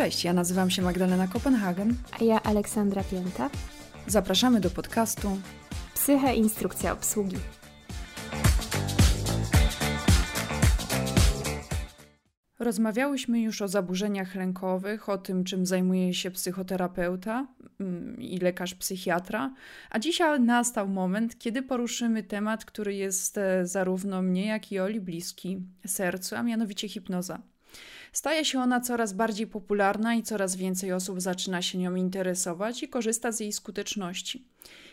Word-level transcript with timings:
Cześć, 0.00 0.24
ja 0.24 0.32
nazywam 0.32 0.70
się 0.70 0.82
Magdalena 0.82 1.28
Kopenhagen. 1.28 1.94
A 2.20 2.24
ja 2.24 2.42
Aleksandra 2.42 3.04
Pięta. 3.04 3.50
Zapraszamy 4.06 4.60
do 4.60 4.70
podcastu 4.70 5.38
Psyche 5.94 6.34
Instrukcja 6.34 6.92
Obsługi. 6.92 7.36
Rozmawiałyśmy 12.58 13.40
już 13.40 13.62
o 13.62 13.68
zaburzeniach 13.68 14.34
lękowych, 14.34 15.08
o 15.08 15.18
tym, 15.18 15.44
czym 15.44 15.66
zajmuje 15.66 16.14
się 16.14 16.30
psychoterapeuta 16.30 17.46
mm, 17.80 18.20
i 18.20 18.38
lekarz 18.38 18.74
psychiatra, 18.74 19.54
a 19.90 19.98
dzisiaj 19.98 20.40
nastał 20.40 20.88
moment, 20.88 21.38
kiedy 21.38 21.62
poruszymy 21.62 22.22
temat, 22.22 22.64
który 22.64 22.94
jest 22.94 23.38
e, 23.38 23.66
zarówno 23.66 24.22
mnie, 24.22 24.46
jak 24.46 24.72
i 24.72 24.80
Oli 24.80 25.00
bliski 25.00 25.58
sercu, 25.86 26.36
a 26.36 26.42
mianowicie 26.42 26.88
hipnoza. 26.88 27.42
Staje 28.12 28.44
się 28.44 28.60
ona 28.60 28.80
coraz 28.80 29.12
bardziej 29.12 29.46
popularna 29.46 30.14
i 30.14 30.22
coraz 30.22 30.56
więcej 30.56 30.92
osób 30.92 31.20
zaczyna 31.20 31.62
się 31.62 31.78
nią 31.78 31.94
interesować 31.94 32.82
i 32.82 32.88
korzysta 32.88 33.32
z 33.32 33.40
jej 33.40 33.52
skuteczności. 33.52 34.44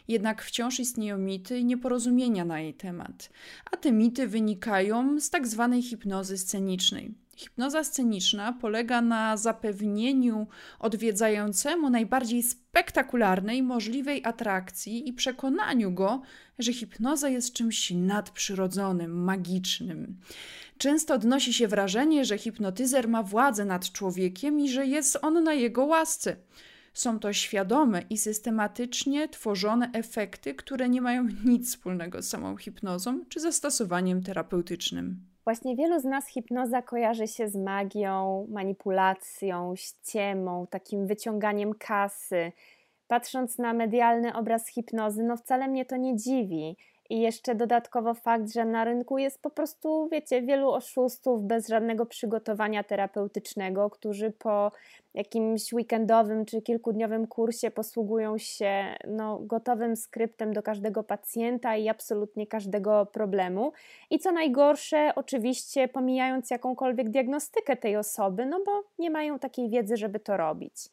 Jednak 0.07 0.43
wciąż 0.43 0.79
istnieją 0.79 1.17
mity 1.17 1.59
i 1.59 1.65
nieporozumienia 1.65 2.45
na 2.45 2.59
jej 2.59 2.73
temat, 2.73 3.29
a 3.71 3.77
te 3.77 3.91
mity 3.91 4.27
wynikają 4.27 5.19
z 5.19 5.29
tak 5.29 5.47
zwanej 5.47 5.81
hipnozy 5.81 6.37
scenicznej. 6.37 7.13
Hipnoza 7.37 7.83
sceniczna 7.83 8.53
polega 8.53 9.01
na 9.01 9.37
zapewnieniu 9.37 10.47
odwiedzającemu 10.79 11.89
najbardziej 11.89 12.43
spektakularnej 12.43 13.63
możliwej 13.63 14.25
atrakcji 14.25 15.09
i 15.09 15.13
przekonaniu 15.13 15.91
go, 15.91 16.21
że 16.59 16.73
hipnoza 16.73 17.29
jest 17.29 17.53
czymś 17.53 17.91
nadprzyrodzonym, 17.91 19.23
magicznym. 19.23 20.17
Często 20.77 21.13
odnosi 21.13 21.53
się 21.53 21.67
wrażenie, 21.67 22.25
że 22.25 22.37
hipnotyzer 22.37 23.07
ma 23.07 23.23
władzę 23.23 23.65
nad 23.65 23.91
człowiekiem 23.91 24.59
i 24.59 24.69
że 24.69 24.85
jest 24.85 25.17
on 25.21 25.43
na 25.43 25.53
jego 25.53 25.85
łasce. 25.85 26.35
Są 26.93 27.19
to 27.19 27.33
świadome 27.33 28.01
i 28.09 28.17
systematycznie 28.17 29.27
tworzone 29.27 29.89
efekty, 29.93 30.55
które 30.55 30.89
nie 30.89 31.01
mają 31.01 31.27
nic 31.45 31.69
wspólnego 31.69 32.21
z 32.21 32.29
samą 32.29 32.57
hipnozą 32.57 33.25
czy 33.29 33.39
zastosowaniem 33.39 34.23
terapeutycznym. 34.23 35.19
Właśnie 35.43 35.75
wielu 35.75 35.99
z 35.99 36.03
nas 36.03 36.27
hipnoza 36.27 36.81
kojarzy 36.81 37.27
się 37.27 37.49
z 37.49 37.55
magią, 37.55 38.47
manipulacją, 38.49 39.73
ściemą, 39.75 40.67
takim 40.69 41.07
wyciąganiem 41.07 41.73
kasy. 41.73 42.51
Patrząc 43.07 43.57
na 43.57 43.73
medialny 43.73 44.33
obraz 44.35 44.67
hipnozy, 44.67 45.23
no 45.23 45.37
wcale 45.37 45.67
mnie 45.67 45.85
to 45.85 45.97
nie 45.97 46.15
dziwi. 46.15 46.77
I 47.09 47.19
jeszcze 47.19 47.55
dodatkowo 47.55 48.13
fakt, 48.13 48.53
że 48.53 48.65
na 48.65 48.83
rynku 48.83 49.17
jest 49.17 49.41
po 49.41 49.49
prostu, 49.49 50.09
wiecie, 50.11 50.41
wielu 50.41 50.71
oszustów 50.71 51.43
bez 51.43 51.67
żadnego 51.67 52.05
przygotowania 52.05 52.83
terapeutycznego, 52.83 53.89
którzy 53.89 54.31
po 54.31 54.71
jakimś 55.13 55.73
weekendowym 55.73 56.45
czy 56.45 56.61
kilkudniowym 56.61 57.27
kursie 57.27 57.71
posługują 57.71 58.37
się 58.37 58.95
no, 59.07 59.39
gotowym 59.39 59.95
skryptem 59.95 60.53
do 60.53 60.63
każdego 60.63 61.03
pacjenta 61.03 61.75
i 61.75 61.89
absolutnie 61.89 62.47
każdego 62.47 63.05
problemu. 63.05 63.71
I 64.09 64.19
co 64.19 64.31
najgorsze, 64.31 65.11
oczywiście 65.15 65.87
pomijając 65.87 66.51
jakąkolwiek 66.51 67.09
diagnostykę 67.09 67.75
tej 67.75 67.97
osoby, 67.97 68.45
no 68.45 68.59
bo 68.65 68.83
nie 68.99 69.09
mają 69.09 69.39
takiej 69.39 69.69
wiedzy, 69.69 69.97
żeby 69.97 70.19
to 70.19 70.37
robić 70.37 70.89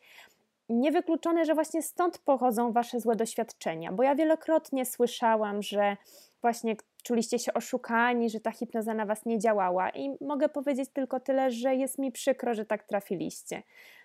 niewykluczone, 0.69 1.45
że 1.45 1.55
właśnie 1.55 1.83
stąd 1.83 2.19
pochodzą 2.19 2.73
wasze 2.73 3.01
złe 3.01 3.17
doświadczenia, 3.17 3.93
bo 3.93 4.03
ja 4.03 4.15
wielokrotnie 4.15 4.85
słyszałam, 4.85 5.63
że 5.63 5.97
właśnie 6.43 6.77
czuliście 7.03 7.39
się 7.39 7.55
oszukani, 7.55 8.31
że 8.31 8.41
ta 8.41 8.51
hipnoza 8.51 8.95
na 8.95 9.07
was 9.07 9.27
nie 9.27 9.39
działała 9.39 9.91
i 9.91 10.17
mogę 10.21 10.49
powiedzieć 10.49 10.91
tylko 10.93 11.21
tyle, 11.21 11.51
że 11.51 11.75
jest 11.75 11.99
mi 11.99 12.13
przykro, 12.13 12.55
że 12.55 12.65
tak 12.65 12.85
trafiliście. 12.85 13.63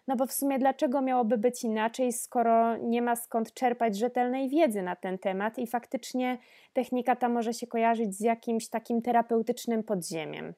No 0.08 0.16
bo 0.16 0.26
w 0.26 0.34
sumie 0.34 0.60
dlaczego 0.60 1.02
miałoby 1.02 1.38
być 1.38 1.64
inaczej, 1.64 2.14
skoro 2.14 2.78
nie 2.78 3.02
ma 3.02 3.16
skąd 3.16 3.54
czerpać 3.54 3.98
rzetelnej 3.98 4.50
wiedzy 4.50 4.82
na 4.82 4.96
ten 4.96 5.18
temat 5.18 5.60
i 5.60 5.68
faktycznie 5.68 6.38
technika 6.74 7.16
ta 7.16 7.30
może 7.30 7.54
się 7.54 7.68
kojarzyć 7.68 8.16
z 8.16 8.20
jakimś 8.20 8.70
takim 8.70 9.02
terapeutycznym 9.02 9.84
podziemiem. 9.84 10.54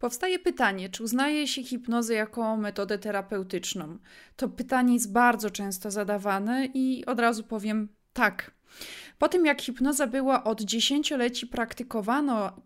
Powstaje 0.00 0.38
pytanie, 0.38 0.88
czy 0.88 1.02
uznaje 1.02 1.48
się 1.48 1.62
hipnozę 1.62 2.14
jako 2.14 2.56
metodę 2.56 2.98
terapeutyczną? 2.98 3.98
To 4.36 4.48
pytanie 4.48 4.94
jest 4.94 5.12
bardzo 5.12 5.50
często 5.50 5.90
zadawane 5.90 6.66
i 6.74 7.06
od 7.06 7.20
razu 7.20 7.44
powiem 7.44 7.88
tak. 8.12 8.50
Po 9.18 9.28
tym, 9.28 9.46
jak 9.46 9.62
hipnoza 9.62 10.06
była 10.06 10.44
od 10.44 10.60
dziesięcioleci 10.60 11.46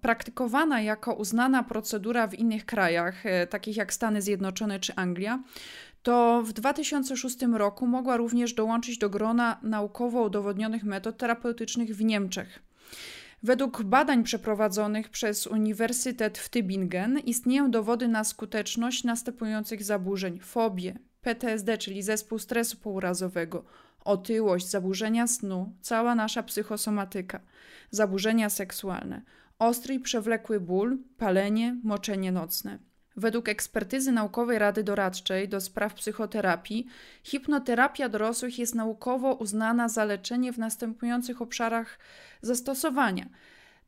praktykowana 0.00 0.80
jako 0.80 1.14
uznana 1.14 1.62
procedura 1.62 2.26
w 2.26 2.34
innych 2.34 2.66
krajach, 2.66 3.26
e, 3.26 3.46
takich 3.46 3.76
jak 3.76 3.92
Stany 3.92 4.22
Zjednoczone 4.22 4.80
czy 4.80 4.94
Anglia, 4.94 5.42
to 6.02 6.42
w 6.42 6.52
2006 6.52 7.58
roku 7.58 7.86
mogła 7.86 8.16
również 8.16 8.54
dołączyć 8.54 8.98
do 8.98 9.10
grona 9.10 9.60
naukowo 9.62 10.22
udowodnionych 10.22 10.84
metod 10.84 11.16
terapeutycznych 11.16 11.96
w 11.96 12.04
Niemczech. 12.04 12.62
Według 13.44 13.82
badań 13.82 14.22
przeprowadzonych 14.22 15.08
przez 15.08 15.46
Uniwersytet 15.46 16.38
w 16.38 16.50
Tübingen 16.50 17.18
istnieją 17.24 17.70
dowody 17.70 18.08
na 18.08 18.24
skuteczność 18.24 19.04
następujących 19.04 19.84
zaburzeń: 19.84 20.38
fobie, 20.40 20.98
PTSD, 21.20 21.78
czyli 21.78 22.02
zespół 22.02 22.38
stresu 22.38 22.76
pourazowego, 22.76 23.64
otyłość, 24.04 24.70
zaburzenia 24.70 25.26
snu, 25.26 25.76
cała 25.80 26.14
nasza 26.14 26.42
psychosomatyka, 26.42 27.40
zaburzenia 27.90 28.50
seksualne, 28.50 29.22
ostry 29.58 29.94
i 29.94 30.00
przewlekły 30.00 30.60
ból, 30.60 30.98
palenie, 31.16 31.80
moczenie 31.82 32.32
nocne. 32.32 32.78
Według 33.16 33.48
ekspertyzy 33.48 34.12
naukowej 34.12 34.58
Rady 34.58 34.84
Doradczej 34.84 35.48
do 35.48 35.60
spraw 35.60 35.94
psychoterapii, 35.94 36.86
hipnoterapia 37.22 38.08
dorosłych 38.08 38.58
jest 38.58 38.74
naukowo 38.74 39.34
uznana 39.34 39.88
za 39.88 40.04
leczenie 40.04 40.52
w 40.52 40.58
następujących 40.58 41.42
obszarach 41.42 41.98
zastosowania: 42.42 43.28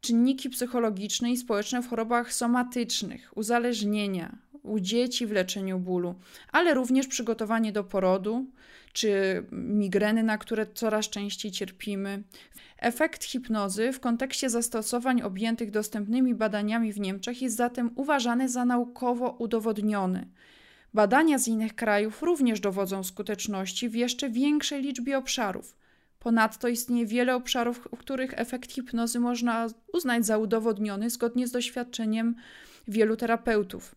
czynniki 0.00 0.50
psychologiczne 0.50 1.32
i 1.32 1.36
społeczne 1.36 1.82
w 1.82 1.88
chorobach 1.88 2.32
somatycznych, 2.32 3.32
uzależnienia, 3.34 4.38
u 4.66 4.80
dzieci 4.80 5.26
w 5.26 5.32
leczeniu 5.32 5.78
bólu, 5.78 6.14
ale 6.52 6.74
również 6.74 7.06
przygotowanie 7.06 7.72
do 7.72 7.84
porodu 7.84 8.46
czy 8.92 9.42
migreny, 9.52 10.22
na 10.22 10.38
które 10.38 10.66
coraz 10.74 11.08
częściej 11.08 11.52
cierpimy. 11.52 12.22
Efekt 12.78 13.24
hipnozy 13.24 13.92
w 13.92 14.00
kontekście 14.00 14.50
zastosowań 14.50 15.22
objętych 15.22 15.70
dostępnymi 15.70 16.34
badaniami 16.34 16.92
w 16.92 17.00
Niemczech 17.00 17.42
jest 17.42 17.56
zatem 17.56 17.90
uważany 17.94 18.48
za 18.48 18.64
naukowo 18.64 19.30
udowodniony. 19.30 20.26
Badania 20.94 21.38
z 21.38 21.48
innych 21.48 21.74
krajów 21.74 22.22
również 22.22 22.60
dowodzą 22.60 23.04
skuteczności 23.04 23.88
w 23.88 23.94
jeszcze 23.94 24.30
większej 24.30 24.82
liczbie 24.82 25.18
obszarów. 25.18 25.76
Ponadto 26.18 26.68
istnieje 26.68 27.06
wiele 27.06 27.34
obszarów, 27.34 27.88
w 27.94 27.98
których 27.98 28.38
efekt 28.38 28.72
hipnozy 28.72 29.20
można 29.20 29.66
uznać 29.92 30.26
za 30.26 30.38
udowodniony 30.38 31.10
zgodnie 31.10 31.46
z 31.46 31.50
doświadczeniem 31.50 32.34
wielu 32.88 33.16
terapeutów. 33.16 33.94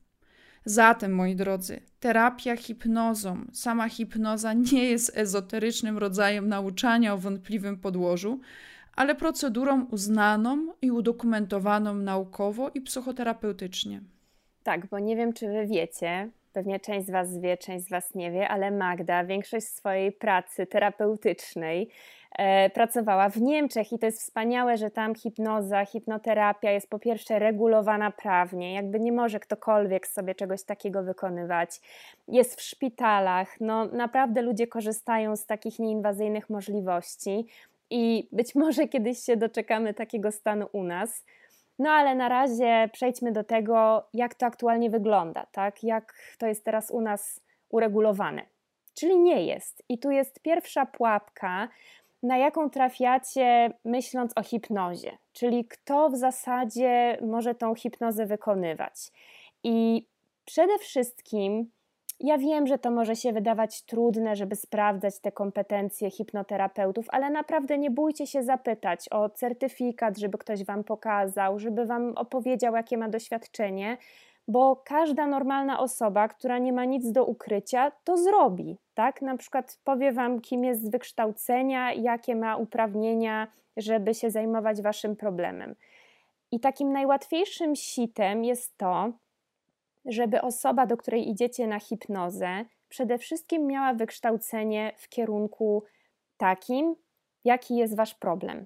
Zatem, 0.65 1.11
moi 1.11 1.35
drodzy, 1.35 1.81
terapia 1.99 2.55
hipnozą, 2.55 3.45
sama 3.53 3.89
hipnoza 3.89 4.53
nie 4.73 4.85
jest 4.85 5.17
ezoterycznym 5.17 5.97
rodzajem 5.97 6.49
nauczania 6.49 7.13
o 7.13 7.17
wątpliwym 7.17 7.77
podłożu, 7.77 8.39
ale 8.95 9.15
procedurą 9.15 9.85
uznaną 9.85 10.73
i 10.81 10.91
udokumentowaną 10.91 11.93
naukowo 11.93 12.69
i 12.73 12.81
psychoterapeutycznie. 12.81 14.01
Tak, 14.63 14.87
bo 14.87 14.99
nie 14.99 15.15
wiem, 15.15 15.33
czy 15.33 15.47
wy 15.47 15.67
wiecie, 15.67 16.29
pewnie 16.53 16.79
część 16.79 17.07
z 17.07 17.11
Was 17.11 17.39
wie, 17.39 17.57
część 17.57 17.85
z 17.85 17.89
Was 17.89 18.15
nie 18.15 18.31
wie, 18.31 18.47
ale 18.47 18.71
Magda 18.71 19.25
większość 19.25 19.67
swojej 19.67 20.11
pracy 20.11 20.65
terapeutycznej 20.65 21.89
pracowała 22.73 23.29
w 23.29 23.41
Niemczech 23.41 23.93
i 23.93 23.99
to 23.99 24.05
jest 24.05 24.21
wspaniałe, 24.21 24.77
że 24.77 24.91
tam 24.91 25.15
hipnoza, 25.15 25.85
hipnoterapia 25.85 26.71
jest 26.71 26.89
po 26.89 26.99
pierwsze 26.99 27.39
regulowana 27.39 28.11
prawnie, 28.11 28.73
jakby 28.73 28.99
nie 28.99 29.11
może 29.11 29.39
ktokolwiek 29.39 30.07
sobie 30.07 30.35
czegoś 30.35 30.63
takiego 30.63 31.03
wykonywać. 31.03 31.81
Jest 32.27 32.59
w 32.59 32.61
szpitalach, 32.61 33.61
no 33.61 33.85
naprawdę 33.85 34.41
ludzie 34.41 34.67
korzystają 34.67 35.35
z 35.35 35.45
takich 35.45 35.79
nieinwazyjnych 35.79 36.49
możliwości 36.49 37.47
i 37.89 38.27
być 38.31 38.55
może 38.55 38.87
kiedyś 38.87 39.19
się 39.19 39.37
doczekamy 39.37 39.93
takiego 39.93 40.31
stanu 40.31 40.67
u 40.71 40.83
nas. 40.83 41.25
No 41.79 41.89
ale 41.89 42.15
na 42.15 42.29
razie 42.29 42.89
przejdźmy 42.93 43.31
do 43.31 43.43
tego, 43.43 44.03
jak 44.13 44.35
to 44.35 44.45
aktualnie 44.45 44.89
wygląda, 44.89 45.45
tak? 45.51 45.83
Jak 45.83 46.13
to 46.37 46.47
jest 46.47 46.65
teraz 46.65 46.91
u 46.91 47.01
nas 47.01 47.41
uregulowane. 47.69 48.41
Czyli 48.93 49.19
nie 49.19 49.45
jest. 49.45 49.83
I 49.89 49.99
tu 49.99 50.11
jest 50.11 50.41
pierwsza 50.41 50.85
pułapka, 50.85 51.67
na 52.23 52.37
jaką 52.37 52.69
trafiacie 52.69 53.73
myśląc 53.85 54.31
o 54.35 54.43
hipnozie, 54.43 55.17
czyli 55.33 55.65
kto 55.65 56.09
w 56.09 56.15
zasadzie 56.15 57.17
może 57.21 57.55
tą 57.55 57.75
hipnozę 57.75 58.25
wykonywać. 58.25 59.11
I 59.63 60.05
przede 60.45 60.77
wszystkim 60.77 61.71
ja 62.19 62.37
wiem, 62.37 62.67
że 62.67 62.77
to 62.77 62.91
może 62.91 63.15
się 63.15 63.33
wydawać 63.33 63.81
trudne, 63.81 64.35
żeby 64.35 64.55
sprawdzać 64.55 65.19
te 65.19 65.31
kompetencje 65.31 66.11
hipnoterapeutów, 66.11 67.05
ale 67.09 67.29
naprawdę 67.29 67.77
nie 67.77 67.91
bójcie 67.91 68.27
się 68.27 68.43
zapytać 68.43 69.05
o 69.11 69.29
certyfikat, 69.29 70.17
żeby 70.17 70.37
ktoś 70.37 70.63
Wam 70.63 70.83
pokazał, 70.83 71.59
żeby 71.59 71.85
Wam 71.85 72.13
opowiedział, 72.15 72.75
jakie 72.75 72.97
ma 72.97 73.09
doświadczenie, 73.09 73.97
bo 74.49 74.75
każda 74.75 75.27
normalna 75.27 75.79
osoba, 75.79 76.27
która 76.27 76.57
nie 76.57 76.73
ma 76.73 76.85
nic 76.85 77.11
do 77.11 77.25
ukrycia, 77.25 77.91
to 78.03 78.17
zrobi, 78.17 78.77
tak? 78.93 79.21
Na 79.21 79.37
przykład 79.37 79.79
powie 79.83 80.11
wam, 80.11 80.41
kim 80.41 80.63
jest 80.63 80.83
z 80.83 80.89
wykształcenia, 80.89 81.93
jakie 81.93 82.35
ma 82.35 82.57
uprawnienia, 82.57 83.47
żeby 83.77 84.13
się 84.13 84.31
zajmować 84.31 84.81
waszym 84.81 85.15
problemem. 85.15 85.75
I 86.51 86.59
takim 86.59 86.91
najłatwiejszym 86.91 87.75
sitem 87.75 88.43
jest 88.43 88.77
to, 88.77 89.11
żeby 90.05 90.41
osoba, 90.41 90.85
do 90.85 90.97
której 90.97 91.29
idziecie 91.29 91.67
na 91.67 91.79
hipnozę, 91.79 92.65
przede 92.89 93.17
wszystkim 93.17 93.67
miała 93.67 93.93
wykształcenie 93.93 94.93
w 94.97 95.09
kierunku 95.09 95.83
takim, 96.37 96.95
jaki 97.43 97.75
jest 97.75 97.95
wasz 97.95 98.15
problem. 98.15 98.65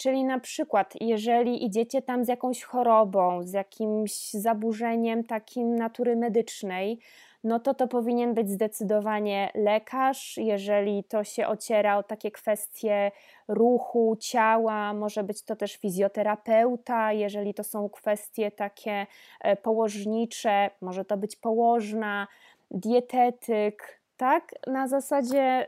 Czyli 0.00 0.24
na 0.24 0.40
przykład, 0.40 0.94
jeżeli 1.00 1.64
idziecie 1.64 2.02
tam 2.02 2.24
z 2.24 2.28
jakąś 2.28 2.62
chorobą, 2.62 3.42
z 3.42 3.52
jakimś 3.52 4.30
zaburzeniem 4.30 5.24
takim 5.24 5.76
natury 5.76 6.16
medycznej, 6.16 6.98
no 7.44 7.60
to 7.60 7.74
to 7.74 7.88
powinien 7.88 8.34
być 8.34 8.50
zdecydowanie 8.50 9.50
lekarz. 9.54 10.36
Jeżeli 10.36 11.04
to 11.04 11.24
się 11.24 11.48
ociera 11.48 11.98
o 11.98 12.02
takie 12.02 12.30
kwestie 12.30 13.10
ruchu, 13.48 14.16
ciała, 14.20 14.92
może 14.94 15.24
być 15.24 15.42
to 15.42 15.56
też 15.56 15.76
fizjoterapeuta. 15.76 17.12
Jeżeli 17.12 17.54
to 17.54 17.64
są 17.64 17.88
kwestie 17.88 18.50
takie 18.50 19.06
e, 19.40 19.56
położnicze, 19.56 20.70
może 20.80 21.04
to 21.04 21.16
być 21.16 21.36
położna, 21.36 22.26
dietetyk, 22.70 24.00
tak? 24.16 24.54
Na 24.66 24.88
zasadzie 24.88 25.66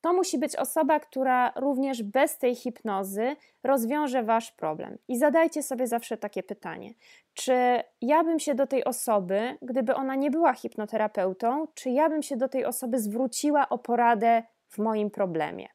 to 0.00 0.12
musi 0.12 0.38
być 0.38 0.56
osoba, 0.56 1.00
która 1.00 1.52
również 1.56 2.02
bez 2.02 2.38
tej 2.38 2.54
hipnozy 2.54 3.36
rozwiąże 3.62 4.22
wasz 4.22 4.52
problem. 4.52 4.98
I 5.08 5.18
zadajcie 5.18 5.62
sobie 5.62 5.86
zawsze 5.86 6.16
takie 6.16 6.42
pytanie: 6.42 6.94
czy 7.34 7.54
ja 8.00 8.24
bym 8.24 8.38
się 8.38 8.54
do 8.54 8.66
tej 8.66 8.84
osoby, 8.84 9.58
gdyby 9.62 9.94
ona 9.94 10.14
nie 10.14 10.30
była 10.30 10.54
hipnoterapeutą, 10.54 11.66
czy 11.74 11.90
ja 11.90 12.08
bym 12.08 12.22
się 12.22 12.36
do 12.36 12.48
tej 12.48 12.64
osoby 12.64 12.98
zwróciła 12.98 13.68
o 13.68 13.78
poradę 13.78 14.42
w 14.68 14.78
moim 14.78 15.10
problemie? 15.10 15.68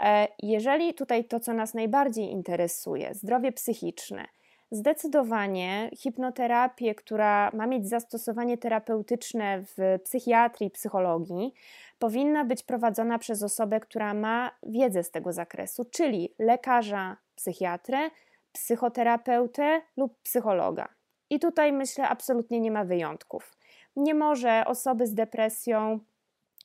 E, 0.00 0.28
jeżeli 0.42 0.94
tutaj 0.94 1.24
to, 1.24 1.40
co 1.40 1.52
nas 1.52 1.74
najbardziej 1.74 2.30
interesuje, 2.30 3.14
zdrowie 3.14 3.52
psychiczne, 3.52 4.26
Zdecydowanie 4.70 5.90
hipnoterapię, 5.96 6.94
która 6.94 7.50
ma 7.54 7.66
mieć 7.66 7.88
zastosowanie 7.88 8.58
terapeutyczne 8.58 9.62
w 9.62 9.98
psychiatrii, 10.04 10.70
psychologii, 10.70 11.54
powinna 11.98 12.44
być 12.44 12.62
prowadzona 12.62 13.18
przez 13.18 13.42
osobę, 13.42 13.80
która 13.80 14.14
ma 14.14 14.50
wiedzę 14.62 15.04
z 15.04 15.10
tego 15.10 15.32
zakresu, 15.32 15.84
czyli 15.84 16.34
lekarza, 16.38 17.16
psychiatrę, 17.34 18.10
psychoterapeutę 18.52 19.82
lub 19.96 20.22
psychologa. 20.22 20.88
I 21.30 21.38
tutaj 21.40 21.72
myślę, 21.72 22.08
absolutnie 22.08 22.60
nie 22.60 22.70
ma 22.70 22.84
wyjątków. 22.84 23.56
Nie 23.96 24.14
może 24.14 24.64
osoby 24.66 25.06
z 25.06 25.14
depresją 25.14 26.00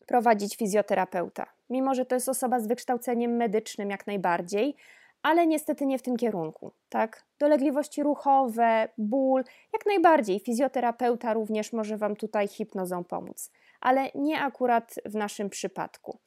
prowadzić 0.07 0.55
fizjoterapeuta, 0.55 1.45
mimo 1.69 1.93
że 1.93 2.05
to 2.05 2.15
jest 2.15 2.29
osoba 2.29 2.59
z 2.59 2.67
wykształceniem 2.67 3.35
medycznym 3.35 3.89
jak 3.89 4.07
najbardziej, 4.07 4.75
ale 5.23 5.47
niestety 5.47 5.85
nie 5.85 5.97
w 5.97 6.01
tym 6.01 6.17
kierunku, 6.17 6.71
tak? 6.89 7.25
Dolegliwości 7.39 8.03
ruchowe, 8.03 8.89
ból, 8.97 9.43
jak 9.73 9.85
najbardziej. 9.85 10.39
Fizjoterapeuta 10.39 11.33
również 11.33 11.73
może 11.73 11.97
Wam 11.97 12.15
tutaj 12.15 12.47
hipnozą 12.47 13.03
pomóc, 13.03 13.51
ale 13.81 14.09
nie 14.15 14.39
akurat 14.39 14.95
w 15.05 15.15
naszym 15.15 15.49
przypadku. 15.49 16.19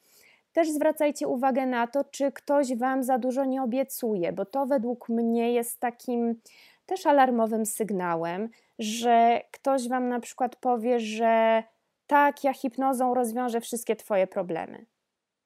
Też 0.53 0.69
zwracajcie 0.69 1.27
uwagę 1.27 1.65
na 1.65 1.87
to, 1.87 2.03
czy 2.03 2.31
ktoś 2.31 2.75
Wam 2.75 3.03
za 3.03 3.17
dużo 3.17 3.45
nie 3.45 3.63
obiecuje, 3.63 4.33
bo 4.33 4.45
to 4.45 4.65
według 4.65 5.09
mnie 5.09 5.53
jest 5.53 5.79
takim 5.79 6.41
też 6.85 7.05
alarmowym 7.05 7.65
sygnałem, 7.65 8.49
że 8.79 9.41
ktoś 9.51 9.89
Wam 9.89 10.09
na 10.09 10.19
przykład 10.19 10.55
powie, 10.55 10.99
że 10.99 11.63
tak, 12.07 12.43
ja 12.43 12.53
hipnozą 12.53 13.13
rozwiążę 13.13 13.61
wszystkie 13.61 13.95
Twoje 13.95 14.27
problemy. 14.27 14.85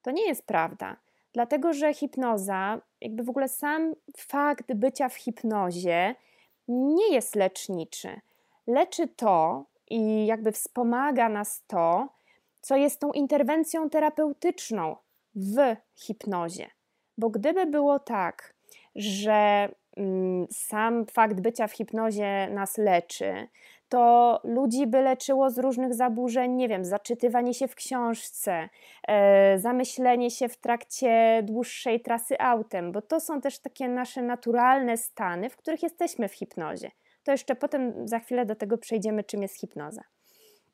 To 0.01 0.11
nie 0.11 0.27
jest 0.27 0.45
prawda 0.45 0.97
Dlatego, 1.33 1.73
że 1.73 1.93
hipnoza, 1.93 2.81
jakby 3.01 3.23
w 3.23 3.29
ogóle 3.29 3.47
sam 3.47 3.93
fakt 4.17 4.73
bycia 4.73 5.09
w 5.09 5.15
hipnozie 5.15 6.15
nie 6.67 7.13
jest 7.13 7.35
leczniczy. 7.35 8.21
Leczy 8.67 9.07
to 9.07 9.65
i 9.89 10.25
jakby 10.25 10.51
wspomaga 10.51 11.29
nas 11.29 11.63
to, 11.67 12.09
co 12.61 12.75
jest 12.75 12.99
tą 12.99 13.11
interwencją 13.11 13.89
terapeutyczną 13.89 14.95
w 15.35 15.75
hipnozie. 15.95 16.69
Bo 17.17 17.29
gdyby 17.29 17.65
było 17.65 17.99
tak, 17.99 18.53
że 18.95 19.69
mm, 19.97 20.47
sam 20.51 21.05
fakt 21.05 21.41
bycia 21.41 21.67
w 21.67 21.73
hipnozie 21.73 22.47
nas 22.51 22.77
leczy, 22.77 23.47
to 23.91 24.39
ludzi 24.43 24.87
by 24.87 25.01
leczyło 25.01 25.49
z 25.49 25.57
różnych 25.57 25.93
zaburzeń, 25.93 26.51
nie 26.51 26.67
wiem, 26.67 26.85
zaczytywanie 26.85 27.53
się 27.53 27.67
w 27.67 27.75
książce, 27.75 28.69
e, 29.07 29.59
zamyślenie 29.59 30.31
się 30.31 30.49
w 30.49 30.57
trakcie 30.57 31.41
dłuższej 31.43 32.01
trasy 32.01 32.39
autem, 32.39 32.91
bo 32.91 33.01
to 33.01 33.19
są 33.19 33.41
też 33.41 33.59
takie 33.59 33.89
nasze 33.89 34.21
naturalne 34.21 34.97
stany, 34.97 35.49
w 35.49 35.57
których 35.57 35.83
jesteśmy 35.83 36.27
w 36.27 36.33
hipnozie. 36.33 36.91
To 37.23 37.31
jeszcze 37.31 37.55
potem 37.55 38.07
za 38.07 38.19
chwilę 38.19 38.45
do 38.45 38.55
tego 38.55 38.77
przejdziemy, 38.77 39.23
czym 39.23 39.41
jest 39.41 39.59
hipnoza. 39.59 40.01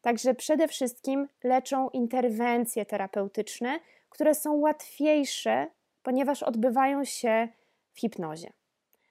Także 0.01 0.33
przede 0.33 0.67
wszystkim 0.67 1.27
leczą 1.43 1.89
interwencje 1.89 2.85
terapeutyczne, 2.85 3.79
które 4.09 4.35
są 4.35 4.53
łatwiejsze, 4.53 5.67
ponieważ 6.03 6.43
odbywają 6.43 7.03
się 7.03 7.47
w 7.93 7.99
hipnozie. 7.99 8.49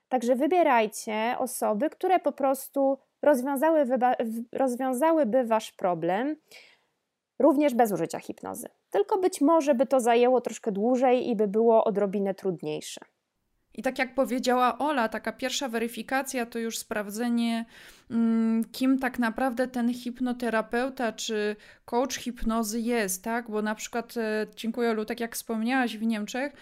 Także 0.09 0.35
wybierajcie 0.35 1.35
osoby, 1.39 1.91
które 1.91 2.19
po 2.19 2.33
prostu 2.33 2.99
rozwiązałyby, 3.23 3.99
rozwiązałyby 4.53 5.45
Wasz 5.45 5.73
problem 5.73 6.37
również 7.39 7.75
bez 7.75 7.93
użycia 7.93 8.19
hipnozy. 8.19 8.69
Tylko 8.91 9.19
być 9.19 9.41
może 9.41 9.75
by 9.75 9.87
to 9.87 10.01
zajęło 10.01 10.41
troszkę 10.41 10.73
dłużej 10.73 11.29
i 11.29 11.37
by 11.37 11.49
było 11.49 11.85
odrobinę 11.85 12.35
trudniejsze. 12.35 13.01
I 13.75 13.83
tak 13.83 13.99
jak 13.99 14.15
powiedziała 14.15 14.79
Ola, 14.79 15.09
taka 15.09 15.33
pierwsza 15.33 15.69
weryfikacja 15.69 16.47
to 16.47 16.59
już 16.59 16.79
sprawdzenie, 16.79 17.65
mm, 18.11 18.65
kim 18.65 18.99
tak 18.99 19.19
naprawdę 19.19 19.69
ten 19.69 19.95
hipnoterapeuta 19.95 21.13
czy 21.13 21.57
coach 21.85 22.17
hipnozy 22.17 22.81
jest, 22.81 23.25
tak? 23.25 23.51
Bo 23.51 23.63
na 23.63 23.75
przykład, 23.75 24.17
e, 24.17 24.47
dziękuję 24.57 24.91
Olu, 24.91 25.05
tak 25.05 25.21
jak 25.21 25.35
wspomniałaś 25.35 25.97
w 25.97 26.03
Niemczech, 26.03 26.53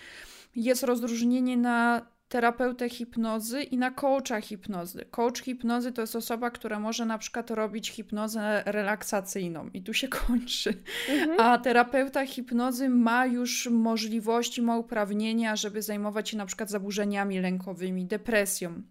jest 0.56 0.82
rozróżnienie 0.82 1.56
na 1.56 2.06
terapeutę 2.28 2.88
hipnozy 2.88 3.62
i 3.62 3.78
na 3.78 3.90
coacha 3.90 4.40
hipnozy. 4.40 5.04
Coach 5.10 5.40
hipnozy 5.42 5.92
to 5.92 6.00
jest 6.00 6.16
osoba, 6.16 6.50
która 6.50 6.80
może 6.80 7.06
na 7.06 7.18
przykład 7.18 7.50
robić 7.50 7.90
hipnozę 7.90 8.62
relaksacyjną 8.66 9.70
i 9.74 9.82
tu 9.82 9.94
się 9.94 10.08
kończy. 10.26 10.74
Mhm. 11.08 11.40
A 11.40 11.58
terapeuta 11.58 12.26
hipnozy 12.26 12.88
ma 12.88 13.26
już 13.26 13.68
możliwości, 13.70 14.62
ma 14.62 14.78
uprawnienia, 14.78 15.56
żeby 15.56 15.82
zajmować 15.82 16.28
się 16.28 16.36
na 16.36 16.46
przykład 16.46 16.70
zaburzeniami 16.70 17.40
lękowymi, 17.40 18.06
depresją. 18.06 18.82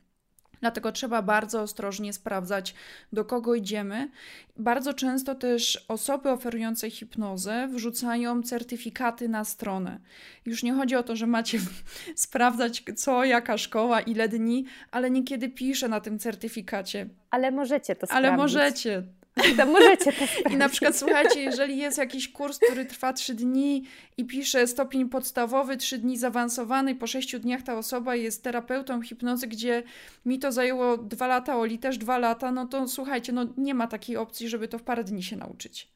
Dlatego 0.63 0.91
trzeba 0.91 1.21
bardzo 1.21 1.61
ostrożnie 1.61 2.13
sprawdzać, 2.13 2.75
do 3.13 3.25
kogo 3.25 3.55
idziemy. 3.55 4.09
Bardzo 4.57 4.93
często 4.93 5.35
też 5.35 5.85
osoby 5.87 6.29
oferujące 6.29 6.89
hipnozę 6.89 7.67
wrzucają 7.67 8.43
certyfikaty 8.43 9.29
na 9.29 9.43
stronę. 9.43 9.99
Już 10.45 10.63
nie 10.63 10.73
chodzi 10.73 10.95
o 10.95 11.03
to, 11.03 11.15
że 11.15 11.27
macie 11.27 11.59
sprawdzać 12.15 12.83
co, 12.95 13.23
jaka 13.25 13.57
szkoła, 13.57 14.01
ile 14.01 14.29
dni, 14.29 14.65
ale 14.91 15.11
niekiedy 15.11 15.49
pisze 15.49 15.87
na 15.87 15.99
tym 16.01 16.19
certyfikacie. 16.19 17.09
Ale 17.29 17.51
możecie 17.51 17.95
to 17.95 18.07
sprawdzić. 18.07 18.27
Ale 18.27 18.37
możecie, 18.37 19.03
To 19.57 19.65
możecie 19.65 20.13
to 20.13 20.27
sprawdzić. 20.27 20.53
I 20.53 20.57
na 20.57 20.69
przykład 20.69 20.95
słuchajcie, 20.95 21.41
jeżeli 21.41 21.77
jest 21.77 21.97
jakiś 21.97 22.31
kurs, 22.31 22.59
który 22.59 22.85
trwa 22.85 23.13
3 23.13 23.35
dni 23.35 23.83
i 24.17 24.25
pisze 24.25 24.67
stopień 24.67 25.09
podstawowy, 25.09 25.77
3 25.77 25.97
dni 25.97 26.17
zaawansowany, 26.17 26.91
i 26.91 26.95
po 26.95 27.07
6 27.07 27.39
dniach 27.39 27.61
ta 27.61 27.77
osoba 27.77 28.15
jest 28.15 28.43
terapeutą 28.43 29.01
hipnozy, 29.01 29.47
gdzie 29.47 29.83
mi 30.25 30.39
to 30.39 30.51
zajęło 30.51 30.97
2 30.97 31.27
lata, 31.27 31.57
Oli 31.57 31.79
też 31.79 31.97
2 31.97 32.17
lata, 32.17 32.51
no 32.51 32.65
to 32.65 32.87
słuchajcie, 32.87 33.33
no 33.33 33.45
nie 33.57 33.73
ma 33.73 33.87
takiej 33.87 34.17
opcji, 34.17 34.49
żeby 34.49 34.67
to 34.67 34.77
w 34.77 34.83
parę 34.83 35.03
dni 35.03 35.23
się 35.23 35.35
nauczyć. 35.35 35.93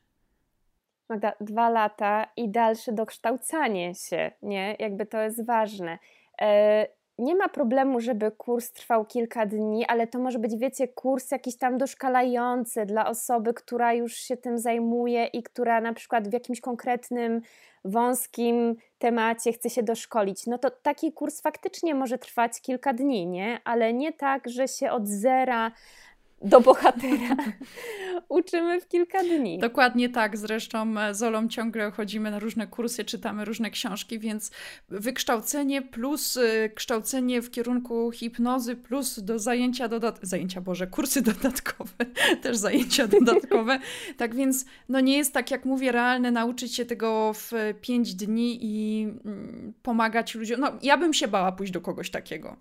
Magda, 1.10 1.34
dwa 1.42 1.70
lata 1.70 2.28
i 2.38 2.50
dalsze 2.50 2.94
dokształcanie 2.94 3.96
się, 3.96 4.32
nie? 4.42 4.76
Jakby 4.80 5.06
to 5.06 5.22
jest 5.22 5.46
ważne. 5.46 6.00
Nie 7.18 7.36
ma 7.36 7.50
problemu, 7.50 8.00
żeby 8.00 8.32
kurs 8.32 8.72
trwał 8.72 9.06
kilka 9.06 9.46
dni, 9.46 9.86
ale 9.86 10.08
to 10.08 10.20
może 10.20 10.40
być, 10.40 10.58
wiecie, 10.58 10.88
kurs 10.88 11.32
jakiś 11.32 11.58
tam 11.58 11.78
doszkalający 11.78 12.86
dla 12.86 13.08
osoby, 13.10 13.54
która 13.54 13.94
już 13.94 14.14
się 14.14 14.38
tym 14.38 14.58
zajmuje 14.58 15.26
i 15.26 15.44
która 15.44 15.82
na 15.82 15.94
przykład 15.94 16.28
w 16.28 16.34
jakimś 16.34 16.62
konkretnym, 16.62 17.42
wąskim 17.86 18.76
temacie 19.00 19.54
chce 19.54 19.70
się 19.70 19.84
doszkolić. 19.84 20.48
No 20.48 20.58
to 20.58 20.72
taki 20.72 21.14
kurs 21.14 21.42
faktycznie 21.42 21.96
może 21.96 22.18
trwać 22.18 22.62
kilka 22.62 22.94
dni, 22.94 23.28
nie? 23.28 23.60
Ale 23.64 23.94
nie 23.94 24.14
tak, 24.14 24.50
że 24.50 24.68
się 24.68 24.92
od 24.92 25.08
zera 25.08 25.72
do 26.42 26.62
bohatera 26.62 27.36
uczymy 28.30 28.82
w 28.82 28.88
kilka 28.88 29.24
dni. 29.24 29.60
Dokładnie 29.60 30.10
tak. 30.10 30.38
Zresztą 30.38 31.00
e, 31.00 31.16
z 31.16 31.24
Olą 31.24 31.48
ciągle 31.48 31.92
chodzimy 31.92 32.32
na 32.32 32.40
różne 32.40 32.68
kursy, 32.68 33.06
czytamy 33.06 33.46
różne 33.46 33.72
książki, 33.72 34.20
więc 34.20 34.52
wykształcenie 34.90 35.82
plus 35.82 36.38
e, 36.38 36.70
kształcenie 36.70 37.42
w 37.42 37.52
kierunku 37.52 38.12
hipnozy 38.12 38.76
plus 38.76 39.20
do 39.20 39.40
zajęcia 39.40 39.88
dodatkowe, 39.88 40.28
zajęcia 40.28 40.62
Boże, 40.62 40.88
kursy 40.88 41.22
dodatkowe, 41.32 42.06
też 42.42 42.58
zajęcia 42.58 43.08
dodatkowe. 43.08 43.80
tak 44.18 44.36
więc 44.36 44.66
no 44.90 45.00
nie 45.00 45.18
jest 45.18 45.34
tak, 45.34 45.52
jak 45.52 45.66
mówię, 45.66 45.92
realne 45.92 46.32
nauczyć 46.32 46.76
się 46.76 46.86
tego 46.86 47.34
w 47.34 47.52
pięć 47.82 48.16
dni 48.16 48.60
i 48.62 49.04
mm, 49.26 49.74
pomagać 49.84 50.36
ludziom. 50.36 50.60
No 50.60 50.72
ja 50.82 50.98
bym 50.98 51.14
się 51.14 51.28
bała 51.28 51.52
pójść 51.52 51.74
do 51.74 51.82
kogoś 51.82 52.10
takiego. 52.10 52.58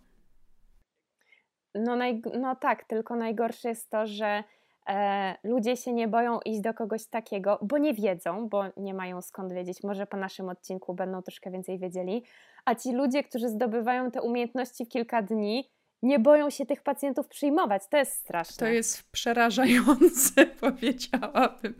No, 1.85 1.97
naj, 1.97 2.23
no 2.40 2.56
tak, 2.56 2.85
tylko 2.85 3.16
najgorsze 3.16 3.68
jest 3.68 3.90
to, 3.90 4.06
że 4.06 4.45
e, 4.88 5.35
ludzie 5.45 5.76
się 5.76 5.92
nie 5.92 6.09
boją 6.09 6.40
iść 6.40 6.61
do 6.61 6.75
kogoś 6.75 7.06
takiego, 7.06 7.59
bo 7.62 7.78
nie 7.78 7.95
wiedzą, 7.95 8.49
bo 8.49 8.64
nie 8.76 8.95
mają 8.95 9.23
skąd 9.23 9.52
wiedzieć. 9.52 9.83
Może 9.83 10.06
po 10.06 10.16
naszym 10.16 10.49
odcinku 10.49 10.95
będą 10.95 11.23
troszkę 11.23 11.50
więcej 11.50 11.78
wiedzieli. 11.78 12.25
A 12.64 12.75
ci 12.75 12.92
ludzie, 12.92 13.25
którzy 13.25 13.49
zdobywają 13.49 14.11
te 14.11 14.23
umiejętności 14.23 14.85
w 14.85 14.88
kilka 14.88 15.23
dni, 15.23 15.71
nie 16.02 16.18
boją 16.18 16.50
się 16.50 16.66
tych 16.66 16.83
pacjentów 16.83 17.28
przyjmować. 17.28 17.83
To 17.90 17.97
jest 17.97 18.12
straszne. 18.12 18.66
To 18.66 18.73
jest 18.73 19.11
przerażające, 19.11 20.47
powiedziałabym. 20.61 21.75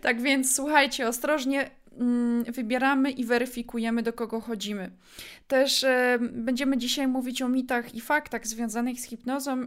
Tak 0.00 0.20
więc 0.20 0.56
słuchajcie, 0.56 1.08
ostrożnie 1.08 1.70
wybieramy 2.46 3.10
i 3.10 3.24
weryfikujemy, 3.24 4.02
do 4.02 4.12
kogo 4.12 4.40
chodzimy. 4.40 4.90
Też 5.48 5.84
e, 5.84 6.18
będziemy 6.32 6.78
dzisiaj 6.78 7.08
mówić 7.08 7.42
o 7.42 7.48
mitach 7.48 7.94
i 7.94 8.00
faktach 8.00 8.46
związanych 8.46 9.00
z 9.00 9.04
hipnozą. 9.04 9.66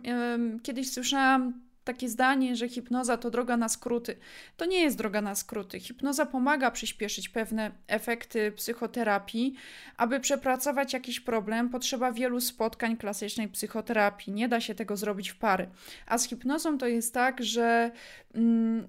Kiedyś 0.64 0.92
słyszałam 0.92 1.68
takie 1.88 2.10
zdanie, 2.10 2.56
że 2.56 2.70
hipnoza 2.70 3.18
to 3.18 3.32
droga 3.32 3.58
na 3.58 3.70
skróty. 3.70 4.18
To 4.58 4.66
nie 4.66 4.82
jest 4.82 4.98
droga 4.98 5.22
na 5.22 5.36
skróty. 5.36 5.80
Hipnoza 5.80 6.26
pomaga 6.26 6.72
przyspieszyć 6.72 7.30
pewne 7.30 7.72
efekty 7.88 8.52
psychoterapii. 8.52 9.56
Aby 9.98 10.20
przepracować 10.20 10.94
jakiś 10.94 11.20
problem, 11.20 11.70
potrzeba 11.70 12.12
wielu 12.12 12.42
spotkań 12.42 12.98
klasycznej 12.98 13.48
psychoterapii. 13.48 14.34
Nie 14.34 14.48
da 14.48 14.62
się 14.62 14.76
tego 14.76 14.98
zrobić 14.98 15.30
w 15.30 15.38
pary. 15.38 15.70
A 16.08 16.18
z 16.18 16.28
hipnozą 16.28 16.78
to 16.78 16.88
jest 16.88 17.14
tak, 17.14 17.44
że 17.44 17.92
mm, 18.36 18.88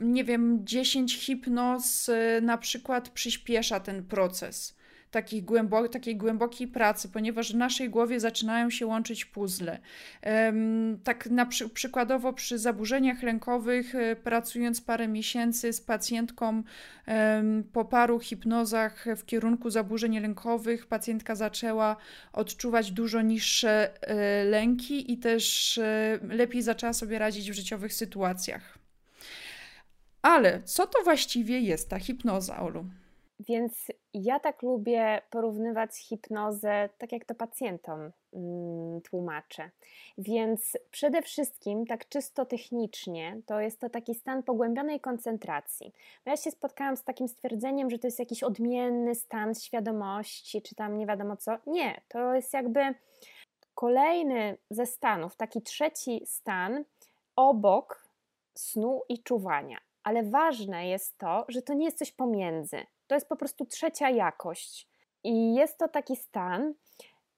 nie 0.00 0.24
wiem, 0.24 0.60
10 0.66 1.16
hipnoz 1.16 2.08
y, 2.08 2.40
na 2.42 2.58
przykład 2.58 3.08
przyspiesza 3.08 3.80
ten 3.80 4.04
proces 4.04 4.76
takich 5.10 5.44
głębo 5.44 5.88
takiej 5.88 6.16
głębokiej 6.16 6.68
pracy, 6.68 7.08
ponieważ 7.08 7.52
w 7.52 7.56
naszej 7.56 7.90
głowie 7.90 8.20
zaczynają 8.20 8.70
się 8.70 8.86
łączyć 8.86 9.24
puzzle. 9.24 9.78
tak 11.04 11.26
na 11.26 11.46
przy 11.46 11.68
przykładowo 11.68 12.32
przy 12.32 12.58
zaburzeniach 12.58 13.22
lękowych, 13.22 13.94
y, 13.94 14.16
pracując 14.16 14.80
parę 14.80 15.08
miesięcy 15.08 15.72
z 15.72 15.80
pacjentką 15.80 16.62
po 17.72 17.84
paru 17.84 18.20
hipnozach 18.20 19.06
w 19.16 19.24
kierunku 19.24 19.70
zaburzeń 19.70 20.18
lękowych, 20.18 20.86
pacjentka 20.86 21.34
zaczęła 21.34 21.96
odczuwać 22.32 22.90
dużo 22.90 23.22
niższe 23.22 23.90
y, 23.90 24.50
lęki 24.50 25.12
i 25.12 25.18
też 25.18 25.80
lepiej 26.28 26.62
zaczęła 26.62 26.92
sobie 26.92 27.18
radzić 27.18 27.50
w 27.50 27.54
życiowych 27.54 27.94
sytuacjach. 27.94 28.85
Ale 30.26 30.62
co 30.62 30.86
to 30.86 31.02
właściwie 31.04 31.60
jest 31.60 31.90
ta 31.90 31.98
hipnoza, 31.98 32.60
Olu? 32.60 32.84
Więc 33.40 33.86
ja 34.14 34.40
tak 34.40 34.62
lubię 34.62 35.22
porównywać 35.30 35.96
hipnozę, 35.96 36.88
tak 36.98 37.12
jak 37.12 37.24
to 37.24 37.34
pacjentom 37.34 38.10
mm, 38.32 39.00
tłumaczę. 39.00 39.70
Więc 40.18 40.78
przede 40.90 41.22
wszystkim, 41.22 41.86
tak 41.86 42.08
czysto 42.08 42.46
technicznie, 42.46 43.40
to 43.46 43.60
jest 43.60 43.80
to 43.80 43.90
taki 43.90 44.14
stan 44.14 44.42
pogłębionej 44.42 45.00
koncentracji. 45.00 45.92
Ja 46.24 46.36
się 46.36 46.50
spotkałam 46.50 46.96
z 46.96 47.04
takim 47.04 47.28
stwierdzeniem, 47.28 47.90
że 47.90 47.98
to 47.98 48.06
jest 48.06 48.18
jakiś 48.18 48.42
odmienny 48.42 49.14
stan 49.14 49.54
świadomości, 49.54 50.62
czy 50.62 50.74
tam 50.74 50.98
nie 50.98 51.06
wiadomo 51.06 51.36
co. 51.36 51.58
Nie, 51.66 52.00
to 52.08 52.34
jest 52.34 52.52
jakby 52.52 52.80
kolejny 53.74 54.56
ze 54.70 54.86
stanów, 54.86 55.36
taki 55.36 55.62
trzeci 55.62 56.22
stan 56.26 56.84
obok 57.36 58.08
snu 58.54 59.02
i 59.08 59.22
czuwania 59.22 59.85
ale 60.06 60.22
ważne 60.22 60.88
jest 60.88 61.18
to, 61.18 61.44
że 61.48 61.62
to 61.62 61.74
nie 61.74 61.84
jest 61.84 61.98
coś 61.98 62.12
pomiędzy. 62.12 62.86
To 63.06 63.14
jest 63.14 63.28
po 63.28 63.36
prostu 63.36 63.66
trzecia 63.66 64.10
jakość. 64.10 64.88
I 65.24 65.54
jest 65.54 65.78
to 65.78 65.88
taki 65.88 66.16
stan, 66.16 66.74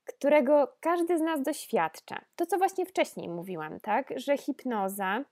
którego 0.04 0.76
każdy 0.80 1.18
z 1.18 1.20
nas 1.20 1.42
doświadcza. 1.42 2.24
To, 2.36 2.46
co 2.46 2.58
właśnie 2.58 2.86
wcześniej 2.86 3.28
mówiłam, 3.28 3.80
tak, 3.80 4.12
że 4.16 4.36
hipnoza, 4.36 5.24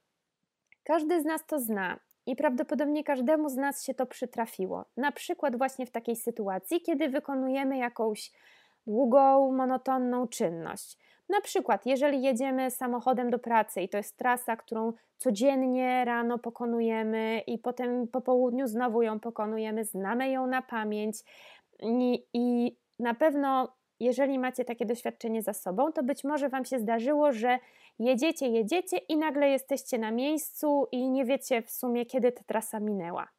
każdy 0.85 1.21
z 1.21 1.25
nas 1.25 1.47
to 1.47 1.59
zna 1.59 2.01
i 2.27 2.37
prawdopodobnie 2.37 3.05
każdemu 3.05 3.49
z 3.49 3.57
nas 3.57 3.85
się 3.85 3.95
to 3.95 4.07
przytrafiło. 4.07 4.85
Na 4.97 5.13
przykład 5.13 5.59
właśnie 5.59 5.87
w 5.87 5.91
takiej 5.91 6.17
sytuacji, 6.17 6.81
kiedy 6.81 7.09
wykonujemy 7.09 7.79
jakąś 7.79 8.33
długą, 8.87 9.53
monotonną 9.53 10.29
czynność. 10.29 10.99
Na 11.29 11.41
przykład, 11.41 11.87
jeżeli 11.87 12.23
jedziemy 12.23 12.71
samochodem 12.71 13.31
do 13.31 13.39
pracy 13.39 13.81
i 13.81 13.89
to 13.89 13.97
jest 13.97 14.17
trasa, 14.17 14.57
którą 14.57 14.93
codziennie 15.17 16.05
rano 16.05 16.39
pokonujemy 16.39 17.43
i 17.47 17.59
potem 17.59 18.09
po 18.09 18.21
południu 18.21 18.67
znowu 18.67 19.03
ją 19.03 19.21
pokonujemy, 19.21 19.85
znamy 19.85 20.31
ją 20.31 20.47
na 20.47 20.63
pamięć 20.63 21.17
i, 21.83 22.27
i 22.35 22.77
na 22.99 23.15
pewno 23.15 23.77
jeżeli 24.01 24.39
macie 24.39 24.65
takie 24.65 24.87
doświadczenie 24.87 25.43
za 25.43 25.53
sobą, 25.53 25.93
to 25.93 26.03
być 26.03 26.25
może 26.25 26.49
Wam 26.49 26.65
się 26.65 26.79
zdarzyło, 26.79 27.33
że 27.33 27.59
jedziecie, 27.99 28.49
jedziecie 28.49 28.97
i 28.97 29.17
nagle 29.17 29.49
jesteście 29.49 29.99
na 29.99 30.11
miejscu 30.11 30.89
i 30.93 31.11
nie 31.11 31.25
wiecie 31.25 31.63
w 31.63 31.71
sumie, 31.71 32.07
kiedy 32.07 32.33
ta 32.33 32.45
trasa 32.45 32.81
minęła. 32.81 33.36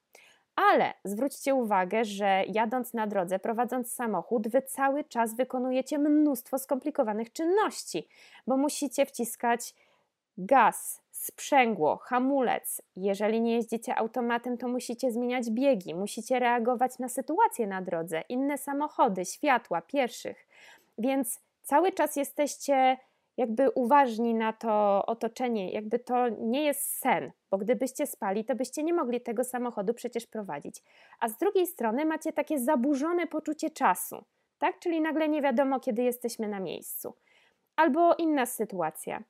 Ale 0.57 0.93
zwróćcie 1.03 1.55
uwagę, 1.55 2.05
że 2.05 2.43
jadąc 2.47 2.93
na 2.93 3.07
drodze, 3.07 3.39
prowadząc 3.39 3.93
samochód, 3.93 4.47
wy 4.47 4.61
cały 4.61 5.03
czas 5.03 5.35
wykonujecie 5.35 5.99
mnóstwo 5.99 6.57
skomplikowanych 6.57 7.31
czynności, 7.33 8.07
bo 8.47 8.57
musicie 8.57 9.05
wciskać 9.05 9.73
gaz, 10.37 11.01
sprzęgło, 11.11 11.97
hamulec. 11.97 12.81
Jeżeli 12.95 13.41
nie 13.41 13.55
jeździcie 13.55 13.95
automatem, 13.95 14.57
to 14.57 14.67
musicie 14.67 15.11
zmieniać 15.11 15.49
biegi, 15.49 15.95
musicie 15.95 16.39
reagować 16.39 16.99
na 16.99 17.09
sytuacje 17.09 17.67
na 17.67 17.81
drodze, 17.81 18.23
inne 18.29 18.57
samochody, 18.57 19.25
światła, 19.25 19.81
pieszych. 19.81 20.47
Więc 20.97 21.39
cały 21.63 21.91
czas 21.91 22.15
jesteście 22.15 22.97
jakby 23.37 23.69
uważni 23.71 24.33
na 24.33 24.53
to 24.53 25.05
otoczenie, 25.05 25.71
jakby 25.71 25.99
to 25.99 26.29
nie 26.29 26.63
jest 26.63 26.99
sen, 26.99 27.31
bo 27.51 27.57
gdybyście 27.57 28.07
spali, 28.07 28.45
to 28.45 28.55
byście 28.55 28.83
nie 28.83 28.93
mogli 28.93 29.21
tego 29.21 29.43
samochodu 29.43 29.93
przecież 29.93 30.27
prowadzić. 30.27 30.83
A 31.19 31.29
z 31.29 31.37
drugiej 31.37 31.67
strony 31.67 32.05
macie 32.05 32.33
takie 32.33 32.59
zaburzone 32.59 33.27
poczucie 33.27 33.69
czasu, 33.69 34.25
tak? 34.57 34.79
Czyli 34.79 35.01
nagle 35.01 35.29
nie 35.29 35.41
wiadomo, 35.41 35.79
kiedy 35.79 36.03
jesteśmy 36.03 36.47
na 36.47 36.59
miejscu. 36.59 37.13
Albo 37.75 38.15
inna 38.15 38.45
sytuacja. 38.45 39.23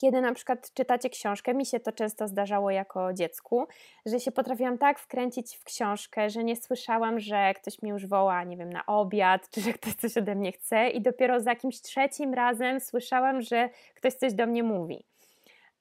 Kiedy 0.00 0.20
na 0.20 0.34
przykład 0.34 0.74
czytacie 0.74 1.10
książkę, 1.10 1.54
mi 1.54 1.66
się 1.66 1.80
to 1.80 1.92
często 1.92 2.28
zdarzało 2.28 2.70
jako 2.70 3.12
dziecku, 3.12 3.66
że 4.06 4.20
się 4.20 4.32
potrafiłam 4.32 4.78
tak 4.78 4.98
wkręcić 4.98 5.56
w 5.56 5.64
książkę, 5.64 6.30
że 6.30 6.44
nie 6.44 6.56
słyszałam, 6.56 7.20
że 7.20 7.54
ktoś 7.54 7.82
mnie 7.82 7.90
już 7.92 8.06
woła, 8.06 8.44
nie 8.44 8.56
wiem, 8.56 8.72
na 8.72 8.86
obiad, 8.86 9.50
czy 9.50 9.60
że 9.60 9.72
ktoś 9.72 9.94
coś 9.94 10.16
ode 10.16 10.34
mnie 10.34 10.52
chce, 10.52 10.88
i 10.88 11.00
dopiero 11.00 11.40
za 11.40 11.50
jakimś 11.50 11.80
trzecim 11.80 12.34
razem 12.34 12.80
słyszałam, 12.80 13.42
że 13.42 13.68
ktoś 13.94 14.14
coś 14.14 14.34
do 14.34 14.46
mnie 14.46 14.62
mówi. 14.62 15.04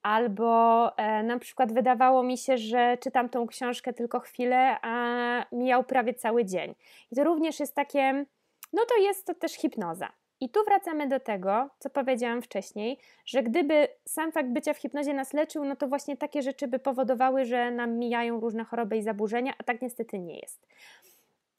Albo 0.01 0.97
e, 0.97 1.23
na 1.23 1.39
przykład 1.39 1.73
wydawało 1.73 2.23
mi 2.23 2.37
się, 2.37 2.57
że 2.57 2.97
czytam 2.97 3.29
tą 3.29 3.47
książkę 3.47 3.93
tylko 3.93 4.19
chwilę, 4.19 4.77
a 4.81 5.45
mijał 5.51 5.83
prawie 5.83 6.13
cały 6.13 6.45
dzień. 6.45 6.75
I 7.11 7.15
to 7.15 7.23
również 7.23 7.59
jest 7.59 7.75
takie, 7.75 8.25
no 8.73 8.85
to 8.85 8.97
jest 8.97 9.27
to 9.27 9.33
też 9.33 9.53
hipnoza. 9.53 10.09
I 10.45 10.49
tu 10.49 10.63
wracamy 10.63 11.07
do 11.07 11.19
tego, 11.19 11.69
co 11.79 11.89
powiedziałam 11.89 12.41
wcześniej, 12.41 12.99
że 13.25 13.43
gdyby 13.43 13.87
sam 14.05 14.31
fakt 14.31 14.49
bycia 14.49 14.73
w 14.73 14.77
hipnozie 14.77 15.13
nas 15.13 15.33
leczył, 15.33 15.65
no 15.65 15.75
to 15.75 15.87
właśnie 15.87 16.17
takie 16.17 16.41
rzeczy 16.41 16.67
by 16.67 16.79
powodowały, 16.79 17.45
że 17.45 17.71
nam 17.71 17.97
mijają 17.97 18.39
różne 18.39 18.63
choroby 18.63 18.97
i 18.97 19.03
zaburzenia, 19.03 19.53
a 19.57 19.63
tak 19.63 19.81
niestety 19.81 20.19
nie 20.19 20.39
jest. 20.39 20.67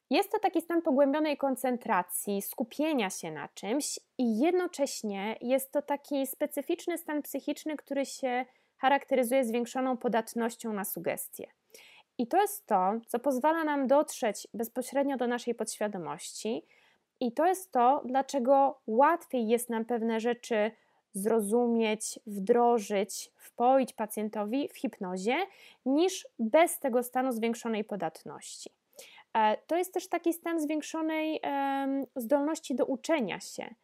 Jest 0.09 0.31
to 0.31 0.39
taki 0.39 0.61
stan 0.61 0.81
pogłębionej 0.81 1.37
koncentracji, 1.37 2.41
skupienia 2.41 3.09
się 3.09 3.31
na 3.31 3.47
czymś, 3.47 3.99
i 4.17 4.39
jednocześnie 4.39 5.35
jest 5.41 5.71
to 5.71 5.81
taki 5.81 6.27
specyficzny 6.27 6.97
stan 6.97 7.21
psychiczny, 7.21 7.77
który 7.77 8.05
się 8.05 8.45
charakteryzuje 8.77 9.45
zwiększoną 9.45 9.97
podatnością 9.97 10.73
na 10.73 10.85
sugestie. 10.85 11.47
I 12.17 12.27
to 12.27 12.41
jest 12.41 12.67
to, 12.67 12.93
co 13.07 13.19
pozwala 13.19 13.63
nam 13.63 13.87
dotrzeć 13.87 14.47
bezpośrednio 14.53 15.17
do 15.17 15.27
naszej 15.27 15.55
podświadomości 15.55 16.65
i 17.19 17.31
to 17.31 17.45
jest 17.45 17.71
to, 17.71 18.01
dlaczego 18.05 18.79
łatwiej 18.87 19.47
jest 19.47 19.69
nam 19.69 19.85
pewne 19.85 20.19
rzeczy 20.19 20.71
zrozumieć, 21.13 22.19
wdrożyć, 22.25 23.31
wpoić 23.35 23.93
pacjentowi 23.93 24.69
w 24.69 24.77
hipnozie, 24.77 25.35
niż 25.85 26.27
bez 26.39 26.79
tego 26.79 27.03
stanu 27.03 27.31
zwiększonej 27.31 27.83
podatności. 27.83 28.69
E, 29.33 29.57
to 29.67 29.75
jest 29.75 29.93
też 29.93 30.09
taki 30.09 30.33
stan 30.33 30.59
zwiększonej 30.61 31.41
zdolności 32.15 32.75
do 32.75 32.85
uczenia 32.85 33.39
się. 33.39 33.75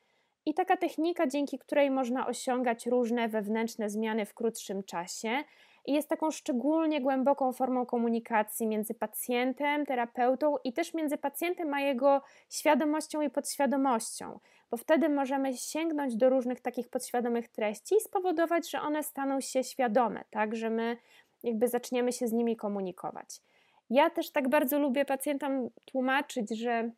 I 0.46 0.54
taka 0.54 0.78
technika, 0.78 1.28
dzięki 1.28 1.60
której 1.60 1.92
można 1.92 2.28
osiągać 2.28 2.86
różne 2.86 3.30
wewnętrzne 3.30 3.90
zmiany 3.90 4.26
w 4.26 4.34
krótszym 4.34 4.84
czasie, 4.84 5.44
i 5.86 5.94
jest 5.94 6.10
taką 6.10 6.32
szczególnie 6.32 7.02
głęboką 7.02 7.54
formą 7.54 7.86
komunikacji 7.86 8.68
między 8.68 8.94
pacjentem, 8.94 9.86
terapeutą 9.86 10.56
i 10.64 10.74
też 10.74 10.94
między 10.94 11.18
pacjentem 11.18 11.74
a 11.74 11.82
jego 11.82 12.22
świadomością 12.50 13.22
i 13.22 13.30
podświadomością, 13.30 14.40
bo 14.72 14.78
wtedy 14.78 15.10
możemy 15.10 15.58
sięgnąć 15.58 16.16
do 16.16 16.30
różnych 16.30 16.62
takich 16.62 16.90
podświadomych 16.90 17.48
treści 17.48 17.96
i 17.96 18.02
spowodować, 18.02 18.70
że 18.70 18.82
one 18.82 19.04
staną 19.04 19.42
się 19.42 19.64
świadome, 19.64 20.24
tak, 20.30 20.56
że 20.56 20.70
my 20.70 20.98
jakby 21.44 21.68
zaczniemy 21.68 22.14
się 22.14 22.28
z 22.28 22.32
nimi 22.32 22.56
komunikować. 22.56 23.42
Ja 23.90 24.10
też 24.10 24.30
tak 24.30 24.50
bardzo 24.50 24.80
lubię 24.80 25.06
pacjentom 25.06 25.70
tłumaczyć, 25.86 26.50
że 26.50 26.92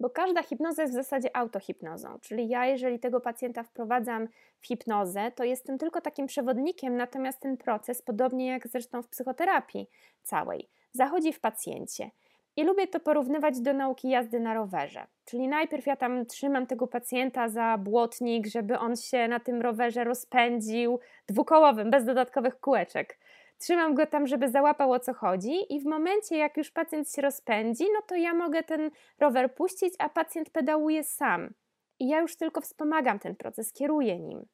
bo 0.00 0.10
każda 0.10 0.42
hipnoza 0.42 0.82
jest 0.82 0.94
w 0.94 0.96
zasadzie 0.96 1.36
autohipnozą, 1.36 2.18
czyli 2.20 2.48
ja, 2.48 2.66
jeżeli 2.66 2.98
tego 2.98 3.20
pacjenta 3.20 3.62
wprowadzam 3.62 4.28
w 4.60 4.66
hipnozę, 4.66 5.32
to 5.34 5.44
jestem 5.44 5.78
tylko 5.78 6.00
takim 6.00 6.26
przewodnikiem, 6.26 6.96
natomiast 6.96 7.40
ten 7.40 7.56
proces, 7.56 8.02
podobnie 8.02 8.46
jak 8.46 8.68
zresztą 8.68 9.02
w 9.02 9.08
psychoterapii 9.08 9.90
całej, 10.22 10.68
zachodzi 10.92 11.32
w 11.32 11.40
pacjencie. 11.40 12.10
I 12.56 12.64
lubię 12.64 12.86
to 12.86 13.00
porównywać 13.00 13.60
do 13.60 13.72
nauki 13.72 14.08
jazdy 14.08 14.40
na 14.40 14.54
rowerze. 14.54 15.06
Czyli 15.24 15.48
najpierw 15.48 15.86
ja 15.86 15.96
tam 15.96 16.26
trzymam 16.26 16.66
tego 16.66 16.86
pacjenta 16.86 17.48
za 17.48 17.78
błotnik, 17.78 18.46
żeby 18.46 18.78
on 18.78 18.96
się 18.96 19.28
na 19.28 19.40
tym 19.40 19.62
rowerze 19.62 20.04
rozpędził 20.04 21.00
dwukołowym, 21.28 21.90
bez 21.90 22.04
dodatkowych 22.04 22.60
kółeczek 22.60 23.18
trzymam 23.64 23.94
go 23.94 24.06
tam, 24.06 24.26
żeby 24.26 24.48
załapał 24.48 24.92
o 24.92 25.00
co 25.00 25.14
chodzi, 25.14 25.74
i 25.74 25.80
w 25.80 25.84
momencie, 25.84 26.36
jak 26.36 26.56
już 26.56 26.70
pacjent 26.70 27.12
się 27.12 27.22
rozpędzi, 27.22 27.84
no 27.94 28.02
to 28.06 28.14
ja 28.14 28.34
mogę 28.34 28.62
ten 28.62 28.90
rower 29.18 29.54
puścić, 29.54 29.94
a 29.98 30.08
pacjent 30.08 30.50
pedałuje 30.50 31.04
sam. 31.04 31.54
I 31.98 32.08
ja 32.08 32.20
już 32.20 32.36
tylko 32.36 32.60
wspomagam 32.60 33.18
ten 33.18 33.36
proces, 33.36 33.72
kieruję 33.72 34.18
nim. 34.18 34.46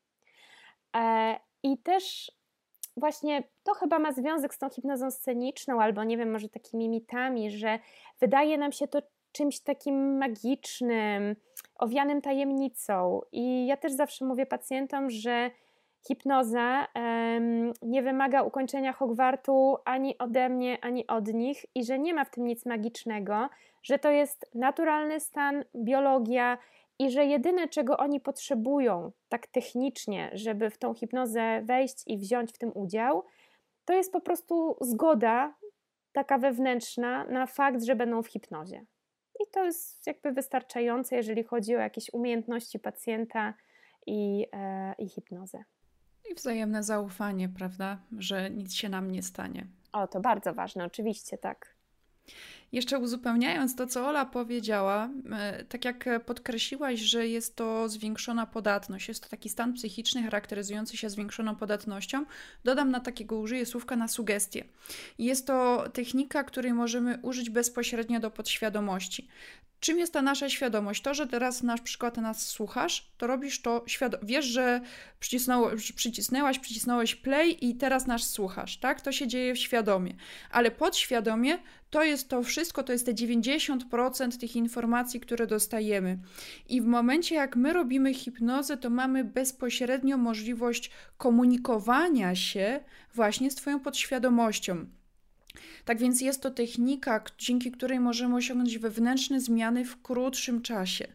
E, 0.96 1.36
I 1.62 1.78
też 1.78 2.32
właśnie 2.96 3.42
to 3.62 3.74
chyba 3.74 3.98
ma 3.98 4.12
związek 4.12 4.54
z 4.54 4.58
tą 4.58 4.70
hipnozą 4.70 5.10
sceniczną, 5.10 5.82
albo 5.82 6.04
nie 6.04 6.18
wiem, 6.18 6.30
może 6.30 6.48
takimi 6.48 6.88
mitami, 6.88 7.50
że 7.50 7.78
wydaje 8.20 8.58
nam 8.58 8.72
się 8.72 8.88
to 8.88 9.02
czymś 9.32 9.60
takim 9.60 10.18
magicznym, 10.18 11.36
owianym 11.78 12.22
tajemnicą. 12.22 13.20
I 13.32 13.66
ja 13.66 13.76
też 13.76 13.92
zawsze 13.92 14.24
mówię 14.24 14.46
pacjentom, 14.46 15.10
że 15.10 15.50
hipnoza 16.06 16.86
um, 16.94 17.72
nie 17.82 18.02
wymaga 18.02 18.42
ukończenia 18.42 18.92
Hogwartu 18.92 19.76
ani 19.84 20.18
ode 20.18 20.48
mnie, 20.48 20.78
ani 20.82 21.06
od 21.06 21.34
nich 21.34 21.66
i 21.74 21.84
że 21.84 21.98
nie 21.98 22.14
ma 22.14 22.24
w 22.24 22.30
tym 22.30 22.46
nic 22.46 22.66
magicznego, 22.66 23.48
że 23.82 23.98
to 23.98 24.10
jest 24.10 24.50
naturalny 24.54 25.20
stan, 25.20 25.64
biologia 25.76 26.58
i 26.98 27.10
że 27.10 27.24
jedyne, 27.24 27.68
czego 27.68 27.96
oni 27.96 28.20
potrzebują 28.20 29.12
tak 29.28 29.46
technicznie, 29.46 30.30
żeby 30.32 30.70
w 30.70 30.78
tą 30.78 30.94
hipnozę 30.94 31.62
wejść 31.62 32.02
i 32.06 32.18
wziąć 32.18 32.52
w 32.52 32.58
tym 32.58 32.72
udział, 32.74 33.24
to 33.84 33.94
jest 33.94 34.12
po 34.12 34.20
prostu 34.20 34.76
zgoda 34.80 35.54
taka 36.12 36.38
wewnętrzna 36.38 37.24
na 37.24 37.46
fakt, 37.46 37.82
że 37.82 37.96
będą 37.96 38.22
w 38.22 38.28
hipnozie. 38.28 38.84
I 39.40 39.50
to 39.52 39.64
jest 39.64 40.06
jakby 40.06 40.32
wystarczające, 40.32 41.16
jeżeli 41.16 41.44
chodzi 41.44 41.76
o 41.76 41.78
jakieś 41.78 42.12
umiejętności 42.12 42.78
pacjenta 42.78 43.54
i, 44.06 44.46
e, 44.52 44.94
i 44.98 45.08
hipnozę. 45.08 45.64
I 46.30 46.34
wzajemne 46.34 46.82
zaufanie, 46.82 47.48
prawda, 47.48 47.98
że 48.18 48.50
nic 48.50 48.74
się 48.74 48.88
nam 48.88 49.10
nie 49.10 49.22
stanie. 49.22 49.66
O, 49.92 50.06
to 50.06 50.20
bardzo 50.20 50.54
ważne, 50.54 50.84
oczywiście, 50.84 51.38
tak. 51.38 51.74
Jeszcze 52.72 52.98
uzupełniając 52.98 53.76
to, 53.76 53.86
co 53.86 54.08
Ola 54.08 54.26
powiedziała, 54.26 55.10
e, 55.32 55.64
tak 55.64 55.84
jak 55.84 56.08
podkreśliłaś, 56.26 57.00
że 57.00 57.28
jest 57.28 57.56
to 57.56 57.88
zwiększona 57.88 58.46
podatność, 58.46 59.08
jest 59.08 59.22
to 59.22 59.28
taki 59.28 59.48
stan 59.48 59.72
psychiczny 59.72 60.22
charakteryzujący 60.22 60.96
się 60.96 61.10
zwiększoną 61.10 61.56
podatnością, 61.56 62.24
dodam 62.64 62.90
na 62.90 63.00
takiego, 63.00 63.38
użyję 63.38 63.66
słówka 63.66 63.96
na 63.96 64.08
sugestie. 64.08 64.64
Jest 65.18 65.46
to 65.46 65.84
technika, 65.92 66.44
której 66.44 66.72
możemy 66.72 67.18
użyć 67.22 67.50
bezpośrednio 67.50 68.20
do 68.20 68.30
podświadomości. 68.30 69.28
Czym 69.80 69.98
jest 69.98 70.12
ta 70.12 70.22
nasza 70.22 70.48
świadomość? 70.50 71.02
To, 71.02 71.14
że 71.14 71.26
teraz 71.26 71.62
na 71.62 71.78
przykład 71.78 72.16
nas 72.16 72.46
słuchasz, 72.46 73.10
to 73.18 73.26
robisz 73.26 73.62
to 73.62 73.84
świadomie. 73.86 74.24
Wiesz, 74.26 74.44
że 74.44 74.80
przycisnęłaś, 75.94 76.58
przycisnąłeś 76.58 77.14
play 77.14 77.68
i 77.68 77.74
teraz 77.74 78.06
nas 78.06 78.22
słuchasz, 78.22 78.76
tak? 78.76 79.00
To 79.00 79.12
się 79.12 79.26
dzieje 79.26 79.56
świadomie. 79.56 80.14
Ale 80.50 80.70
podświadomie 80.70 81.58
to 81.90 82.02
jest 82.02 82.28
to 82.28 82.42
wszystko, 82.42 82.59
to 82.82 82.92
jest 82.92 83.06
te 83.06 83.14
90% 83.14 84.38
tych 84.40 84.56
informacji, 84.56 85.20
które 85.20 85.46
dostajemy. 85.46 86.18
I 86.68 86.80
w 86.80 86.84
momencie, 86.84 87.34
jak 87.34 87.56
my 87.56 87.72
robimy 87.72 88.14
hipnozę, 88.14 88.76
to 88.76 88.90
mamy 88.90 89.24
bezpośrednio 89.24 90.16
możliwość 90.18 90.90
komunikowania 91.18 92.34
się 92.34 92.80
właśnie 93.14 93.50
z 93.50 93.54
Twoją 93.54 93.80
podświadomością. 93.80 94.86
Tak 95.84 95.98
więc 95.98 96.20
jest 96.20 96.42
to 96.42 96.50
technika, 96.50 97.24
dzięki 97.38 97.70
której 97.70 98.00
możemy 98.00 98.36
osiągnąć 98.36 98.78
wewnętrzne 98.78 99.40
zmiany 99.40 99.84
w 99.84 100.02
krótszym 100.02 100.62
czasie, 100.62 101.08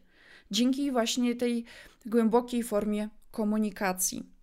dzięki 0.51 0.91
właśnie 0.91 1.35
tej 1.35 1.65
głębokiej 2.05 2.63
formie 2.63 3.09
komunikacji. 3.31 4.34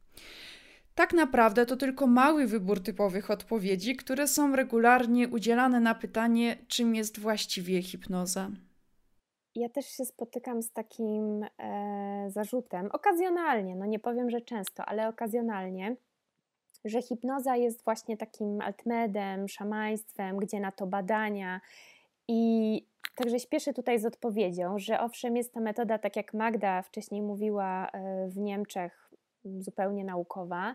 Tak 0.95 1.13
naprawdę 1.13 1.67
to 1.67 1.77
tylko 1.77 2.07
mały 2.07 2.47
wybór 2.47 2.83
typowych 2.83 3.31
odpowiedzi, 3.31 3.97
które 3.97 4.29
są 4.29 4.57
regularnie 4.57 5.29
udzielane 5.29 5.81
na 5.81 5.95
pytanie, 5.95 6.57
czym 6.69 6.95
jest 6.95 7.21
właściwie 7.21 7.83
hipnoza. 7.83 8.51
Ja 9.55 9.69
też 9.69 9.87
się 9.87 10.05
spotykam 10.05 10.63
z 10.63 10.73
takim 10.73 11.45
e, 11.59 12.27
zarzutem, 12.31 12.89
okazjonalnie, 12.93 13.77
no 13.77 13.87
nie 13.87 13.99
powiem, 13.99 14.31
że 14.31 14.41
często, 14.41 14.85
ale 14.85 15.09
okazjonalnie, 15.09 15.97
że 16.85 17.03
hipnoza 17.03 17.57
jest 17.57 17.85
właśnie 17.85 18.17
takim 18.17 18.61
altmedem, 18.61 19.49
szamaństwem, 19.49 20.37
gdzie 20.37 20.61
na 20.61 20.73
to 20.73 20.87
badania 20.87 21.61
i 22.29 22.83
Także 23.15 23.41
śpieszę 23.41 23.73
tutaj 23.73 23.99
z 23.99 24.05
odpowiedzią, 24.05 24.79
że 24.79 25.01
owszem, 25.01 25.37
jest 25.37 25.55
to 25.55 25.61
metoda, 25.61 25.99
tak 25.99 26.17
jak 26.17 26.35
Magda 26.35 26.83
wcześniej 26.83 27.23
mówiła, 27.23 27.89
e, 27.93 28.29
w 28.29 28.39
Niemczech 28.39 29.12
zupełnie 29.45 30.05
naukowa. 30.05 30.75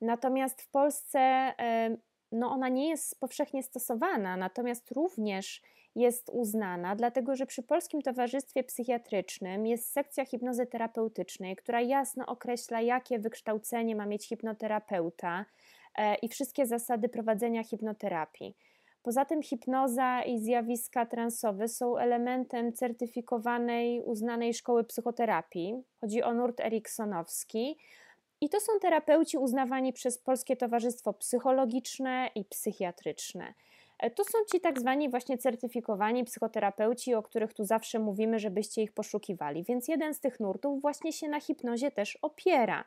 Natomiast 0.00 0.62
w 0.62 0.68
Polsce 0.70 1.18
e, 1.18 1.96
no 2.32 2.50
ona 2.50 2.68
nie 2.68 2.88
jest 2.88 3.20
powszechnie 3.20 3.62
stosowana, 3.62 4.36
natomiast 4.36 4.90
również 4.90 5.62
jest 5.94 6.30
uznana, 6.32 6.96
dlatego 6.96 7.36
że 7.36 7.46
przy 7.46 7.62
Polskim 7.62 8.02
Towarzystwie 8.02 8.64
Psychiatrycznym 8.64 9.66
jest 9.66 9.92
sekcja 9.92 10.24
hipnozy 10.24 10.66
terapeutycznej, 10.66 11.56
która 11.56 11.80
jasno 11.80 12.26
określa, 12.26 12.80
jakie 12.80 13.18
wykształcenie 13.18 13.96
ma 13.96 14.06
mieć 14.06 14.28
hipnoterapeuta 14.28 15.44
e, 15.98 16.14
i 16.14 16.28
wszystkie 16.28 16.66
zasady 16.66 17.08
prowadzenia 17.08 17.64
hipnoterapii. 17.64 18.56
Poza 19.02 19.24
tym 19.24 19.42
hipnoza 19.42 20.22
i 20.22 20.38
zjawiska 20.38 21.06
transowe 21.06 21.68
są 21.68 21.96
elementem 21.96 22.72
certyfikowanej, 22.72 24.02
uznanej 24.02 24.54
szkoły 24.54 24.84
psychoterapii. 24.84 25.82
Chodzi 26.00 26.22
o 26.22 26.34
nurt 26.34 26.60
eriksonowski. 26.60 27.78
I 28.44 28.48
to 28.48 28.60
są 28.60 28.72
terapeuci 28.80 29.38
uznawani 29.38 29.92
przez 29.92 30.18
Polskie 30.18 30.56
Towarzystwo 30.56 31.12
Psychologiczne 31.12 32.30
i 32.34 32.44
Psychiatryczne. 32.44 33.54
E, 33.98 34.10
to 34.10 34.24
są 34.24 34.38
ci 34.52 34.60
tak 34.60 34.80
zwani 34.80 35.10
właśnie 35.10 35.38
certyfikowani 35.38 36.24
psychoterapeuci, 36.24 37.14
o 37.14 37.22
których 37.22 37.54
tu 37.54 37.64
zawsze 37.64 37.98
mówimy, 37.98 38.38
żebyście 38.38 38.82
ich 38.82 38.92
poszukiwali. 38.92 39.64
Więc 39.64 39.88
jeden 39.88 40.14
z 40.14 40.20
tych 40.20 40.40
nurtów 40.40 40.82
właśnie 40.82 41.12
się 41.12 41.28
na 41.28 41.40
hipnozie 41.40 41.90
też 41.90 42.18
opiera. 42.22 42.84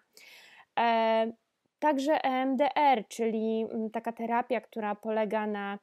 E, 0.79 1.31
także 1.79 2.23
EMDR, 2.23 3.07
czyli 3.07 3.67
mm, 3.71 3.89
taka 3.89 4.11
terapia, 4.11 4.61
która 4.61 4.95
polega 4.95 5.47
na 5.47 5.79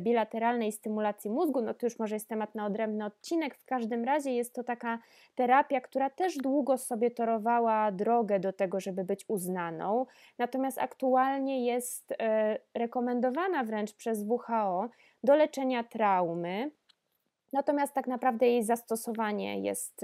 bilateralnej 0.00 0.72
stymulacji 0.72 1.30
mózgu, 1.30 1.62
no 1.62 1.74
to 1.74 1.86
już 1.86 1.98
może 1.98 2.16
jest 2.16 2.28
temat 2.28 2.54
na 2.54 2.66
odrębny 2.66 3.04
odcinek. 3.04 3.54
W 3.56 3.64
każdym 3.64 4.04
razie 4.04 4.34
jest 4.34 4.54
to 4.54 4.64
taka 4.64 4.98
terapia, 5.34 5.80
która 5.80 6.10
też 6.10 6.36
długo 6.36 6.78
sobie 6.78 7.10
torowała 7.10 7.92
drogę 7.92 8.40
do 8.40 8.52
tego, 8.52 8.80
żeby 8.80 9.04
być 9.04 9.24
uznaną, 9.28 10.06
natomiast 10.38 10.78
aktualnie 10.78 11.66
jest 11.66 12.12
e, 12.12 12.58
rekomendowana 12.74 13.64
wręcz 13.64 13.94
przez 13.94 14.24
WHO 14.28 14.88
do 15.24 15.36
leczenia 15.36 15.84
traumy. 15.84 16.70
Natomiast 17.52 17.94
tak 17.94 18.06
naprawdę 18.06 18.46
jej 18.46 18.64
zastosowanie 18.64 19.60
jest 19.60 20.00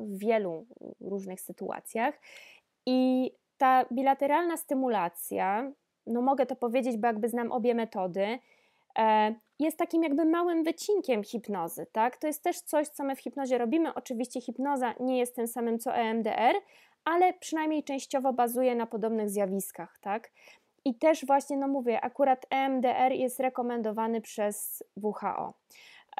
w 0.00 0.18
wielu 0.18 0.66
różnych 1.00 1.40
sytuacjach. 1.40 2.20
I 2.86 3.30
ta 3.58 3.84
bilateralna 3.92 4.56
stymulacja, 4.56 5.72
no 6.06 6.22
mogę 6.22 6.46
to 6.46 6.56
powiedzieć, 6.56 6.96
bo 6.96 7.06
jakby 7.06 7.28
znam 7.28 7.52
obie 7.52 7.74
metody, 7.74 8.38
E, 8.38 8.38
jest 9.58 9.78
takim 9.78 10.02
jakby 10.02 10.24
małym 10.24 10.64
wycinkiem 10.64 11.24
hipnozy, 11.24 11.86
tak? 11.92 12.16
To 12.16 12.26
jest 12.26 12.42
też 12.42 12.60
coś, 12.60 12.88
co 12.88 13.04
my 13.04 13.16
w 13.16 13.20
hipnozie 13.20 13.58
robimy. 13.58 13.94
Oczywiście 13.94 14.40
hipnoza 14.40 14.94
nie 15.00 15.18
jest 15.18 15.36
tym 15.36 15.48
samym 15.48 15.78
co 15.78 15.94
EMDR, 15.94 16.54
ale 17.04 17.32
przynajmniej 17.32 17.84
częściowo 17.84 18.32
bazuje 18.32 18.74
na 18.74 18.86
podobnych 18.86 19.30
zjawiskach, 19.30 19.98
tak? 20.00 20.30
I 20.84 20.94
też 20.94 21.26
właśnie, 21.26 21.56
no 21.56 21.68
mówię, 21.68 22.00
akurat 22.00 22.46
EMDR 22.50 23.12
jest 23.12 23.40
rekomendowany 23.40 24.20
przez 24.20 24.82
WHO. 24.96 25.54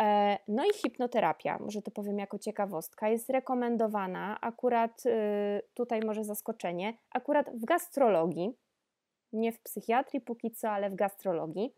E, 0.00 0.38
no 0.48 0.64
i 0.64 0.72
hipnoterapia, 0.74 1.58
może 1.58 1.82
to 1.82 1.90
powiem 1.90 2.18
jako 2.18 2.38
ciekawostka, 2.38 3.08
jest 3.08 3.30
rekomendowana 3.30 4.38
akurat, 4.40 5.06
y, 5.06 5.10
tutaj 5.74 6.00
może 6.06 6.24
zaskoczenie, 6.24 6.94
akurat 7.10 7.50
w 7.50 7.64
gastrologii, 7.64 8.52
nie 9.36 9.52
w 9.52 9.60
psychiatrii 9.60 10.20
póki 10.20 10.50
co, 10.50 10.70
ale 10.70 10.90
w 10.90 10.94
gastrologii, 10.94 11.72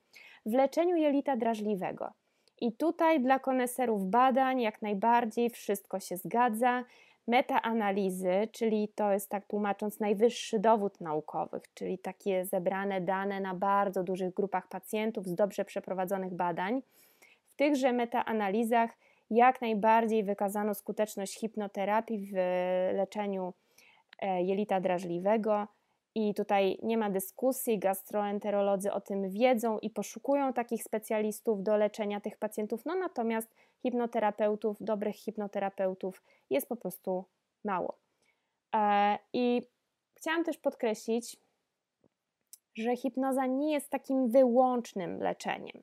w 0.46 0.52
leczeniu 0.52 0.96
jelita 0.96 1.36
drażliwego. 1.36 2.12
I 2.60 2.72
tutaj 2.72 3.20
dla 3.20 3.38
koneserów 3.38 4.06
badań 4.06 4.60
jak 4.60 4.82
najbardziej 4.82 5.50
wszystko 5.50 6.00
się 6.00 6.16
zgadza. 6.16 6.84
Metaanalizy, 7.26 8.48
czyli 8.52 8.88
to 8.94 9.12
jest 9.12 9.30
tak 9.30 9.46
tłumacząc 9.46 10.00
najwyższy 10.00 10.58
dowód 10.58 11.00
naukowych, 11.00 11.62
czyli 11.74 11.98
takie 11.98 12.44
zebrane 12.44 13.00
dane 13.00 13.40
na 13.40 13.54
bardzo 13.54 14.02
dużych 14.02 14.34
grupach 14.34 14.68
pacjentów 14.68 15.26
z 15.26 15.34
dobrze 15.34 15.64
przeprowadzonych 15.64 16.34
badań. 16.34 16.82
W 17.48 17.54
tychże 17.56 17.92
metaanalizach 17.92 18.90
jak 19.30 19.60
najbardziej 19.60 20.24
wykazano 20.24 20.74
skuteczność 20.74 21.40
hipnoterapii 21.40 22.18
w 22.18 22.32
leczeniu 22.96 23.54
e, 24.22 24.42
jelita 24.42 24.80
drażliwego. 24.80 25.66
I 26.14 26.34
tutaj 26.34 26.78
nie 26.82 26.98
ma 26.98 27.10
dyskusji, 27.10 27.78
gastroenterolodzy 27.78 28.92
o 28.92 29.00
tym 29.00 29.30
wiedzą 29.30 29.78
i 29.78 29.90
poszukują 29.90 30.52
takich 30.52 30.82
specjalistów 30.82 31.62
do 31.62 31.76
leczenia 31.76 32.20
tych 32.20 32.38
pacjentów. 32.38 32.84
No 32.86 32.94
natomiast 32.94 33.54
hipnoterapeutów, 33.82 34.76
dobrych 34.80 35.16
hipnoterapeutów 35.16 36.22
jest 36.50 36.68
po 36.68 36.76
prostu 36.76 37.24
mało. 37.64 37.98
E, 38.74 39.18
I 39.32 39.62
chciałam 40.14 40.44
też 40.44 40.58
podkreślić, 40.58 41.36
że 42.76 42.96
hipnoza 42.96 43.46
nie 43.46 43.72
jest 43.72 43.90
takim 43.90 44.28
wyłącznym 44.28 45.22
leczeniem. 45.22 45.82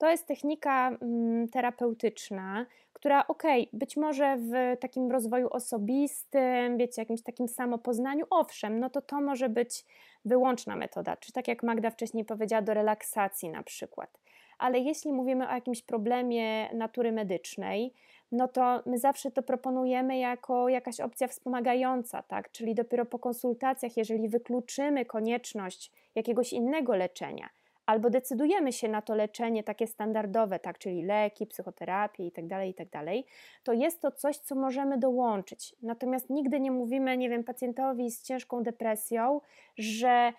To 0.00 0.10
jest 0.10 0.26
technika 0.26 0.88
mm, 0.88 1.48
terapeutyczna, 1.48 2.66
która, 2.92 3.26
okay, 3.26 3.66
być 3.72 3.96
może 3.96 4.36
w 4.36 4.80
takim 4.80 5.10
rozwoju 5.10 5.48
osobistym, 5.50 6.76
wiecie, 6.76 7.02
jakimś 7.02 7.22
takim 7.22 7.48
samopoznaniu, 7.48 8.26
owszem, 8.30 8.80
no 8.80 8.90
to 8.90 9.02
to 9.02 9.20
może 9.20 9.48
być 9.48 9.84
wyłączna 10.24 10.76
metoda, 10.76 11.16
czy 11.16 11.32
tak 11.32 11.48
jak 11.48 11.62
Magda 11.62 11.90
wcześniej 11.90 12.24
powiedziała, 12.24 12.62
do 12.62 12.74
relaksacji 12.74 13.48
na 13.50 13.62
przykład. 13.62 14.18
Ale 14.58 14.78
jeśli 14.78 15.12
mówimy 15.12 15.48
o 15.48 15.52
jakimś 15.52 15.82
problemie 15.82 16.74
natury 16.74 17.12
medycznej, 17.12 17.94
no 18.32 18.48
to 18.48 18.82
my 18.86 18.98
zawsze 18.98 19.30
to 19.30 19.42
proponujemy 19.42 20.18
jako 20.18 20.68
jakaś 20.68 21.00
opcja 21.00 21.28
wspomagająca, 21.28 22.22
tak? 22.22 22.50
Czyli 22.50 22.74
dopiero 22.74 23.06
po 23.06 23.18
konsultacjach, 23.18 23.96
jeżeli 23.96 24.28
wykluczymy 24.28 25.04
konieczność 25.04 25.92
jakiegoś 26.14 26.52
innego 26.52 26.96
leczenia, 26.96 27.48
albo 27.90 28.10
decydujemy 28.10 28.72
się 28.72 28.88
na 28.88 29.02
to 29.02 29.14
leczenie 29.14 29.64
takie 29.64 29.86
standardowe, 29.86 30.58
tak, 30.58 30.78
czyli 30.78 31.02
leki, 31.02 31.46
psychoterapię 31.46 32.24
itd., 32.24 32.48
tak 32.48 32.66
itd., 32.66 32.90
tak 32.90 33.14
to 33.62 33.72
jest 33.72 34.00
to 34.00 34.10
coś, 34.10 34.38
co 34.38 34.54
możemy 34.54 34.98
dołączyć. 34.98 35.76
Natomiast 35.82 36.30
nigdy 36.30 36.60
nie 36.60 36.70
mówimy, 36.70 37.16
nie 37.16 37.28
wiem, 37.28 37.44
pacjentowi 37.44 38.10
z 38.10 38.22
ciężką 38.22 38.62
depresją, 38.62 39.40
że 39.78 40.32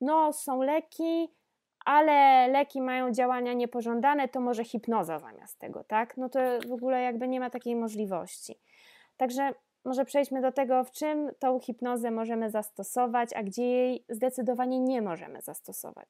no, 0.00 0.32
są 0.32 0.62
leki, 0.62 1.28
ale 1.84 2.48
leki 2.48 2.80
mają 2.80 3.10
działania 3.12 3.52
niepożądane, 3.52 4.28
to 4.28 4.40
może 4.40 4.64
hipnoza 4.64 5.18
zamiast 5.18 5.58
tego, 5.58 5.84
tak? 5.84 6.16
No 6.16 6.28
to 6.28 6.38
w 6.68 6.72
ogóle 6.72 7.02
jakby 7.02 7.28
nie 7.28 7.40
ma 7.40 7.50
takiej 7.50 7.76
możliwości. 7.76 8.60
Także 9.16 9.54
może 9.84 10.04
przejdźmy 10.04 10.40
do 10.40 10.52
tego, 10.52 10.84
w 10.84 10.90
czym 10.90 11.30
tą 11.38 11.60
hipnozę 11.60 12.10
możemy 12.10 12.50
zastosować, 12.50 13.32
a 13.32 13.42
gdzie 13.42 13.64
jej 13.64 14.04
zdecydowanie 14.08 14.80
nie 14.80 15.02
możemy 15.02 15.40
zastosować. 15.40 16.08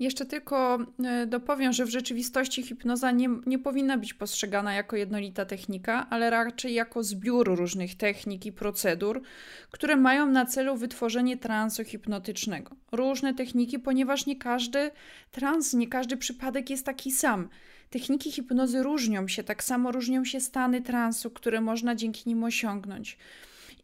Jeszcze 0.00 0.26
tylko 0.26 0.78
e, 1.04 1.26
dopowiem, 1.26 1.72
że 1.72 1.84
w 1.84 1.90
rzeczywistości 1.90 2.62
hipnoza 2.62 3.10
nie, 3.10 3.28
nie 3.46 3.58
powinna 3.58 3.98
być 3.98 4.14
postrzegana 4.14 4.74
jako 4.74 4.96
jednolita 4.96 5.44
technika, 5.44 6.06
ale 6.10 6.30
raczej 6.30 6.74
jako 6.74 7.02
zbiór 7.02 7.56
różnych 7.56 7.96
technik 7.96 8.46
i 8.46 8.52
procedur, 8.52 9.22
które 9.70 9.96
mają 9.96 10.26
na 10.26 10.46
celu 10.46 10.76
wytworzenie 10.76 11.36
transu 11.36 11.84
hipnotycznego. 11.84 12.76
Różne 12.92 13.34
techniki, 13.34 13.78
ponieważ 13.78 14.26
nie 14.26 14.36
każdy 14.36 14.90
trans, 15.30 15.74
nie 15.74 15.88
każdy 15.88 16.16
przypadek 16.16 16.70
jest 16.70 16.86
taki 16.86 17.10
sam. 17.10 17.48
Techniki 17.90 18.32
hipnozy 18.32 18.82
różnią 18.82 19.28
się, 19.28 19.44
tak 19.44 19.64
samo 19.64 19.92
różnią 19.92 20.24
się 20.24 20.40
stany 20.40 20.82
transu, 20.82 21.30
które 21.30 21.60
można 21.60 21.94
dzięki 21.94 22.28
nim 22.28 22.44
osiągnąć. 22.44 23.18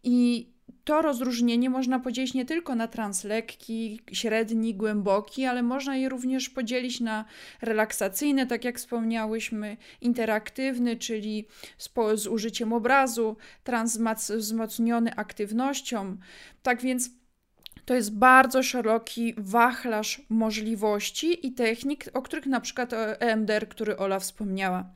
I 0.05 0.47
to 0.85 1.03
rozróżnienie 1.03 1.71
można 1.71 2.01
podzielić 2.01 2.35
nie 2.35 2.45
tylko 2.45 2.75
na 2.75 2.89
trans 2.89 3.25
lekki, 3.25 4.01
średni, 4.13 4.75
głęboki, 4.75 5.45
ale 5.45 5.63
można 5.63 5.97
je 5.97 6.09
również 6.09 6.49
podzielić 6.49 7.01
na 7.01 7.25
relaksacyjny, 7.63 8.47
tak 8.47 8.65
jak 8.65 8.79
wspomniałyśmy, 8.79 9.77
interaktywny, 10.01 10.97
czyli 10.97 11.47
z, 11.79 11.91
z 12.15 12.27
użyciem 12.27 12.73
obrazu, 12.73 13.37
trans 13.65 13.99
wzmocniony 14.31 15.17
aktywnością. 15.17 16.17
Tak 16.63 16.83
więc 16.83 17.11
to 17.85 17.95
jest 17.95 18.15
bardzo 18.19 18.63
szeroki 18.63 19.35
wachlarz 19.37 20.23
możliwości 20.29 21.47
i 21.47 21.53
technik, 21.53 22.05
o 22.15 22.23
których 22.23 22.47
na 22.47 22.61
przykład 22.61 22.93
EMDR, 23.21 23.69
który 23.69 23.97
Ola 23.97 24.19
wspomniała 24.19 24.91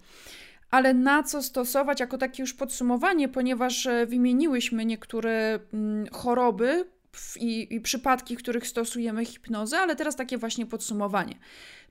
ale 0.70 0.94
na 0.94 1.22
co 1.22 1.42
stosować 1.42 2.00
jako 2.00 2.18
takie 2.18 2.42
już 2.42 2.54
podsumowanie, 2.54 3.28
ponieważ 3.28 3.86
e, 3.86 4.06
wymieniłyśmy 4.06 4.84
niektóre 4.84 5.58
mm, 5.72 6.06
choroby 6.12 6.84
i, 7.36 7.74
i 7.74 7.80
przypadki, 7.80 8.36
w 8.36 8.38
których 8.38 8.66
stosujemy 8.66 9.24
hipnozę, 9.24 9.78
ale 9.78 9.96
teraz 9.96 10.16
takie 10.16 10.38
właśnie 10.38 10.66
podsumowanie. 10.66 11.34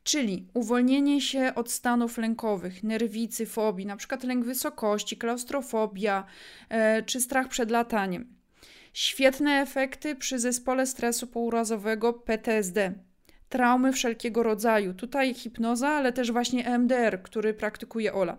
Czyli 0.03 0.47
uwolnienie 0.53 1.21
się 1.21 1.51
od 1.55 1.71
stanów 1.71 2.17
lękowych, 2.17 2.83
nerwicy, 2.83 3.45
fobii, 3.45 3.87
przykład 3.97 4.23
lęk 4.23 4.45
wysokości, 4.45 5.17
klaustrofobia 5.17 6.25
e, 6.69 7.03
czy 7.03 7.21
strach 7.21 7.47
przed 7.47 7.71
lataniem. 7.71 8.33
Świetne 8.93 9.51
efekty 9.51 10.15
przy 10.15 10.39
zespole 10.39 10.85
stresu 10.85 11.27
pourazowego 11.27 12.13
PTSD 12.13 12.93
traumy 13.49 13.93
wszelkiego 13.93 14.43
rodzaju. 14.43 14.93
Tutaj 14.93 15.33
hipnoza, 15.33 15.89
ale 15.89 16.13
też 16.13 16.31
właśnie 16.31 16.67
EMDR, 16.67 17.21
który 17.23 17.53
praktykuje 17.53 18.13
Ola. 18.13 18.37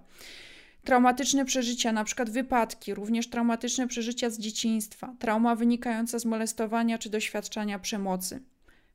Traumatyczne 0.84 1.44
przeżycia, 1.44 1.92
na 1.92 2.04
przykład 2.04 2.30
wypadki, 2.30 2.94
również 2.94 3.30
traumatyczne 3.30 3.88
przeżycia 3.88 4.30
z 4.30 4.38
dzieciństwa, 4.38 5.14
trauma 5.18 5.54
wynikająca 5.54 6.18
z 6.18 6.24
molestowania 6.24 6.98
czy 6.98 7.10
doświadczania 7.10 7.78
przemocy. 7.78 8.42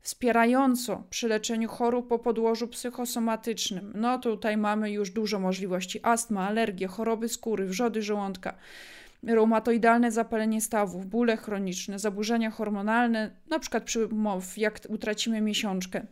Wspierająco 0.02 1.04
przy 1.10 1.28
leczeniu 1.28 1.70
chorób 1.70 2.08
po 2.08 2.20
podłożu 2.20 2.68
psychosomatycznym. 2.68 3.94
No 3.96 4.20
tutaj 4.20 4.58
mamy 4.58 4.92
już 4.92 5.10
dużo 5.10 5.40
możliwości: 5.40 6.00
astma, 6.04 6.48
alergie, 6.48 6.88
choroby 6.88 7.30
skóry, 7.30 7.66
wrzody 7.66 8.02
żołądka 8.02 8.58
reumatoidalne 9.28 10.12
zapalenie 10.12 10.62
stawów, 10.62 11.06
bóle 11.06 11.38
chroniczne, 11.38 12.00
zaburzenia 12.00 12.52
hormonalne, 12.52 13.32
na 13.50 13.60
przykład 13.60 13.84
przy 13.84 14.08
MOW, 14.08 14.58
jak 14.58 14.80
utracimy 14.90 15.42
miesiączkę. 15.42 16.06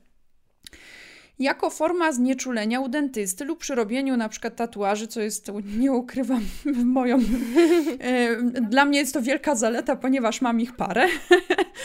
Jako 1.40 1.70
forma 1.70 2.12
znieczulenia 2.12 2.80
u 2.80 2.90
dentysty 2.90 3.46
lub 3.46 3.60
przy 3.60 3.76
robieniu 3.76 4.18
na 4.18 4.30
przykład 4.30 4.56
tatuaży, 4.56 5.08
co 5.08 5.22
jest, 5.22 5.52
nie 5.78 5.92
ukrywam, 5.92 6.46
moją. 6.86 7.20
E, 8.00 8.42
dla 8.62 8.86
mnie 8.86 9.00
jest 9.00 9.14
to 9.14 9.22
wielka 9.22 9.56
zaleta, 9.56 9.96
ponieważ 9.96 10.42
mam 10.42 10.62
ich 10.62 10.76
parę. 10.76 11.08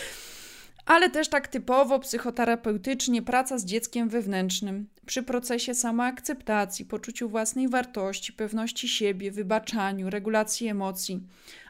ale 0.87 1.11
też 1.11 1.29
tak 1.29 1.49
typowo 1.49 1.99
psychoterapeutycznie 1.99 3.23
praca 3.23 3.59
z 3.59 3.65
dzieckiem 3.65 4.09
wewnętrznym, 4.09 4.87
przy 5.09 5.23
procesie 5.23 5.75
samoakceptacji, 5.75 6.85
poczuciu 6.85 7.29
własnej 7.29 7.69
wartości, 7.69 8.33
pewności 8.33 8.89
siebie, 8.89 9.31
wybaczaniu, 9.31 10.11
regulacji 10.11 10.69
emocji, 10.69 11.21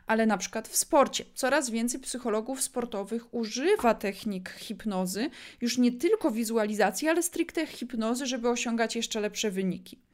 ale 0.07 0.27
na 0.27 0.39
przykład 0.39 0.69
w 0.69 0.77
sporcie. 0.77 1.25
Coraz 1.35 1.71
więcej 1.71 2.01
psychologów 2.01 2.63
sportowych 2.63 3.35
używa 3.35 3.95
technik 3.95 4.51
hipnozy, 4.51 5.31
już 5.61 5.79
nie 5.79 5.93
tylko 5.93 6.31
wizualizacji, 6.31 7.09
ale 7.09 7.23
stricte 7.23 7.67
hipnozy, 7.67 8.27
żeby 8.27 8.49
osiągać 8.49 8.97
jeszcze 8.97 9.21
lepsze 9.21 9.51
wyniki 9.51 10.08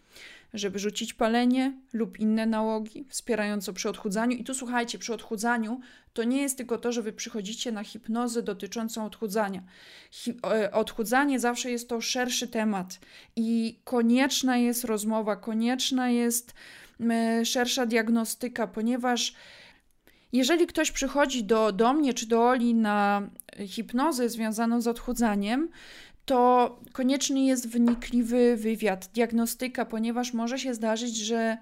żeby 0.55 0.79
rzucić 0.79 1.15
palenie 1.15 1.73
lub 1.93 2.19
inne 2.19 2.47
nałogi, 2.47 3.07
wspierająco 3.09 3.73
przy 3.73 3.89
odchudzaniu. 3.89 4.37
I 4.37 4.45
tu 4.45 4.55
słuchajcie, 4.55 4.99
przy 4.99 5.15
odchudzaniu 5.15 5.81
to 6.13 6.25
nie 6.25 6.43
jest 6.43 6.57
tylko 6.57 6.79
to, 6.79 6.93
że 6.93 7.03
wy 7.03 7.13
przychodzicie 7.13 7.73
na 7.73 7.85
hipnozę 7.85 8.43
dotyczącą 8.43 9.07
odchudzania. 9.07 9.63
Hi 10.11 10.35
e, 10.47 10.73
odchudzanie 10.73 11.41
zawsze 11.41 11.71
jest 11.71 11.89
to 11.89 12.01
szerszy 12.01 12.49
temat 12.49 13.01
i 13.37 13.81
konieczna 13.85 14.57
jest 14.57 14.85
rozmowa, 14.85 15.37
konieczna 15.37 16.11
jest 16.11 16.55
szersza 17.45 17.87
diagnostyka, 17.87 18.67
ponieważ 18.67 19.35
jeżeli 20.33 20.67
ktoś 20.67 20.91
przychodzi 20.91 21.45
do, 21.45 21.73
do 21.73 21.93
mnie 21.93 22.15
czy 22.15 22.27
do 22.27 22.49
Oli 22.49 22.75
na 22.75 23.31
hipnozę 23.67 24.29
związaną 24.29 24.81
z 24.81 24.87
odchudzaniem, 24.87 25.69
to 26.25 26.81
konieczny 26.93 27.41
jest 27.41 27.69
wnikliwy 27.69 28.57
wywiad, 28.57 29.07
diagnostyka, 29.15 29.85
ponieważ 29.85 30.33
może 30.33 30.59
się 30.59 30.75
zdarzyć, 30.75 31.17
że 31.17 31.59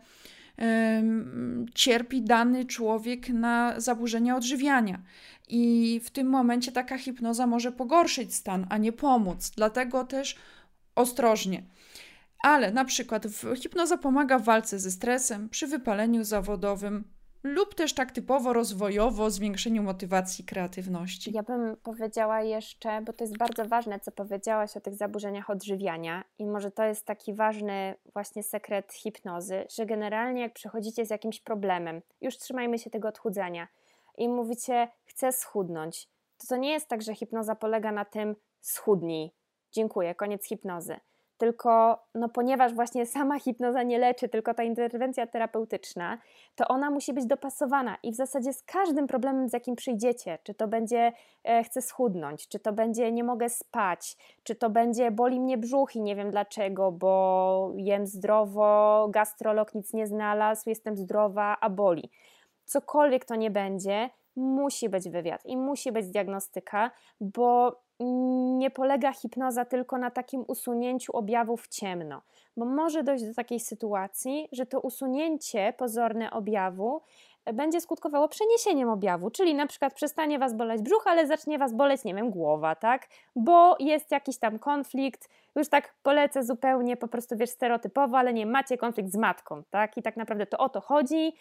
cierpi 1.75 2.23
dany 2.23 2.65
człowiek 2.65 3.29
na 3.29 3.81
zaburzenia 3.81 4.37
odżywiania. 4.37 5.03
I 5.49 6.01
w 6.05 6.11
tym 6.11 6.27
momencie 6.27 6.73
taka 6.73 6.99
hipnoza 6.99 7.47
może 7.47 7.73
pogorszyć 7.73 8.35
stan, 8.35 8.67
a 8.71 8.79
nie 8.79 8.93
pomóc. 8.93 9.51
Dlatego 9.57 10.05
też 10.05 10.37
ostrożnie. 10.95 11.63
Ale 12.45 12.73
na 12.73 12.85
przykład 12.85 13.27
hipnoza 13.57 13.99
pomaga 13.99 14.39
w 14.39 14.45
walce 14.45 14.79
ze 14.79 14.91
stresem, 14.91 15.49
przy 15.49 15.67
wypaleniu 15.67 16.25
zawodowym, 16.25 17.05
lub 17.43 17.75
też 17.75 17.95
tak 17.95 18.13
typowo 18.13 18.53
rozwojowo 18.53 19.31
zwiększeniu 19.31 19.83
motywacji 19.83 20.45
kreatywności. 20.45 21.33
Ja 21.33 21.43
bym 21.43 21.77
powiedziała 21.77 22.43
jeszcze, 22.43 23.03
bo 23.03 23.13
to 23.13 23.25
jest 23.25 23.39
bardzo 23.39 23.65
ważne, 23.65 24.01
co 24.01 24.13
powiedziałaś 24.13 24.77
o 24.77 24.81
tych 24.81 24.95
zaburzeniach 24.95 25.51
odżywiania 25.51 26.25
i 26.39 26.47
może 26.47 26.71
to 26.71 26.85
jest 26.85 27.07
taki 27.07 27.35
ważny 27.35 27.95
właśnie 28.13 28.43
sekret 28.43 28.93
hipnozy, 28.93 29.67
że 29.77 29.87
generalnie 29.87 30.43
jak 30.43 30.53
przychodzicie 30.53 31.07
z 31.07 31.11
jakimś 31.11 31.41
problemem, 31.41 32.03
już 32.21 32.39
trzymajmy 32.39 32.79
się 32.79 32.91
tego 32.91 33.09
odchudzania 33.09 33.69
i 34.19 34.29
mówicie 34.29 34.89
chcę 35.05 35.33
schudnąć, 35.33 36.09
to 36.39 36.47
to 36.47 36.57
nie 36.57 36.71
jest 36.71 36.89
tak, 36.89 37.03
że 37.03 37.15
hipnoza 37.15 37.55
polega 37.55 37.93
na 37.93 38.05
tym 38.05 38.37
schudnij, 38.61 39.33
dziękuję, 39.73 40.15
koniec 40.15 40.47
hipnozy 40.47 40.97
tylko 41.43 41.99
no, 42.15 42.29
ponieważ 42.29 42.75
właśnie 42.75 43.07
sama 43.07 43.39
hipnoza 43.39 43.83
nie 43.83 43.99
leczy, 43.99 44.29
tylko 44.29 44.55
ta 44.55 44.63
interwencja 44.63 45.27
terapeutyczna, 45.27 46.19
to 46.55 46.69
ona 46.69 46.91
musi 46.91 47.13
być 47.13 47.27
dopasowana 47.27 47.97
i 48.03 48.13
w 48.13 48.15
zasadzie 48.15 48.53
z 48.53 48.63
każdym 48.63 49.07
problemem, 49.07 49.49
z 49.49 49.53
jakim 49.53 49.77
przyjdziecie, 49.77 50.39
czy 50.43 50.55
to 50.55 50.69
będzie 50.69 51.13
e, 51.45 51.65
chcę 51.65 51.83
schudnąć, 51.83 52.49
czy 52.49 52.59
to 52.59 52.73
będzie 52.73 53.13
nie 53.13 53.25
mogę 53.25 53.49
spać, 53.49 54.17
czy 54.43 54.55
to 54.55 54.71
będzie 54.71 55.11
boli 55.11 55.41
mnie 55.41 55.59
brzuch 55.59 55.97
i 55.97 56.01
nie 56.01 56.17
wiem 56.17 56.31
dlaczego, 56.31 56.93
bo 56.93 57.73
jem 57.77 58.07
zdrowo, 58.07 59.09
gastrolog 59.11 59.75
nic 59.75 59.93
nie 59.93 60.07
znalazł, 60.07 60.63
jestem 60.69 60.97
zdrowa, 60.97 61.57
a 61.61 61.71
boli. 61.71 62.11
Cokolwiek 62.65 63.25
to 63.25 63.35
nie 63.35 63.51
będzie, 63.51 64.11
musi 64.37 64.89
być 64.89 65.09
wywiad 65.09 65.47
i 65.47 65.57
musi 65.57 65.93
być 65.93 66.07
diagnostyka, 66.07 66.91
bo 67.21 67.81
nie 68.59 68.71
polega 68.71 69.13
hipnoza 69.13 69.65
tylko 69.65 69.99
na 69.99 70.11
takim 70.11 70.45
usunięciu 70.49 71.17
objawów 71.17 71.69
ciemno, 71.69 72.23
bo 72.57 72.65
może 72.65 73.03
dojść 73.03 73.25
do 73.25 73.35
takiej 73.35 73.61
sytuacji, 73.61 74.49
że 74.53 74.67
to 74.67 74.81
usunięcie 74.81 75.75
pozorne 75.79 76.31
objawu 76.31 77.01
będzie 77.55 77.81
skutkowało 77.81 78.29
przeniesieniem 78.29 78.89
objawu, 78.89 79.31
czyli 79.31 79.55
na 79.55 79.67
przykład 79.67 79.95
przestanie 79.95 80.39
Was 80.39 80.55
boleć 80.55 80.83
brzuch, 80.83 81.07
ale 81.07 81.27
zacznie 81.27 81.59
Was 81.59 81.73
boleć, 81.73 82.05
nie 82.05 82.15
wiem, 82.15 82.31
głowa, 82.31 82.75
tak? 82.75 83.09
Bo 83.37 83.77
jest 83.81 84.11
jakiś 84.11 84.39
tam 84.39 84.59
konflikt, 84.59 85.29
już 85.57 85.69
tak 85.69 85.95
polecę 86.03 86.45
zupełnie 86.45 86.97
po 86.97 87.09
prostu, 87.09 87.37
wiesz, 87.37 87.51
stereotypowo, 87.51 88.19
ale 88.19 88.33
nie, 88.33 88.47
macie 88.47 88.79
konflikt 88.79 89.13
z 89.13 89.17
matką, 89.17 89.63
tak? 89.71 89.97
I 89.97 90.03
tak 90.03 90.17
naprawdę 90.17 90.47
to 90.47 90.59
o 90.59 90.69
to 90.69 90.81
chodzi, 90.81 91.33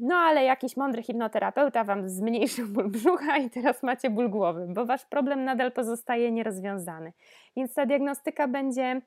no 0.00 0.14
ale 0.14 0.44
jakiś 0.44 0.76
mądry 0.76 1.02
hipnoterapeuta 1.02 1.84
Wam 1.84 2.08
zmniejszył 2.08 2.66
ból 2.66 2.90
brzucha 2.90 3.38
i 3.38 3.50
teraz 3.50 3.82
macie 3.82 4.10
ból 4.10 4.30
głowy, 4.30 4.66
bo 4.68 4.86
Wasz 4.86 5.04
problem 5.04 5.44
nadal 5.44 5.72
pozostaje 5.72 6.32
nierozwiązany. 6.32 7.12
Więc 7.56 7.74
ta 7.74 7.86
diagnostyka 7.86 8.48
będzie 8.48 9.00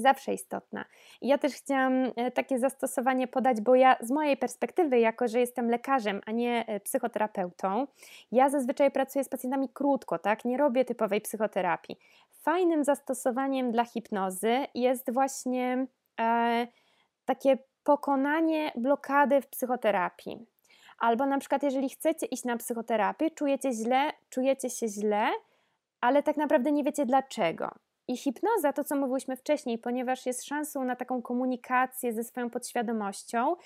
zawsze 0.00 0.34
istotna. 0.34 0.84
Ja 1.22 1.38
też 1.38 1.54
chciałam 1.54 1.92
e, 2.16 2.30
takie 2.30 2.58
zastosowanie 2.58 3.28
podać, 3.28 3.60
bo 3.60 3.74
ja 3.74 3.96
z 4.00 4.10
mojej 4.10 4.36
perspektywy, 4.36 4.98
jako 4.98 5.28
że 5.28 5.40
jestem 5.40 5.70
lekarzem, 5.70 6.20
a 6.26 6.30
nie 6.30 6.64
e, 6.66 6.80
psychoterapeutą, 6.80 7.86
ja 8.32 8.50
zazwyczaj 8.50 8.90
pracuję 8.90 9.24
z 9.24 9.28
pacjentami 9.28 9.68
krótko, 9.68 10.18
tak? 10.18 10.44
Nie 10.44 10.56
robię 10.56 10.84
typowej 10.84 11.20
psychoterapii. 11.20 11.98
Fajnym 12.32 12.84
zastosowaniem 12.84 13.72
dla 13.72 13.84
hipnozy 13.84 14.66
jest 14.74 15.12
właśnie 15.12 15.86
e, 16.20 16.66
takie 17.24 17.58
pokonanie 17.84 18.72
blokady 18.76 19.40
w 19.40 19.48
psychoterapii. 19.48 20.46
Albo 20.98 21.26
na 21.26 21.38
przykład, 21.38 21.62
jeżeli 21.62 21.88
chcecie 21.88 22.26
iść 22.26 22.44
na 22.44 22.56
psychoterapię, 22.56 23.30
czujecie 23.30 23.72
źle, 23.72 24.12
czujecie 24.30 24.70
się 24.70 24.88
źle, 24.88 25.28
ale 26.00 26.22
tak 26.22 26.36
naprawdę 26.36 26.72
nie 26.72 26.84
wiecie 26.84 27.06
dlaczego. 27.06 27.70
I 28.08 28.16
hipnoza, 28.16 28.72
to 28.72 28.84
co 28.84 28.96
mówiłyśmy 28.96 29.36
wcześniej, 29.36 29.78
ponieważ 29.78 30.26
jest 30.26 30.44
szansą 30.44 30.84
na 30.84 30.96
taką 30.96 31.22
komunikację 31.22 32.12
ze 32.12 32.24
swoją 32.24 32.50
podświadomością, 32.50 33.56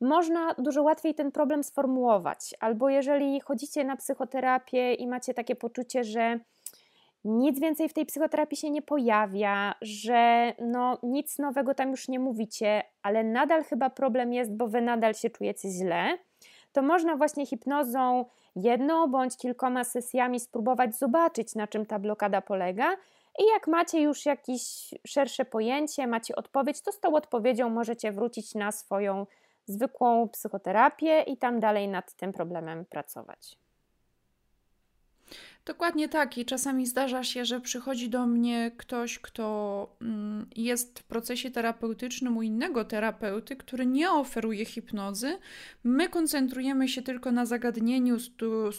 można 0.00 0.54
dużo 0.58 0.82
łatwiej 0.82 1.14
ten 1.14 1.32
problem 1.32 1.64
sformułować. 1.64 2.54
Albo 2.60 2.88
jeżeli 2.88 3.40
chodzicie 3.40 3.84
na 3.84 3.96
psychoterapię 3.96 4.94
i 4.94 5.06
macie 5.06 5.34
takie 5.34 5.56
poczucie, 5.56 6.04
że 6.04 6.40
nic 7.24 7.60
więcej 7.60 7.88
w 7.88 7.92
tej 7.92 8.06
psychoterapii 8.06 8.56
się 8.56 8.70
nie 8.70 8.82
pojawia, 8.82 9.74
że 9.82 10.52
no, 10.58 10.98
nic 11.02 11.38
nowego 11.38 11.74
tam 11.74 11.90
już 11.90 12.08
nie 12.08 12.18
mówicie, 12.18 12.82
ale 13.02 13.24
nadal 13.24 13.64
chyba 13.64 13.90
problem 13.90 14.32
jest, 14.32 14.56
bo 14.56 14.68
wy 14.68 14.80
nadal 14.80 15.14
się 15.14 15.30
czujecie 15.30 15.68
źle, 15.70 16.18
to 16.72 16.82
można 16.82 17.16
właśnie 17.16 17.46
hipnozą 17.46 18.24
jedną 18.56 19.06
bądź 19.06 19.36
kilkoma 19.36 19.84
sesjami 19.84 20.40
spróbować 20.40 20.96
zobaczyć, 20.96 21.54
na 21.54 21.66
czym 21.66 21.86
ta 21.86 21.98
blokada 21.98 22.40
polega 22.40 22.96
i 23.38 23.46
jak 23.46 23.66
macie 23.66 24.00
już 24.00 24.26
jakieś 24.26 24.94
szersze 25.06 25.44
pojęcie, 25.44 26.06
macie 26.06 26.36
odpowiedź, 26.36 26.82
to 26.82 26.92
z 26.92 27.00
tą 27.00 27.16
odpowiedzią 27.16 27.70
możecie 27.70 28.12
wrócić 28.12 28.54
na 28.54 28.72
swoją 28.72 29.26
zwykłą 29.66 30.28
psychoterapię 30.28 31.20
i 31.20 31.36
tam 31.36 31.60
dalej 31.60 31.88
nad 31.88 32.14
tym 32.14 32.32
problemem 32.32 32.84
pracować. 32.84 33.63
Dokładnie 35.66 36.08
tak. 36.08 36.38
I 36.38 36.44
czasami 36.44 36.86
zdarza 36.86 37.24
się, 37.24 37.44
że 37.44 37.60
przychodzi 37.60 38.08
do 38.10 38.26
mnie 38.26 38.70
ktoś, 38.76 39.18
kto 39.18 39.96
mm, 40.00 40.46
jest 40.56 40.98
w 40.98 41.02
procesie 41.02 41.50
terapeutycznym 41.50 42.36
u 42.36 42.42
innego 42.42 42.84
terapeuty, 42.84 43.56
który 43.56 43.86
nie 43.86 44.10
oferuje 44.10 44.64
hipnozy. 44.64 45.38
My 45.84 46.08
koncentrujemy 46.08 46.88
się 46.88 47.02
tylko 47.02 47.32
na 47.32 47.46
zagadnieniu, 47.46 48.18
z, 48.18 48.30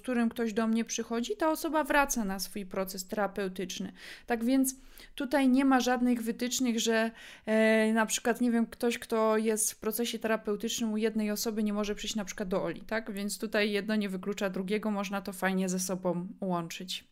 którym 0.01 0.29
ktoś 0.29 0.53
do 0.53 0.67
mnie 0.67 0.85
przychodzi. 0.85 1.37
Ta 1.37 1.51
osoba 1.51 1.83
wraca 1.83 2.25
na 2.25 2.39
swój 2.39 2.65
proces 2.65 3.07
terapeutyczny. 3.07 3.91
Tak 4.25 4.43
więc 4.43 4.75
tutaj 5.15 5.49
nie 5.49 5.65
ma 5.65 5.79
żadnych 5.79 6.21
wytycznych, 6.21 6.79
że 6.79 7.11
e, 7.45 7.93
na 7.93 8.05
przykład, 8.05 8.41
nie 8.41 8.51
wiem, 8.51 8.65
ktoś, 8.65 8.99
kto 8.99 9.37
jest 9.37 9.71
w 9.71 9.79
procesie 9.79 10.19
terapeutycznym 10.19 10.93
u 10.93 10.97
jednej 10.97 11.31
osoby, 11.31 11.63
nie 11.63 11.73
może 11.73 11.95
przyjść 11.95 12.15
na 12.15 12.25
przykład 12.25 12.49
do 12.49 12.63
Oli, 12.63 12.81
tak? 12.81 13.11
Więc 13.11 13.37
tutaj 13.37 13.71
jedno 13.71 13.95
nie 13.95 14.09
wyklucza 14.09 14.49
drugiego, 14.49 14.91
można 14.91 15.21
to 15.21 15.33
fajnie 15.33 15.69
ze 15.69 15.79
sobą 15.79 16.27
łączyć. 16.41 17.03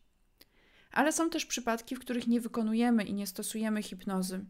Ale 0.91 1.11
są 1.11 1.29
też 1.29 1.45
przypadki, 1.45 1.95
w 1.95 1.99
których 1.99 2.27
nie 2.27 2.41
wykonujemy 2.41 3.03
i 3.03 3.13
nie 3.13 3.27
stosujemy 3.27 3.83
hipnozy. 3.83 4.45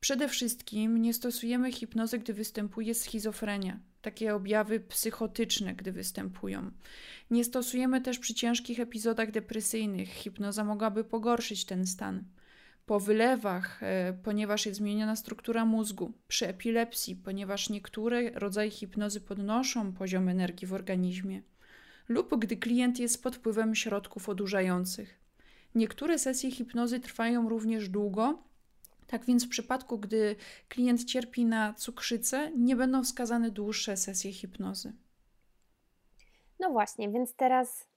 Przede 0.00 0.28
wszystkim 0.28 1.02
nie 1.02 1.14
stosujemy 1.14 1.72
hipnozy, 1.72 2.18
gdy 2.18 2.34
występuje 2.34 2.94
schizofrenia, 2.94 3.80
takie 4.02 4.34
objawy 4.34 4.80
psychotyczne, 4.80 5.74
gdy 5.74 5.92
występują. 5.92 6.70
Nie 7.30 7.44
stosujemy 7.44 8.00
też 8.00 8.18
przy 8.18 8.34
ciężkich 8.34 8.80
epizodach 8.80 9.30
depresyjnych. 9.30 10.08
Hipnoza 10.08 10.64
mogłaby 10.64 11.04
pogorszyć 11.04 11.64
ten 11.64 11.86
stan. 11.86 12.24
Po 12.86 13.00
wylewach, 13.00 13.82
e, 13.82 14.12
ponieważ 14.22 14.66
jest 14.66 14.78
zmieniona 14.78 15.16
struktura 15.16 15.64
mózgu, 15.64 16.12
przy 16.28 16.48
epilepsji, 16.48 17.16
ponieważ 17.16 17.70
niektóre 17.70 18.30
rodzaje 18.30 18.70
hipnozy 18.70 19.20
podnoszą 19.20 19.92
poziom 19.92 20.28
energii 20.28 20.66
w 20.68 20.72
organizmie, 20.72 21.42
lub 22.08 22.38
gdy 22.38 22.56
klient 22.56 22.98
jest 22.98 23.22
pod 23.22 23.36
wpływem 23.36 23.74
środków 23.74 24.28
odurzających. 24.28 25.20
Niektóre 25.74 26.18
sesje 26.18 26.50
hipnozy 26.50 27.00
trwają 27.00 27.48
również 27.48 27.88
długo, 27.88 28.42
tak 29.08 29.24
więc 29.24 29.46
w 29.46 29.48
przypadku, 29.48 29.98
gdy 29.98 30.36
klient 30.68 31.04
cierpi 31.04 31.44
na 31.44 31.74
cukrzycę, 31.74 32.50
nie 32.56 32.76
będą 32.76 33.02
wskazane 33.02 33.50
dłuższe 33.50 33.96
sesje 33.96 34.32
hipnozy. 34.32 34.92
No 36.60 36.70
właśnie, 36.70 37.10
więc 37.10 37.34
teraz 37.34 37.88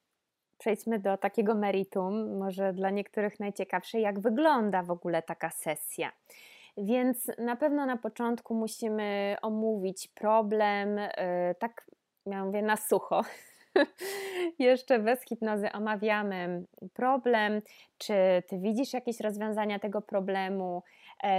przejdźmy 0.57 0.99
do 0.99 1.17
takiego 1.17 1.55
meritum, 1.55 2.37
może 2.37 2.73
dla 2.73 2.89
niektórych 2.89 3.39
najciekawsze, 3.39 3.99
jak 3.99 4.19
wygląda 4.19 4.83
w 4.83 4.91
ogóle 4.91 5.21
taka 5.21 5.49
sesja. 5.49 6.11
Więc 6.77 7.31
na 7.37 7.55
pewno 7.55 7.85
na 7.85 7.97
początku 7.97 8.55
musimy 8.55 9.35
omówić 9.41 10.07
problem, 10.07 10.97
yy, 10.97 11.09
tak 11.59 11.85
ja 12.25 12.45
mówię 12.45 12.61
na 12.61 12.77
sucho, 12.77 13.21
jeszcze 14.59 14.99
bez 14.99 15.21
hipnozy 15.21 15.71
omawiamy 15.71 16.63
problem, 16.93 17.61
czy 17.97 18.13
ty 18.47 18.59
widzisz 18.59 18.93
jakieś 18.93 19.19
rozwiązania 19.19 19.79
tego 19.79 20.01
problemu, 20.01 20.83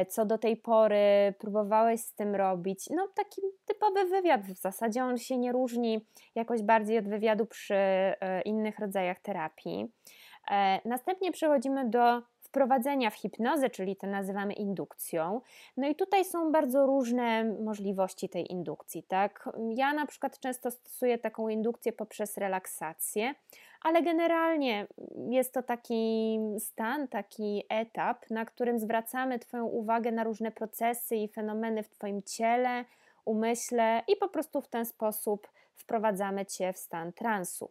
co 0.09 0.25
do 0.27 0.39
tej 0.39 0.57
pory 0.57 1.35
próbowałeś 1.39 2.01
z 2.01 2.15
tym 2.15 2.35
robić. 2.35 2.91
No, 2.91 3.09
taki 3.15 3.41
typowy 3.65 4.05
wywiad 4.05 4.43
w 4.43 4.61
zasadzie 4.61 5.05
on 5.05 5.19
się 5.19 5.39
nie 5.39 5.53
różni 5.53 6.07
jakoś 6.35 6.63
bardziej 6.63 6.99
od 6.99 7.09
wywiadu 7.09 7.47
przy 7.47 7.75
e, 7.75 8.43
innych 8.45 8.79
rodzajach 8.79 9.21
terapii. 9.21 9.93
E, 10.51 10.89
następnie 10.89 11.33
przechodzimy 11.33 11.91
do 11.91 12.23
wprowadzenia 12.53 13.11
w 13.11 13.15
hipnozę, 13.15 13.71
czyli 13.71 13.97
to 13.97 14.07
nazywamy 14.07 14.53
indukcją. 14.53 15.41
No 15.77 15.89
i 15.89 15.95
tutaj 15.95 16.25
są 16.25 16.53
bardzo 16.53 16.87
różne 16.87 17.45
możliwości 17.45 18.29
tej 18.29 18.53
indukcji, 18.53 19.03
tak? 19.03 19.49
Ja 19.75 19.93
na 19.93 20.07
przykład 20.07 20.39
często 20.39 20.71
stosuję 20.71 21.19
taką 21.19 21.49
indukcję 21.49 21.93
poprzez 21.93 22.39
relaksację, 22.39 23.35
ale 23.83 24.03
generalnie 24.03 24.87
jest 25.31 25.55
to 25.55 25.63
taki 25.63 26.39
stan, 26.59 27.09
taki 27.09 27.65
etap, 27.69 28.31
na 28.31 28.45
którym 28.45 28.79
zwracamy 28.79 29.39
Twoją 29.39 29.65
uwagę 29.67 30.13
na 30.13 30.25
różne 30.25 30.53
procesy 30.53 31.17
i 31.17 31.29
fenomeny 31.29 31.83
w 31.83 31.91
Twoim 31.91 32.23
ciele, 32.23 32.85
umyśle 33.25 34.03
i 34.09 34.17
po 34.17 34.29
prostu 34.29 34.61
w 34.61 34.69
ten 34.69 34.87
sposób 34.87 35.49
wprowadzamy 35.75 36.47
Cię 36.47 36.73
w 36.73 36.79
stan 36.79 37.13
transu. 37.13 37.71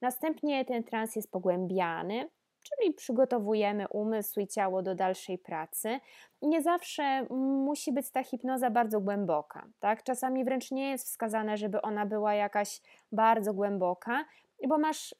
Następnie 0.00 0.64
ten 0.64 0.84
trans 0.84 1.16
jest 1.16 1.30
pogłębiany, 1.30 2.28
czyli 2.62 2.94
przygotowujemy 2.94 3.88
umysł 3.88 4.40
i 4.40 4.46
ciało 4.46 4.82
do 4.82 4.94
dalszej 4.94 5.38
pracy. 5.38 6.00
Nie 6.42 6.62
zawsze 6.62 7.26
musi 7.66 7.92
być 7.92 8.10
ta 8.10 8.24
hipnoza 8.24 8.70
bardzo 8.70 9.00
głęboka, 9.00 9.66
tak? 9.80 10.02
Czasami 10.02 10.44
wręcz 10.44 10.70
nie 10.70 10.90
jest 10.90 11.06
wskazane, 11.06 11.56
żeby 11.56 11.82
ona 11.82 12.06
była 12.06 12.34
jakaś 12.34 12.80
bardzo 13.12 13.54
głęboka, 13.54 14.24
bo 14.68 14.78
masz 14.78 15.14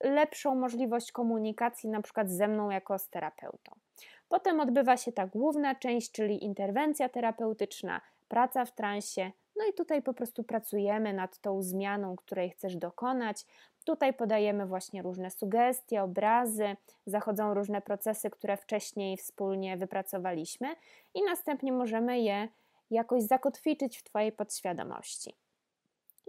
lepszą 0.00 0.54
możliwość 0.54 1.12
komunikacji 1.12 1.88
na 1.88 2.02
przykład 2.02 2.30
ze 2.30 2.48
mną 2.48 2.70
jako 2.70 2.98
z 2.98 3.08
terapeutą. 3.08 3.72
Potem 4.28 4.60
odbywa 4.60 4.96
się 4.96 5.12
ta 5.12 5.26
główna 5.26 5.74
część, 5.74 6.12
czyli 6.12 6.44
interwencja 6.44 7.08
terapeutyczna, 7.08 8.00
praca 8.28 8.64
w 8.64 8.74
transie. 8.74 9.32
No 9.56 9.64
i 9.70 9.74
tutaj 9.74 10.02
po 10.02 10.14
prostu 10.14 10.44
pracujemy 10.44 11.12
nad 11.12 11.38
tą 11.38 11.62
zmianą, 11.62 12.16
której 12.16 12.50
chcesz 12.50 12.76
dokonać. 12.76 13.46
Tutaj 13.84 14.14
podajemy 14.14 14.66
właśnie 14.66 15.02
różne 15.02 15.30
sugestie, 15.30 16.02
obrazy, 16.02 16.76
zachodzą 17.06 17.54
różne 17.54 17.82
procesy, 17.82 18.30
które 18.30 18.56
wcześniej 18.56 19.16
wspólnie 19.16 19.76
wypracowaliśmy, 19.76 20.68
i 21.14 21.22
następnie 21.22 21.72
możemy 21.72 22.20
je 22.20 22.48
jakoś 22.90 23.22
zakotwiczyć 23.22 23.98
w 23.98 24.02
Twojej 24.02 24.32
podświadomości. 24.32 25.34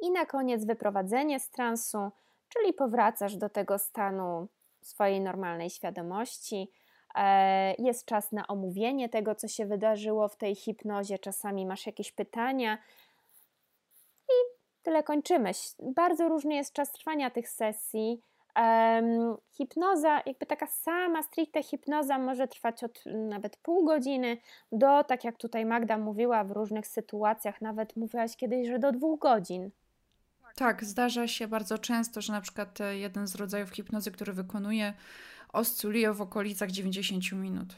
I 0.01 0.11
na 0.11 0.25
koniec 0.25 0.65
wyprowadzenie 0.65 1.39
z 1.39 1.49
transu, 1.49 2.11
czyli 2.49 2.73
powracasz 2.73 3.35
do 3.35 3.49
tego 3.49 3.77
stanu 3.77 4.47
swojej 4.81 5.21
normalnej 5.21 5.69
świadomości. 5.69 6.71
E, 7.15 7.73
jest 7.73 8.05
czas 8.05 8.31
na 8.31 8.47
omówienie 8.47 9.09
tego, 9.09 9.35
co 9.35 9.47
się 9.47 9.65
wydarzyło 9.65 10.27
w 10.27 10.35
tej 10.35 10.55
hipnozie. 10.55 11.19
Czasami 11.19 11.65
masz 11.65 11.85
jakieś 11.85 12.11
pytania, 12.11 12.77
tyle 14.87 15.03
kończymy. 15.03 15.51
Bardzo 15.79 16.29
różny 16.29 16.55
jest 16.55 16.73
czas 16.73 16.91
trwania 16.91 17.29
tych 17.29 17.49
sesji. 17.49 18.21
Um, 18.55 19.37
hipnoza, 19.51 20.21
jakby 20.25 20.45
taka 20.45 20.67
sama 20.67 21.23
stricte 21.23 21.63
hipnoza 21.63 22.19
może 22.19 22.47
trwać 22.47 22.83
od 22.83 23.03
nawet 23.05 23.57
pół 23.57 23.85
godziny 23.85 24.37
do, 24.71 25.03
tak 25.03 25.23
jak 25.23 25.37
tutaj 25.37 25.65
Magda 25.65 25.97
mówiła, 25.97 26.43
w 26.43 26.51
różnych 26.51 26.87
sytuacjach, 26.87 27.61
nawet 27.61 27.95
mówiłaś 27.95 28.37
kiedyś, 28.37 28.67
że 28.67 28.79
do 28.79 28.91
dwóch 28.91 29.19
godzin. 29.19 29.69
Tak, 30.57 30.83
zdarza 30.83 31.27
się 31.27 31.47
bardzo 31.47 31.77
często, 31.77 32.21
że 32.21 32.33
na 32.33 32.41
przykład 32.41 32.81
e, 32.81 32.97
jeden 32.97 33.27
z 33.27 33.35
rodzajów 33.35 33.69
hipnozy, 33.69 34.11
który 34.11 34.33
wykonuję, 34.33 34.93
oscyluje 35.53 36.13
w 36.13 36.21
okolicach 36.21 36.71
90 36.71 37.31
minut. 37.31 37.75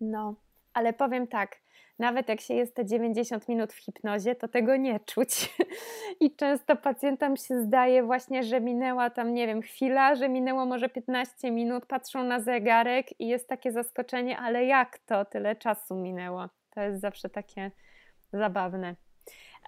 No, 0.00 0.34
ale 0.74 0.92
powiem 0.92 1.26
tak, 1.26 1.56
nawet 1.98 2.28
jak 2.28 2.40
się 2.40 2.54
jest 2.54 2.74
te 2.74 2.86
90 2.86 3.48
minut 3.48 3.72
w 3.72 3.76
hipnozie, 3.76 4.34
to 4.34 4.48
tego 4.48 4.76
nie 4.76 5.00
czuć. 5.00 5.56
I 6.20 6.36
często 6.36 6.76
pacjentom 6.76 7.36
się 7.36 7.62
zdaje 7.62 8.02
właśnie, 8.02 8.42
że 8.42 8.60
minęła 8.60 9.10
tam, 9.10 9.34
nie 9.34 9.46
wiem, 9.46 9.62
chwila, 9.62 10.14
że 10.14 10.28
minęło 10.28 10.66
może 10.66 10.88
15 10.88 11.50
minut, 11.50 11.86
patrzą 11.86 12.24
na 12.24 12.40
zegarek 12.40 13.20
i 13.20 13.28
jest 13.28 13.48
takie 13.48 13.72
zaskoczenie, 13.72 14.38
ale 14.38 14.64
jak 14.64 14.98
to 14.98 15.24
tyle 15.24 15.56
czasu 15.56 15.96
minęło? 15.96 16.48
To 16.70 16.80
jest 16.80 17.00
zawsze 17.00 17.28
takie 17.28 17.70
zabawne. 18.32 18.94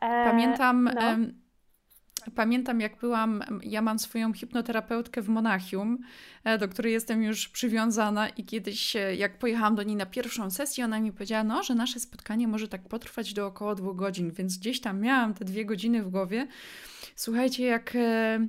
Pamiętam. 0.01 0.89
E, 0.89 0.95
no. 0.95 1.27
Pamiętam, 2.35 2.81
jak 2.81 2.97
byłam, 2.97 3.45
ja 3.63 3.83
mam 3.83 3.99
swoją 3.99 4.33
hipnoterapeutkę 4.33 5.23
w 5.23 5.29
Monachium, 5.29 5.99
e, 6.45 6.59
do 6.59 6.69
której 6.69 6.93
jestem 6.93 7.23
już 7.23 7.49
przywiązana, 7.49 8.29
i 8.29 8.45
kiedyś, 8.45 8.97
e, 8.97 9.17
jak 9.17 9.39
pojechałam 9.39 9.75
do 9.75 9.83
niej 9.83 9.97
na 9.97 10.07
pierwszą 10.07 10.51
sesję, 10.51 10.85
ona 10.85 11.01
mi 11.01 11.13
powiedziała, 11.13 11.45
no, 11.45 11.63
że 11.63 11.75
nasze 11.75 12.01
spotkanie 12.01 12.49
może 12.49 12.69
tak 12.69 12.89
potrwać 12.89 13.35
do 13.35 13.47
około 13.47 13.75
dwóch 13.75 13.97
godzin, 13.97 14.31
więc 14.31 14.59
gdzieś 14.59 14.81
tam 14.81 15.01
miałam 15.01 15.35
te 15.35 15.45
dwie 15.45 15.65
godziny 15.65 16.03
w 16.03 16.11
głowie. 16.11 16.47
Słuchajcie, 17.17 17.65
jak 17.65 17.93
e, 17.97 18.47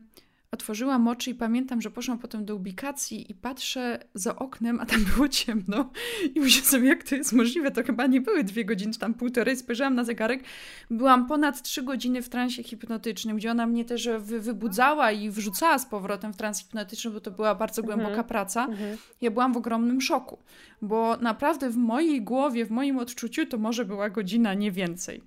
Otworzyłam 0.53 1.07
oczy 1.07 1.29
i 1.29 1.35
pamiętam, 1.35 1.81
że 1.81 1.91
poszłam 1.91 2.19
potem 2.19 2.45
do 2.45 2.55
ubikacji 2.55 3.31
i 3.31 3.35
patrzę 3.35 3.99
za 4.13 4.35
oknem, 4.35 4.79
a 4.79 4.85
tam 4.85 5.03
było 5.15 5.27
ciemno. 5.27 5.91
I 6.35 6.39
myślę 6.39 6.63
sobie, 6.63 6.87
jak 6.87 7.03
to 7.03 7.15
jest 7.15 7.33
możliwe? 7.33 7.71
To 7.71 7.83
chyba 7.83 8.07
nie 8.07 8.21
były 8.21 8.43
dwie 8.43 8.65
godziny, 8.65 8.93
czy 8.93 8.99
tam 8.99 9.13
półtorej. 9.13 9.57
Spojrzałam 9.57 9.95
na 9.95 10.03
zegarek. 10.03 10.43
Byłam 10.89 11.27
ponad 11.27 11.61
trzy 11.61 11.83
godziny 11.83 12.21
w 12.21 12.29
transie 12.29 12.63
hipnotycznym, 12.63 13.37
gdzie 13.37 13.51
ona 13.51 13.67
mnie 13.67 13.85
też 13.85 14.09
wy 14.19 14.39
wybudzała 14.39 15.11
i 15.11 15.29
wrzucała 15.29 15.79
z 15.79 15.85
powrotem 15.85 16.33
w 16.33 16.37
trans 16.37 16.59
hipnotyczny, 16.59 17.11
bo 17.11 17.21
to 17.21 17.31
była 17.31 17.55
bardzo 17.55 17.83
głęboka 17.83 18.09
mhm. 18.09 18.27
praca. 18.27 18.65
Mhm. 18.65 18.97
Ja 19.21 19.31
byłam 19.31 19.53
w 19.53 19.57
ogromnym 19.57 20.01
szoku, 20.01 20.37
bo 20.81 21.17
naprawdę 21.17 21.69
w 21.69 21.77
mojej 21.77 22.21
głowie, 22.21 22.65
w 22.65 22.71
moim 22.71 22.97
odczuciu 22.97 23.45
to 23.45 23.57
może 23.57 23.85
była 23.85 24.09
godzina, 24.09 24.53
nie 24.53 24.71
więcej. 24.71 25.21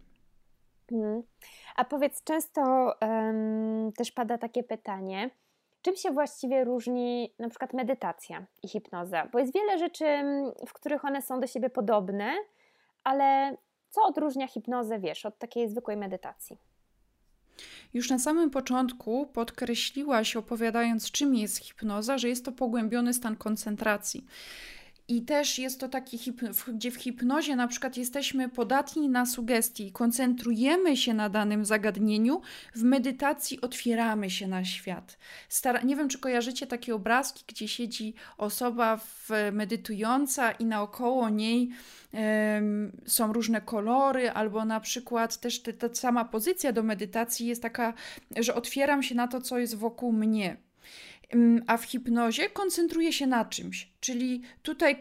Mhm. 0.93 1.23
A 1.75 1.85
powiedz, 1.85 2.25
często 2.25 2.95
um, 3.01 3.93
też 3.93 4.13
pada 4.13 4.39
takie 4.39 4.63
pytanie, 4.63 5.31
czym 5.83 5.97
się 5.97 6.11
właściwie 6.11 6.65
różni 6.65 7.35
na 7.39 7.49
przykład 7.49 7.73
medytacja 7.73 8.47
i 8.63 8.69
hipnoza? 8.69 9.29
Bo 9.33 9.39
jest 9.39 9.55
wiele 9.55 9.79
rzeczy, 9.79 10.05
w 10.67 10.73
których 10.73 11.05
one 11.05 11.23
są 11.23 11.41
do 11.41 11.47
siebie 11.47 11.71
podobne, 11.71 12.33
ale 13.05 13.57
co 13.91 14.03
odróżnia 14.03 14.49
hipnozę, 14.49 14.99
wiesz, 14.99 15.27
od 15.27 15.39
takiej 15.39 15.69
zwykłej 15.69 15.97
medytacji? 15.97 16.59
Już 17.95 18.11
na 18.11 18.19
samym 18.19 18.51
początku 18.51 19.27
podkreśliłaś, 19.27 20.37
opowiadając, 20.37 21.11
czym 21.11 21.35
jest 21.35 21.59
hipnoza, 21.59 22.19
że 22.19 22.29
jest 22.29 22.45
to 22.45 22.53
pogłębiony 22.53 23.15
stan 23.15 23.37
koncentracji. 23.37 24.25
I 25.09 25.23
też 25.23 25.59
jest 25.59 25.81
to 25.81 25.88
taki, 25.88 26.19
gdzie 26.69 26.90
w 26.90 26.97
hipnozie 26.97 27.57
na 27.57 27.69
przykład 27.69 27.97
jesteśmy 27.97 28.49
podatni 28.49 29.09
na 29.09 29.27
sugestii, 29.27 29.93
koncentrujemy 29.93 30.97
się 30.97 31.14
na 31.14 31.29
danym 31.29 31.64
zagadnieniu, 31.64 32.40
w 32.75 32.83
medytacji 32.83 33.61
otwieramy 33.61 34.31
się 34.31 34.47
na 34.47 34.64
świat. 34.64 35.19
Stara 35.49 35.83
nie 35.83 35.97
wiem, 35.97 36.09
czy 36.09 36.19
kojarzycie 36.19 36.67
takie 36.67 36.95
obrazki, 36.95 37.45
gdzie 37.49 37.69
siedzi 37.69 38.14
osoba 38.38 38.97
w, 38.97 39.31
medytująca 39.53 40.53
i 40.53 40.64
naokoło 40.64 41.29
niej 41.29 41.71
są 43.07 43.33
różne 43.33 43.61
kolory, 43.61 44.31
albo 44.31 44.64
na 44.64 44.81
przykład 44.81 45.40
też 45.40 45.62
te, 45.62 45.73
ta 45.73 45.95
sama 45.95 46.25
pozycja 46.25 46.73
do 46.73 46.83
medytacji 46.83 47.47
jest 47.47 47.62
taka, 47.62 47.95
że 48.37 48.55
otwieram 48.55 49.03
się 49.03 49.14
na 49.14 49.29
to, 49.29 49.40
co 49.40 49.59
jest 49.59 49.75
wokół 49.75 50.12
mnie 50.12 50.57
a 51.67 51.77
w 51.77 51.85
hipnozie 51.85 52.51
koncentruje 52.51 53.13
się 53.13 53.27
na 53.27 53.45
czymś. 53.45 53.93
Czyli 54.01 54.43
tutaj 54.63 54.99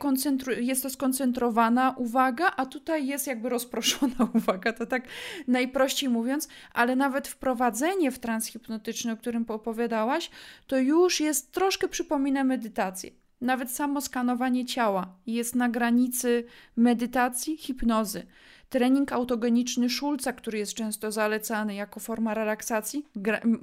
jest 0.57 0.83
to 0.83 0.89
skoncentrowana 0.89 1.95
uwaga, 1.97 2.53
a 2.57 2.65
tutaj 2.65 3.07
jest 3.07 3.27
jakby 3.27 3.49
rozproszona 3.49 4.15
uwaga, 4.35 4.73
to 4.73 4.85
tak 4.85 5.07
najprościej 5.47 6.09
mówiąc, 6.09 6.47
ale 6.73 6.95
nawet 6.95 7.27
wprowadzenie 7.27 8.11
w 8.11 8.19
trans 8.19 8.47
hipnotyczny, 8.47 9.11
o 9.11 9.17
którym 9.17 9.45
opowiadałaś, 9.47 10.29
to 10.67 10.77
już 10.77 11.19
jest 11.19 11.51
troszkę 11.51 11.87
przypomina 11.87 12.43
medytację. 12.43 13.11
Nawet 13.41 13.71
samo 13.71 14.01
skanowanie 14.01 14.65
ciała 14.65 15.15
jest 15.27 15.55
na 15.55 15.69
granicy 15.69 16.45
medytacji, 16.75 17.57
hipnozy 17.57 18.25
trening 18.73 19.11
autogeniczny 19.11 19.89
Szulca, 19.89 20.33
który 20.33 20.57
jest 20.57 20.73
często 20.73 21.11
zalecany 21.11 21.75
jako 21.75 21.99
forma 21.99 22.33
relaksacji, 22.33 23.05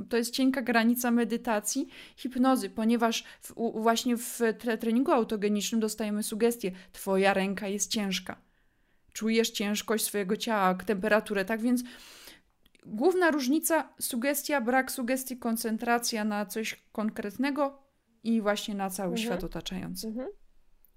to 0.08 0.16
jest 0.16 0.34
cienka 0.34 0.62
granica 0.62 1.10
medytacji, 1.10 1.88
hipnozy, 2.16 2.70
ponieważ 2.70 3.24
w, 3.40 3.54
właśnie 3.74 4.16
w 4.16 4.40
treningu 4.80 5.12
autogenicznym 5.12 5.80
dostajemy 5.80 6.22
sugestię: 6.22 6.72
Twoja 6.92 7.34
ręka 7.34 7.68
jest 7.68 7.90
ciężka. 7.90 8.36
Czujesz 9.12 9.50
ciężkość 9.50 10.04
swojego 10.04 10.36
ciała, 10.36 10.74
temperaturę, 10.74 11.44
tak 11.44 11.60
więc 11.60 11.82
główna 12.86 13.30
różnica 13.30 13.88
sugestia, 14.00 14.60
brak 14.60 14.92
sugestii, 14.92 15.36
koncentracja 15.36 16.24
na 16.24 16.46
coś 16.46 16.82
konkretnego 16.92 17.82
i 18.22 18.40
właśnie 18.40 18.74
na 18.74 18.90
cały 18.90 19.12
mhm. 19.12 19.26
świat 19.26 19.44
otaczający. 19.44 20.06
Mhm. 20.06 20.28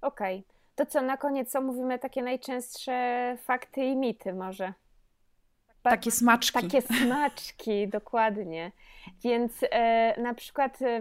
Okej. 0.00 0.38
Okay. 0.38 0.53
To 0.74 0.86
co, 0.86 1.02
na 1.02 1.16
koniec 1.16 1.56
omówimy 1.56 1.98
takie 1.98 2.22
najczęstsze 2.22 3.36
fakty 3.44 3.84
i 3.84 3.96
mity 3.96 4.32
może? 4.34 4.72
Takie 5.82 6.10
smaczki. 6.10 6.60
Takie 6.62 6.82
smaczki, 6.82 7.88
dokładnie. 7.98 8.72
Więc 9.24 9.52
e, 9.70 10.20
na 10.20 10.34
przykład 10.34 10.82
e, 10.82 11.00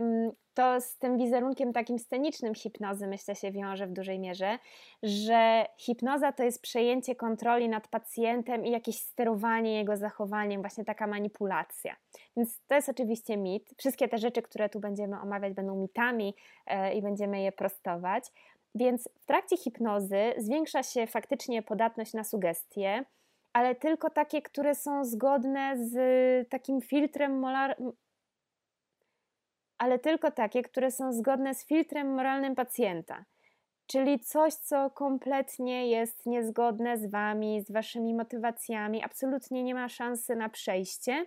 to 0.53 0.81
z 0.81 0.97
tym 0.97 1.17
wizerunkiem 1.17 1.73
takim 1.73 1.99
scenicznym 1.99 2.55
hipnozy, 2.55 3.07
myślę, 3.07 3.35
się 3.35 3.51
wiąże 3.51 3.87
w 3.87 3.93
dużej 3.93 4.19
mierze, 4.19 4.59
że 5.03 5.65
hipnoza 5.77 6.31
to 6.31 6.43
jest 6.43 6.61
przejęcie 6.61 7.15
kontroli 7.15 7.69
nad 7.69 7.87
pacjentem 7.87 8.65
i 8.65 8.71
jakieś 8.71 8.99
sterowanie 8.99 9.77
jego 9.77 9.97
zachowaniem, 9.97 10.61
właśnie 10.61 10.85
taka 10.85 11.07
manipulacja. 11.07 11.95
Więc 12.37 12.61
to 12.67 12.75
jest 12.75 12.89
oczywiście 12.89 13.37
mit. 13.37 13.69
Wszystkie 13.77 14.07
te 14.07 14.17
rzeczy, 14.17 14.41
które 14.41 14.69
tu 14.69 14.79
będziemy 14.79 15.19
omawiać, 15.21 15.53
będą 15.53 15.75
mitami 15.75 16.35
e, 16.65 16.93
i 16.93 17.01
będziemy 17.01 17.41
je 17.41 17.51
prostować. 17.51 18.25
Więc 18.75 19.09
w 19.19 19.25
trakcie 19.25 19.57
hipnozy 19.57 20.33
zwiększa 20.37 20.83
się 20.83 21.07
faktycznie 21.07 21.63
podatność 21.63 22.13
na 22.13 22.23
sugestie, 22.23 23.05
ale 23.53 23.75
tylko 23.75 24.09
takie, 24.09 24.41
które 24.41 24.75
są 24.75 25.05
zgodne 25.05 25.77
z 25.77 25.93
takim 26.49 26.81
filtrem 26.81 27.39
molar... 27.39 27.77
ale 29.77 29.99
tylko 29.99 30.31
takie, 30.31 30.61
które 30.61 30.91
są 30.91 31.13
zgodne 31.13 31.55
z 31.55 31.65
filtrem 31.65 32.13
moralnym 32.13 32.55
pacjenta. 32.55 33.25
Czyli 33.87 34.19
coś, 34.19 34.53
co 34.53 34.89
kompletnie 34.89 35.89
jest 35.89 36.25
niezgodne 36.25 36.97
z 36.97 37.11
wami, 37.11 37.61
z 37.61 37.71
waszymi 37.71 38.13
motywacjami, 38.13 39.03
absolutnie 39.03 39.63
nie 39.63 39.75
ma 39.75 39.89
szansy 39.89 40.35
na 40.35 40.49
przejście. 40.49 41.25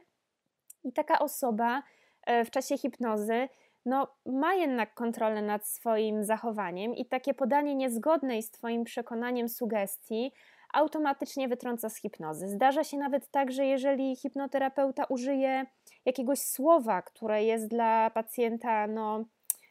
I 0.85 0.93
taka 0.93 1.19
osoba 1.19 1.83
e, 2.27 2.45
w 2.45 2.51
czasie 2.51 2.79
hipnozy 2.79 3.49
no, 3.87 4.09
ma 4.27 4.55
jednak 4.55 4.95
kontrolę 4.95 5.43
nad 5.43 5.67
swoim 5.67 6.25
zachowaniem 6.25 6.95
i 6.95 7.07
takie 7.07 7.35
podanie 7.35 7.75
niezgodnej 7.75 8.43
z 8.43 8.51
Twoim 8.51 8.85
przekonaniem 8.85 9.49
sugestii 9.49 10.33
automatycznie 10.75 11.49
wytrąca 11.49 11.89
z 11.89 11.97
hipnozy. 11.97 12.49
Zdarza 12.49 12.85
się 12.85 12.97
nawet 12.97 13.31
tak, 13.31 13.53
że 13.53 13.67
jeżeli 13.67 14.17
hipnoterapeuta 14.17 15.05
użyje 15.05 15.67
jakiegoś 16.05 16.39
słowa, 16.39 17.03
które 17.03 17.45
jest 17.45 17.69
dla 17.69 18.11
pacjenta 18.11 18.87
no, 18.87 19.25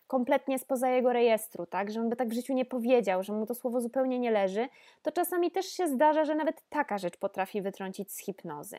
kompletnie 0.08 0.60
spoza 0.60 0.90
jego 0.90 1.14
rejestru, 1.14 1.66
tak, 1.66 1.92
że 1.92 2.00
on 2.00 2.10
by 2.10 2.16
tak 2.16 2.30
w 2.30 2.34
życiu 2.34 2.54
nie 2.54 2.66
powiedział, 2.66 3.24
że 3.24 3.34
mu 3.34 3.46
to 3.46 3.56
słowo 3.56 3.82
zupełnie 3.82 4.20
nie 4.20 4.32
leży, 4.32 4.68
to 5.02 5.12
czasami 5.12 5.52
też 5.52 5.66
się 5.66 5.88
zdarza, 5.88 6.26
że 6.26 6.36
nawet 6.36 6.70
taka 6.70 6.98
rzecz 6.98 7.18
potrafi 7.18 7.62
wytrącić 7.62 8.12
z 8.12 8.20
hipnozy. 8.20 8.78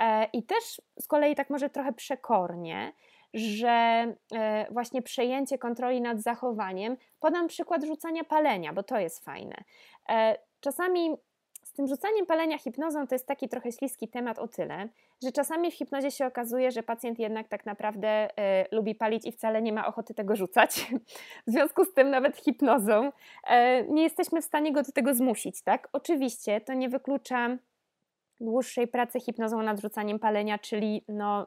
E, 0.00 0.24
I 0.32 0.42
też 0.42 0.82
z 1.00 1.06
kolei 1.06 1.34
tak 1.34 1.50
może 1.50 1.70
trochę 1.70 1.92
przekornie, 1.92 2.92
że 3.34 3.68
e, 4.34 4.66
właśnie 4.70 5.02
przejęcie 5.02 5.58
kontroli 5.58 6.00
nad 6.00 6.20
zachowaniem, 6.20 6.96
podam 7.20 7.48
przykład 7.48 7.84
rzucania 7.84 8.24
palenia, 8.24 8.72
bo 8.72 8.82
to 8.82 8.98
jest 8.98 9.24
fajne. 9.24 9.56
E, 10.08 10.38
czasami 10.60 11.16
z 11.62 11.72
tym 11.72 11.86
rzucaniem 11.86 12.26
palenia 12.26 12.58
hipnozą 12.58 13.06
to 13.06 13.14
jest 13.14 13.26
taki 13.26 13.48
trochę 13.48 13.72
śliski 13.72 14.08
temat 14.08 14.38
o 14.38 14.48
tyle, 14.48 14.88
że 15.22 15.32
czasami 15.32 15.70
w 15.70 15.74
hipnozie 15.74 16.10
się 16.10 16.26
okazuje, 16.26 16.70
że 16.70 16.82
pacjent 16.82 17.18
jednak 17.18 17.48
tak 17.48 17.66
naprawdę 17.66 18.30
y, 18.30 18.32
lubi 18.72 18.94
palić 18.94 19.26
i 19.26 19.32
wcale 19.32 19.62
nie 19.62 19.72
ma 19.72 19.86
ochoty 19.86 20.14
tego 20.14 20.36
rzucać. 20.36 20.92
W 21.46 21.50
związku 21.50 21.84
z 21.84 21.94
tym 21.94 22.10
nawet 22.10 22.36
hipnozą 22.36 23.12
nie 23.88 24.02
jesteśmy 24.02 24.42
w 24.42 24.44
stanie 24.44 24.72
go 24.72 24.82
do 24.82 24.92
tego 24.92 25.14
zmusić, 25.14 25.62
tak? 25.62 25.88
Oczywiście 25.92 26.60
to 26.60 26.74
nie 26.74 26.88
wyklucza 26.88 27.56
dłuższej 28.40 28.88
pracy 28.88 29.20
hipnozą 29.20 29.62
nad 29.62 29.80
rzucaniem 29.80 30.18
palenia, 30.18 30.58
czyli 30.58 31.04
no 31.08 31.46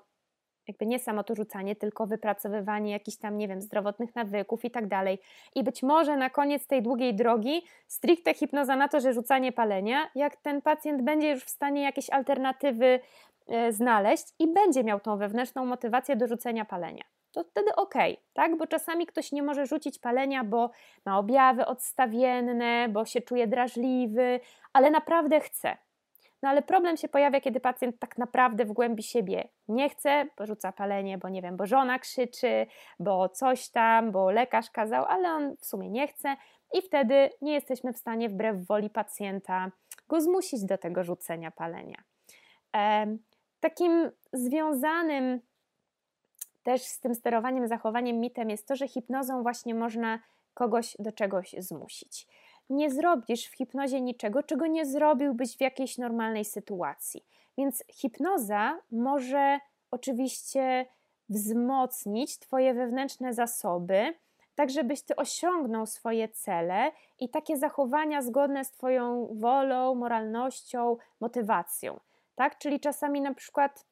jakby 0.68 0.86
nie 0.86 0.99
samo 0.99 1.24
to 1.24 1.36
rzucanie, 1.36 1.76
tylko 1.76 2.07
wypracowywanie 2.07 2.91
jakichś 2.91 3.18
tam, 3.18 3.38
nie 3.38 3.47
wiem, 3.47 3.61
zdrowotnych 3.61 4.15
nawyków 4.15 4.65
i 4.65 4.72
tak 4.72 4.88
dalej. 4.88 5.20
I 5.55 5.63
być 5.63 5.84
może 5.84 6.18
na 6.18 6.30
koniec 6.30 6.68
tej 6.68 6.82
długiej 6.82 7.15
drogi 7.15 7.61
stricte 7.88 8.34
hipnoza 8.34 8.76
na 8.76 8.88
to, 8.88 8.99
że 8.99 9.13
rzucanie 9.13 9.51
palenia, 9.51 10.09
jak 10.15 10.36
ten 10.36 10.61
pacjent 10.61 11.01
będzie 11.01 11.30
już 11.30 11.43
w 11.43 11.49
stanie 11.49 11.84
jakieś 11.84 12.09
alternatywy 12.09 12.99
e, 13.47 13.74
znaleźć 13.74 14.26
i 14.39 14.47
będzie 14.47 14.84
miał 14.84 14.99
tą 14.99 15.18
wewnętrzną 15.18 15.65
motywację 15.65 16.15
do 16.15 16.28
rzucenia 16.28 16.65
palenia. 16.65 17.03
To 17.32 17.43
wtedy 17.43 17.76
ok, 17.76 17.93
tak? 18.34 18.57
Bo 18.57 18.68
czasami 18.68 19.05
ktoś 19.05 19.32
nie 19.32 19.43
może 19.43 19.65
rzucić 19.65 19.99
palenia, 19.99 20.43
bo 20.43 20.72
ma 21.05 21.20
objawy 21.20 21.65
odstawienne, 21.65 22.89
bo 22.89 23.05
się 23.05 23.22
czuje 23.22 23.47
drażliwy, 23.47 24.39
ale 24.74 24.91
naprawdę 24.91 25.39
chce. 25.39 25.78
No 26.43 26.49
ale 26.49 26.61
problem 26.61 26.97
się 26.97 27.07
pojawia, 27.07 27.41
kiedy 27.41 27.59
pacjent 27.59 27.99
tak 27.99 28.17
naprawdę 28.17 28.65
w 28.65 28.71
głębi 28.71 29.03
siebie 29.03 29.49
nie 29.67 29.89
chce, 29.89 30.25
bo 30.38 30.45
rzuca 30.45 30.71
palenie, 30.71 31.17
bo 31.17 31.29
nie 31.29 31.41
wiem, 31.41 31.57
bo 31.57 31.65
żona 31.65 31.99
krzyczy, 31.99 32.67
bo 32.99 33.29
coś 33.29 33.69
tam, 33.69 34.11
bo 34.11 34.31
lekarz 34.31 34.71
kazał, 34.71 35.05
ale 35.05 35.31
on 35.31 35.55
w 35.55 35.65
sumie 35.65 35.89
nie 35.89 36.07
chce 36.07 36.35
i 36.73 36.81
wtedy 36.81 37.29
nie 37.41 37.53
jesteśmy 37.53 37.93
w 37.93 37.97
stanie 37.97 38.29
wbrew 38.29 38.67
woli 38.67 38.89
pacjenta 38.89 39.71
go 40.07 40.21
zmusić 40.21 40.65
do 40.65 40.77
tego 40.77 41.03
rzucenia 41.03 41.51
palenia. 41.51 42.03
Takim 43.59 44.11
związanym 44.33 45.39
też 46.63 46.81
z 46.81 46.99
tym 46.99 47.15
sterowaniem 47.15 47.67
zachowaniem 47.67 48.19
mitem 48.19 48.49
jest 48.49 48.67
to, 48.67 48.75
że 48.75 48.88
hipnozą 48.88 49.43
właśnie 49.43 49.75
można 49.75 50.19
kogoś 50.53 50.95
do 50.99 51.11
czegoś 51.11 51.55
zmusić 51.57 52.27
nie 52.70 52.91
zrobisz 52.91 53.45
w 53.45 53.55
hipnozie 53.55 54.01
niczego, 54.01 54.43
czego 54.43 54.68
nie 54.68 54.86
zrobiłbyś 54.86 55.57
w 55.57 55.61
jakiejś 55.61 55.97
normalnej 55.97 56.45
sytuacji. 56.45 57.26
Więc 57.57 57.84
hipnoza 57.91 58.80
może 58.91 59.59
oczywiście 59.91 60.86
wzmocnić 61.30 62.39
Twoje 62.39 62.74
wewnętrzne 62.74 63.34
zasoby, 63.34 64.13
tak 64.55 64.70
żebyś 64.70 65.01
Ty 65.01 65.15
osiągnął 65.15 65.86
swoje 65.86 66.30
cele 66.30 66.91
i 67.20 67.30
takie 67.30 67.57
zachowania 67.57 68.22
zgodne 68.22 68.65
z 68.65 68.72
Twoją 68.72 69.28
wolą, 69.32 69.95
moralnością, 69.95 70.97
motywacją. 71.20 71.99
Tak? 72.36 72.57
Czyli 72.57 72.80
czasami 72.80 73.22
na 73.22 73.34
przykład, 73.34 73.86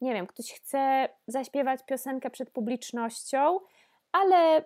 nie 0.00 0.14
wiem, 0.14 0.26
ktoś 0.26 0.52
chce 0.52 1.08
zaśpiewać 1.26 1.84
piosenkę 1.86 2.30
przed 2.30 2.50
publicznością, 2.50 3.60
ale 4.12 4.64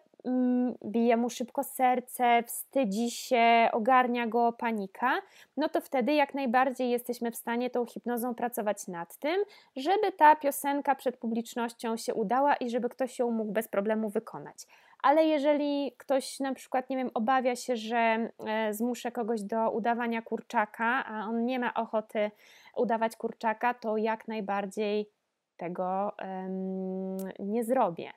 bije 0.85 1.17
mu 1.17 1.31
szybko 1.31 1.65
serce, 1.65 2.43
wstydzi 2.43 3.11
się, 3.11 3.69
ogarnia 3.73 4.27
go 4.27 4.53
panika, 4.53 5.23
no 5.57 5.69
to 5.69 5.81
wtedy 5.81 6.13
jak 6.13 6.35
najbardziej 6.35 6.91
jesteśmy 6.91 7.31
w 7.31 7.37
stanie 7.37 7.71
tą 7.71 7.87
hipnozą 7.87 8.35
pracować 8.35 8.89
nad 8.89 9.17
tym, 9.17 9.45
żeby 9.77 10.13
ta 10.13 10.37
piosenka 10.37 10.95
przed 10.95 11.17
publicznością 11.17 11.97
się 11.97 12.15
udała 12.15 12.55
i 12.57 12.71
żeby 12.71 12.89
ktoś 12.89 13.19
ją 13.19 13.31
mógł 13.31 13.53
bez 13.53 13.69
problemu 13.69 14.09
wykonać. 14.11 14.67
Ale 15.03 15.25
jeżeli 15.25 15.93
ktoś 15.99 16.41
na 16.41 16.55
przykład, 16.55 16.91
nie 16.91 16.97
wiem, 16.97 17.11
obawia 17.15 17.57
się, 17.57 17.77
że 17.77 17.97
e, 18.47 18.75
zmuszę 18.75 19.13
kogoś 19.13 19.43
do 19.43 19.71
udawania 19.71 20.23
kurczaka, 20.23 21.05
a 21.07 21.27
on 21.29 21.45
nie 21.45 21.59
ma 21.59 21.75
ochoty 21.75 22.31
udawać 22.77 23.17
kurczaka, 23.17 23.75
to 23.75 23.97
jak 23.97 24.29
najbardziej 24.29 25.11
tego 25.57 26.13
um, 26.19 27.17
nie 27.39 27.65
zrobię. 27.65 28.13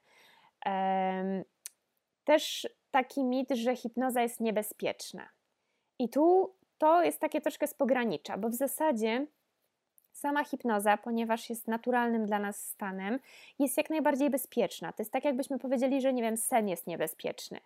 Też 2.26 2.68
taki 2.92 3.24
mit, 3.24 3.50
że 3.50 3.76
hipnoza 3.76 4.22
jest 4.22 4.40
niebezpieczna. 4.40 5.30
I 6.00 6.10
tu 6.10 6.54
to 6.78 7.04
jest 7.04 7.20
takie 7.20 7.42
troszkę 7.42 7.68
z 7.68 7.74
pogranicza, 7.74 8.38
bo 8.38 8.50
w 8.50 8.54
zasadzie 8.54 9.28
sama 10.12 10.44
hipnoza, 10.44 10.98
ponieważ 10.98 11.50
jest 11.50 11.68
naturalnym 11.68 12.26
dla 12.26 12.40
nas 12.40 12.68
stanem, 12.68 13.20
jest 13.60 13.78
jak 13.78 13.90
najbardziej 13.90 14.30
bezpieczna. 14.30 14.94
To 14.94 15.02
jest 15.02 15.12
tak, 15.12 15.26
jakbyśmy 15.26 15.60
powiedzieli, 15.60 16.02
że 16.02 16.14
nie 16.14 16.22
wiem, 16.22 16.38
sen 16.38 16.68
jest 16.68 16.88
niebezpieczny. 16.88 17.60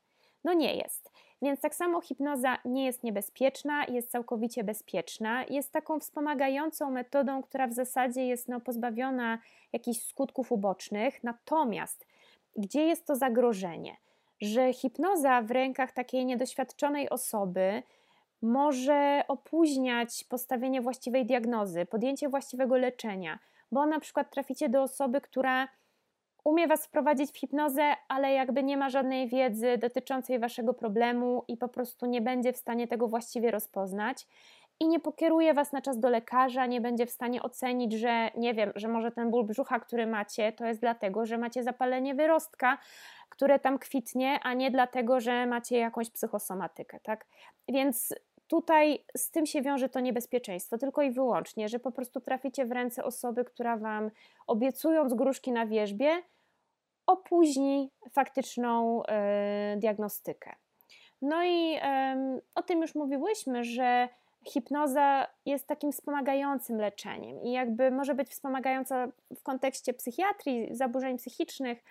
No 0.43 0.53
nie 0.53 0.75
jest. 0.75 1.11
Więc 1.41 1.61
tak 1.61 1.75
samo 1.75 2.01
hipnoza 2.01 2.57
nie 2.65 2.85
jest 2.85 3.03
niebezpieczna, 3.03 3.85
jest 3.85 4.11
całkowicie 4.11 4.63
bezpieczna, 4.63 5.45
jest 5.49 5.71
taką 5.71 5.99
wspomagającą 5.99 6.91
metodą, 6.91 7.43
która 7.43 7.67
w 7.67 7.73
zasadzie 7.73 8.25
jest 8.25 8.47
no, 8.47 8.59
pozbawiona 8.59 9.39
jakichś 9.73 10.01
skutków 10.01 10.51
ubocznych, 10.51 11.23
natomiast 11.23 12.05
gdzie 12.57 12.85
jest 12.85 13.05
to 13.05 13.15
zagrożenie? 13.15 13.97
Że 14.41 14.73
hipnoza 14.73 15.41
w 15.41 15.51
rękach 15.51 15.91
takiej 15.91 16.25
niedoświadczonej 16.25 17.09
osoby 17.09 17.83
może 18.41 19.23
opóźniać 19.27 20.23
postawienie 20.23 20.81
właściwej 20.81 21.25
diagnozy, 21.25 21.85
podjęcie 21.85 22.29
właściwego 22.29 22.77
leczenia, 22.77 23.39
bo 23.71 23.85
na 23.85 23.99
przykład 23.99 24.31
traficie 24.31 24.69
do 24.69 24.81
osoby, 24.81 25.21
która 25.21 25.67
umie 26.43 26.67
Was 26.67 26.85
wprowadzić 26.85 27.31
w 27.31 27.37
hipnozę, 27.37 27.95
ale 28.07 28.33
jakby 28.33 28.63
nie 28.63 28.77
ma 28.77 28.89
żadnej 28.89 29.27
wiedzy 29.27 29.77
dotyczącej 29.77 30.39
Waszego 30.39 30.73
problemu 30.73 31.43
i 31.47 31.57
po 31.57 31.67
prostu 31.67 32.05
nie 32.05 32.21
będzie 32.21 32.53
w 32.53 32.57
stanie 32.57 32.87
tego 32.87 33.07
właściwie 33.07 33.51
rozpoznać 33.51 34.27
i 34.79 34.87
nie 34.87 34.99
pokieruje 34.99 35.53
Was 35.53 35.71
na 35.71 35.81
czas 35.81 35.99
do 35.99 36.09
lekarza, 36.09 36.65
nie 36.65 36.81
będzie 36.81 37.05
w 37.05 37.11
stanie 37.11 37.43
ocenić, 37.43 37.93
że 37.93 38.31
nie 38.37 38.53
wiem, 38.53 38.71
że 38.75 38.87
może 38.87 39.11
ten 39.11 39.31
ból 39.31 39.45
brzucha, 39.45 39.79
który 39.79 40.07
macie, 40.07 40.51
to 40.51 40.65
jest 40.65 40.81
dlatego, 40.81 41.25
że 41.25 41.37
macie 41.37 41.63
zapalenie 41.63 42.15
wyrostka, 42.15 42.77
które 43.29 43.59
tam 43.59 43.79
kwitnie, 43.79 44.39
a 44.43 44.53
nie 44.53 44.71
dlatego, 44.71 45.19
że 45.19 45.45
macie 45.45 45.77
jakąś 45.77 46.09
psychosomatykę, 46.09 46.99
tak? 46.99 47.25
Więc 47.67 48.13
tutaj 48.47 49.05
z 49.17 49.31
tym 49.31 49.45
się 49.45 49.61
wiąże 49.61 49.89
to 49.89 49.99
niebezpieczeństwo, 49.99 50.77
tylko 50.77 51.01
i 51.01 51.11
wyłącznie, 51.11 51.69
że 51.69 51.79
po 51.79 51.91
prostu 51.91 52.21
traficie 52.21 52.65
w 52.65 52.71
ręce 52.71 53.03
osoby, 53.03 53.45
która 53.45 53.77
Wam 53.77 54.11
obiecując 54.47 55.13
gruszki 55.13 55.51
na 55.51 55.65
wierzbie, 55.65 56.23
opóźni 57.05 57.91
faktyczną 58.11 59.01
yy, 59.73 59.79
diagnostykę. 59.79 60.55
No 61.21 61.43
i 61.43 61.71
yy, 61.71 61.79
o 62.55 62.63
tym 62.63 62.81
już 62.81 62.95
mówiłyśmy, 62.95 63.63
że 63.63 64.09
hipnoza 64.47 65.27
jest 65.45 65.67
takim 65.67 65.91
wspomagającym 65.91 66.77
leczeniem 66.77 67.41
i 67.43 67.51
jakby 67.51 67.91
może 67.91 68.15
być 68.15 68.29
wspomagająca 68.29 69.07
w 69.35 69.43
kontekście 69.43 69.93
psychiatrii, 69.93 70.75
zaburzeń 70.75 71.17
psychicznych, 71.17 71.83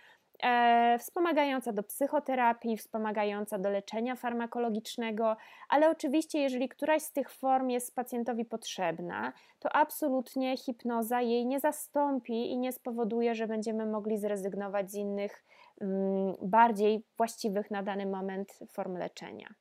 e, 0.42 0.98
wspomagająca 0.98 1.72
do 1.72 1.82
psychoterapii, 1.82 2.76
wspomagająca 2.76 3.58
do 3.58 3.70
leczenia 3.70 4.16
farmakologicznego, 4.16 5.36
ale 5.68 5.90
oczywiście, 5.90 6.38
jeżeli 6.38 6.68
któraś 6.68 7.02
z 7.02 7.12
tych 7.12 7.30
form 7.30 7.68
jest 7.68 7.94
pacjentowi 7.94 8.44
potrzebna, 8.44 9.32
to 9.58 9.76
absolutnie 9.76 10.56
hipnoza 10.56 11.20
jej 11.20 11.46
nie 11.46 11.60
zastąpi 11.60 12.50
i 12.50 12.58
nie 12.58 12.72
spowoduje, 12.72 13.34
że 13.34 13.46
będziemy 13.46 13.86
mogli 13.86 14.18
zrezygnować 14.18 14.90
z 14.90 14.94
innych, 14.94 15.44
mm, 15.80 16.34
bardziej 16.42 17.04
właściwych 17.16 17.70
na 17.70 17.82
dany 17.82 18.06
moment 18.06 18.58
form 18.72 18.96
leczenia. 18.96 19.54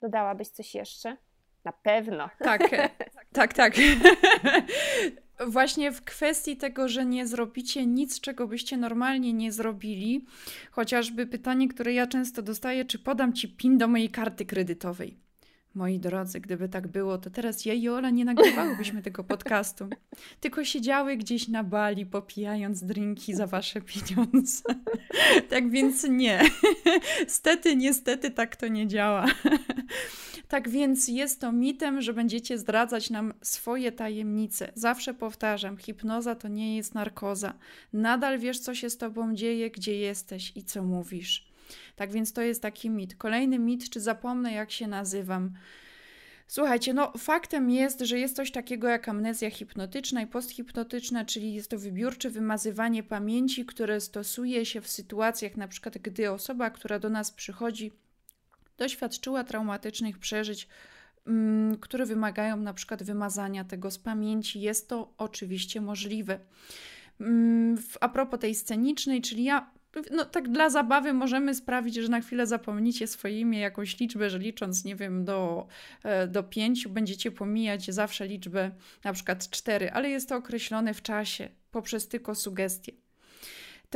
Dodałabyś 0.00 0.48
coś 0.48 0.74
jeszcze? 0.74 1.16
Na 1.66 1.72
pewno. 1.72 2.30
Tak, 2.38 2.70
tak, 3.32 3.54
tak. 3.54 3.74
Właśnie 5.46 5.92
w 5.92 6.04
kwestii 6.04 6.56
tego, 6.56 6.88
że 6.88 7.06
nie 7.06 7.26
zrobicie 7.26 7.86
nic, 7.86 8.20
czego 8.20 8.46
byście 8.46 8.76
normalnie 8.76 9.32
nie 9.32 9.52
zrobili, 9.52 10.24
chociażby 10.70 11.26
pytanie, 11.26 11.68
które 11.68 11.92
ja 11.92 12.06
często 12.06 12.42
dostaję, 12.42 12.84
czy 12.84 12.98
podam 12.98 13.32
ci 13.32 13.48
PIN 13.48 13.78
do 13.78 13.88
mojej 13.88 14.10
karty 14.10 14.46
kredytowej. 14.46 15.25
Moi 15.76 15.98
drodzy, 15.98 16.40
gdyby 16.40 16.68
tak 16.68 16.88
było, 16.88 17.18
to 17.18 17.30
teraz 17.30 17.64
ja 17.64 17.74
i 17.74 17.88
Ola 17.88 18.10
nie 18.10 18.24
nagrywałybyśmy 18.24 19.02
tego 19.02 19.24
podcastu. 19.24 19.88
Tylko 20.40 20.64
siedziały 20.64 21.16
gdzieś 21.16 21.48
na 21.48 21.64
bali, 21.64 22.06
popijając 22.06 22.84
drinki 22.84 23.34
za 23.34 23.46
wasze 23.46 23.80
pieniądze. 23.80 24.62
tak 25.50 25.70
więc 25.70 26.04
nie. 26.04 26.40
Stety, 27.28 27.76
niestety 27.76 28.30
tak 28.30 28.56
to 28.56 28.68
nie 28.68 28.86
działa. 28.86 29.26
tak 30.48 30.68
więc 30.68 31.08
jest 31.08 31.40
to 31.40 31.52
mitem, 31.52 32.02
że 32.02 32.12
będziecie 32.12 32.58
zdradzać 32.58 33.10
nam 33.10 33.34
swoje 33.42 33.92
tajemnice. 33.92 34.72
Zawsze 34.74 35.14
powtarzam, 35.14 35.76
hipnoza 35.76 36.34
to 36.34 36.48
nie 36.48 36.76
jest 36.76 36.94
narkoza. 36.94 37.54
Nadal 37.92 38.38
wiesz, 38.38 38.58
co 38.58 38.74
się 38.74 38.90
z 38.90 38.96
tobą 38.96 39.34
dzieje, 39.34 39.70
gdzie 39.70 39.96
jesteś 39.98 40.52
i 40.54 40.64
co 40.64 40.82
mówisz. 40.82 41.55
Tak 41.96 42.12
więc 42.12 42.32
to 42.32 42.42
jest 42.42 42.62
taki 42.62 42.90
mit. 42.90 43.16
Kolejny 43.16 43.58
mit, 43.58 43.90
czy 43.90 44.00
zapomnę, 44.00 44.52
jak 44.52 44.70
się 44.70 44.86
nazywam. 44.86 45.52
Słuchajcie, 46.48 46.94
no 46.94 47.12
faktem 47.18 47.70
jest, 47.70 48.00
że 48.00 48.18
jest 48.18 48.36
coś 48.36 48.50
takiego 48.50 48.88
jak 48.88 49.08
amnezja 49.08 49.50
hipnotyczna 49.50 50.22
i 50.22 50.26
posthipnotyczna, 50.26 51.24
czyli 51.24 51.54
jest 51.54 51.70
to 51.70 51.78
wybiórcze 51.78 52.30
wymazywanie 52.30 53.02
pamięci, 53.02 53.64
które 53.64 54.00
stosuje 54.00 54.66
się 54.66 54.80
w 54.80 54.88
sytuacjach, 54.88 55.56
na 55.56 55.68
przykład 55.68 55.98
gdy 55.98 56.30
osoba, 56.30 56.70
która 56.70 56.98
do 56.98 57.10
nas 57.10 57.30
przychodzi, 57.30 57.92
doświadczyła 58.78 59.44
traumatycznych 59.44 60.18
przeżyć, 60.18 60.68
mm, 61.26 61.76
które 61.76 62.06
wymagają 62.06 62.56
na 62.56 62.74
przykład 62.74 63.02
wymazania 63.02 63.64
tego 63.64 63.90
z 63.90 63.98
pamięci. 63.98 64.60
Jest 64.60 64.88
to 64.88 65.12
oczywiście 65.18 65.80
możliwe. 65.80 66.38
Mm, 67.20 67.78
a 68.00 68.08
propos 68.08 68.40
tej 68.40 68.54
scenicznej, 68.54 69.22
czyli 69.22 69.44
ja 69.44 69.70
no 70.10 70.24
tak 70.24 70.48
dla 70.48 70.70
zabawy 70.70 71.12
możemy 71.12 71.54
sprawić, 71.54 71.94
że 71.94 72.08
na 72.08 72.20
chwilę 72.20 72.46
zapomnicie 72.46 73.06
swoje 73.06 73.40
imię, 73.40 73.58
jakąś 73.58 74.00
liczbę, 74.00 74.30
że 74.30 74.38
licząc, 74.38 74.84
nie 74.84 74.96
wiem, 74.96 75.24
do, 75.24 75.66
e, 76.02 76.28
do 76.28 76.42
pięciu 76.42 76.90
będziecie 76.90 77.30
pomijać 77.30 77.90
zawsze 77.90 78.26
liczbę 78.26 78.70
na 79.04 79.12
przykład 79.12 79.50
cztery, 79.50 79.90
ale 79.90 80.10
jest 80.10 80.28
to 80.28 80.36
określone 80.36 80.94
w 80.94 81.02
czasie 81.02 81.48
poprzez 81.70 82.08
tylko 82.08 82.34
sugestie. 82.34 83.05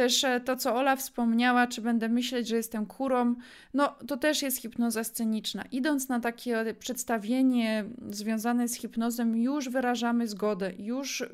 Też 0.01 0.25
e, 0.25 0.41
to, 0.41 0.57
co 0.57 0.75
Ola 0.75 0.97
wspomniała, 0.97 1.67
czy 1.67 1.81
będę 1.81 2.09
myśleć, 2.09 2.49
że 2.49 2.57
jestem 2.57 2.87
kurą, 2.87 3.35
no 3.75 3.89
to 4.07 4.17
też 4.17 4.43
jest 4.43 4.59
hipnoza 4.59 5.05
sceniczna. 5.05 5.65
Idąc 5.73 6.09
na 6.09 6.21
takie 6.21 6.75
przedstawienie 6.79 7.85
związane 8.11 8.69
z 8.69 8.75
hipnozą, 8.75 9.35
już 9.35 9.69
wyrażamy 9.69 10.29
zgodę, 10.29 10.73
już 10.79 11.25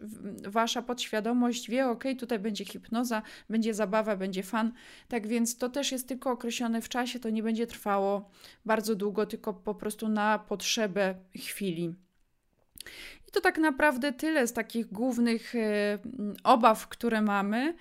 wasza 0.48 0.82
podświadomość 0.82 1.70
wie, 1.70 1.88
ok, 1.88 2.04
tutaj 2.18 2.38
będzie 2.38 2.64
hipnoza, 2.64 3.22
będzie 3.50 3.74
zabawa, 3.74 4.16
będzie 4.16 4.42
fan. 4.42 4.72
Tak 5.08 5.26
więc 5.26 5.58
to 5.58 5.68
też 5.68 5.92
jest 5.92 6.08
tylko 6.08 6.30
określone 6.30 6.82
w 6.82 6.88
czasie, 6.88 7.20
to 7.20 7.30
nie 7.30 7.42
będzie 7.42 7.66
trwało 7.66 8.30
bardzo 8.64 8.94
długo, 8.94 9.26
tylko 9.26 9.54
po 9.54 9.74
prostu 9.74 10.08
na 10.08 10.38
potrzebę 10.38 11.14
chwili. 11.36 11.94
To 13.36 13.40
tak 13.40 13.58
naprawdę 13.58 14.12
tyle 14.12 14.46
z 14.46 14.52
takich 14.52 14.92
głównych 14.92 15.54
e, 15.54 15.98
obaw, 16.44 16.88
które 16.88 17.22
mamy. 17.22 17.74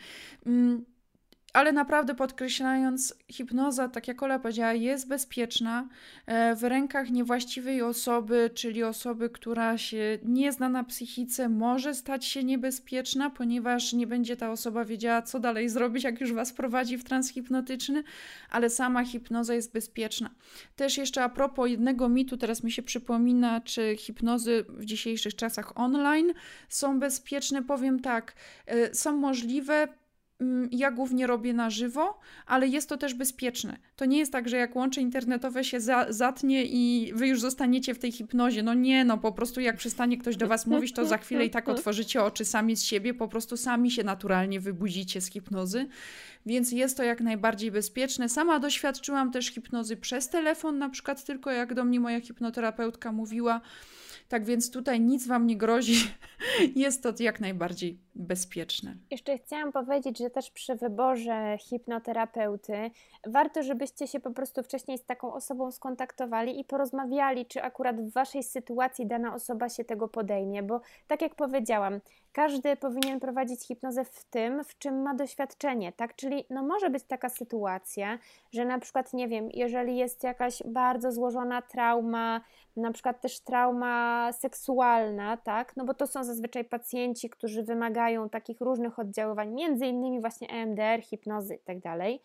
Ale 1.55 1.71
naprawdę 1.71 2.15
podkreślając, 2.15 3.15
hipnoza, 3.31 3.89
tak 3.89 4.07
jak 4.07 4.23
Ola 4.23 4.39
powiedziała, 4.39 4.73
jest 4.73 5.07
bezpieczna 5.07 5.87
e, 6.25 6.55
w 6.55 6.63
rękach 6.63 7.09
niewłaściwej 7.09 7.81
osoby, 7.81 8.49
czyli 8.53 8.83
osoby, 8.83 9.29
która 9.29 9.77
się 9.77 10.17
nie 10.23 10.51
zna 10.51 10.69
na 10.69 10.83
psychice, 10.83 11.49
może 11.49 11.93
stać 11.93 12.25
się 12.25 12.43
niebezpieczna, 12.43 13.29
ponieważ 13.29 13.93
nie 13.93 14.07
będzie 14.07 14.37
ta 14.37 14.51
osoba 14.51 14.85
wiedziała, 14.85 15.21
co 15.21 15.39
dalej 15.39 15.69
zrobić, 15.69 16.03
jak 16.03 16.21
już 16.21 16.33
was 16.33 16.53
prowadzi 16.53 16.97
w 16.97 17.03
trans 17.03 17.31
hipnotyczny, 17.31 18.03
ale 18.49 18.69
sama 18.69 19.05
hipnoza 19.05 19.53
jest 19.53 19.73
bezpieczna. 19.73 20.29
Też 20.75 20.97
jeszcze 20.97 21.23
a 21.23 21.29
propos 21.29 21.69
jednego 21.69 22.09
mitu, 22.09 22.37
teraz 22.37 22.63
mi 22.63 22.71
się 22.71 22.83
przypomina, 22.83 23.61
czy 23.61 23.95
hipnozy 23.97 24.65
w 24.69 24.85
dzisiejszych 24.85 25.35
czasach 25.35 25.77
online 25.77 26.33
są 26.69 26.99
bezpieczne. 26.99 27.63
Powiem 27.63 27.99
tak, 27.99 28.33
e, 28.65 28.95
są 28.95 29.17
możliwe 29.17 29.87
ja 30.71 30.91
głównie 30.91 31.27
robię 31.27 31.53
na 31.53 31.69
żywo, 31.69 32.19
ale 32.45 32.67
jest 32.67 32.89
to 32.89 32.97
też 32.97 33.13
bezpieczne. 33.13 33.77
To 33.95 34.05
nie 34.05 34.17
jest 34.17 34.31
tak, 34.31 34.49
że 34.49 34.57
jak 34.57 34.75
łącze 34.75 35.01
internetowe 35.01 35.63
się 35.63 35.79
za, 35.79 36.05
zatnie 36.09 36.65
i 36.65 37.11
wy 37.13 37.27
już 37.27 37.41
zostaniecie 37.41 37.93
w 37.93 37.99
tej 37.99 38.11
hipnozie. 38.11 38.63
No 38.63 38.73
nie, 38.73 39.05
no 39.05 39.17
po 39.17 39.31
prostu 39.31 39.61
jak 39.61 39.77
przestanie 39.77 40.17
ktoś 40.17 40.37
do 40.37 40.47
was 40.47 40.65
mówić, 40.67 40.93
to 40.93 41.05
za 41.05 41.17
chwilę 41.17 41.45
i 41.45 41.49
tak 41.49 41.69
otworzycie 41.69 42.23
oczy 42.23 42.45
sami 42.45 42.75
z 42.75 42.83
siebie, 42.83 43.13
po 43.13 43.27
prostu 43.27 43.57
sami 43.57 43.91
się 43.91 44.03
naturalnie 44.03 44.59
wybudzicie 44.59 45.21
z 45.21 45.29
hipnozy. 45.29 45.87
Więc 46.45 46.71
jest 46.71 46.97
to 46.97 47.03
jak 47.03 47.21
najbardziej 47.21 47.71
bezpieczne. 47.71 48.29
Sama 48.29 48.59
doświadczyłam 48.59 49.31
też 49.31 49.47
hipnozy 49.47 49.97
przez 49.97 50.29
telefon, 50.29 50.77
na 50.77 50.89
przykład 50.89 51.25
tylko 51.25 51.51
jak 51.51 51.73
do 51.73 51.85
mnie 51.85 51.99
moja 51.99 52.21
hipnoterapeutka 52.21 53.11
mówiła, 53.11 53.61
tak 54.27 54.45
więc 54.45 54.71
tutaj 54.71 55.01
nic 55.01 55.27
Wam 55.27 55.47
nie 55.47 55.57
grozi. 55.57 55.95
Jest 56.75 57.03
to 57.03 57.13
jak 57.19 57.39
najbardziej 57.39 57.99
bezpieczne. 58.15 58.95
Jeszcze 59.11 59.37
chciałam 59.37 59.71
powiedzieć, 59.71 60.17
że 60.17 60.29
też 60.29 60.51
przy 60.51 60.75
wyborze 60.75 61.57
hipnoterapeuty 61.59 62.91
warto, 63.27 63.63
żebyście 63.63 64.07
się 64.07 64.19
po 64.19 64.31
prostu 64.31 64.63
wcześniej 64.63 64.97
z 64.97 65.05
taką 65.05 65.33
osobą 65.33 65.71
skontaktowali 65.71 66.59
i 66.59 66.63
porozmawiali, 66.63 67.45
czy 67.45 67.63
akurat 67.63 68.01
w 68.01 68.13
Waszej 68.13 68.43
sytuacji 68.43 69.05
dana 69.05 69.33
osoba 69.33 69.69
się 69.69 69.83
tego 69.83 70.07
podejmie, 70.07 70.63
bo 70.63 70.81
tak 71.07 71.21
jak 71.21 71.35
powiedziałam, 71.35 71.99
każdy 72.31 72.75
powinien 72.75 73.19
prowadzić 73.19 73.67
hipnozę 73.67 74.05
w 74.05 74.23
tym, 74.23 74.63
w 74.63 74.77
czym 74.77 75.01
ma 75.01 75.13
doświadczenie, 75.13 75.91
tak? 75.91 76.15
Czyli 76.15 76.45
no 76.49 76.63
może 76.63 76.89
być 76.89 77.03
taka 77.03 77.29
sytuacja, 77.29 78.19
że 78.51 78.65
na 78.65 78.79
przykład, 78.79 79.13
nie 79.13 79.27
wiem, 79.27 79.49
jeżeli 79.53 79.97
jest 79.97 80.23
jakaś 80.23 80.63
bardzo 80.65 81.11
złożona 81.11 81.61
trauma, 81.61 82.41
na 82.75 82.91
przykład 82.91 83.21
też 83.21 83.39
trauma 83.39 84.14
seksualna, 84.33 85.37
tak? 85.37 85.77
No 85.77 85.85
bo 85.85 85.93
to 85.93 86.07
są 86.07 86.23
zazwyczaj 86.23 86.65
pacjenci, 86.65 87.29
którzy 87.29 87.63
wymagają 87.63 88.29
takich 88.29 88.61
różnych 88.61 88.99
oddziaływań, 88.99 89.53
między 89.53 89.87
innymi 89.87 90.21
właśnie 90.21 90.49
EMDR, 90.49 91.01
hipnozy 91.01 91.59
tak 91.65 91.79
dalej, 91.79 92.21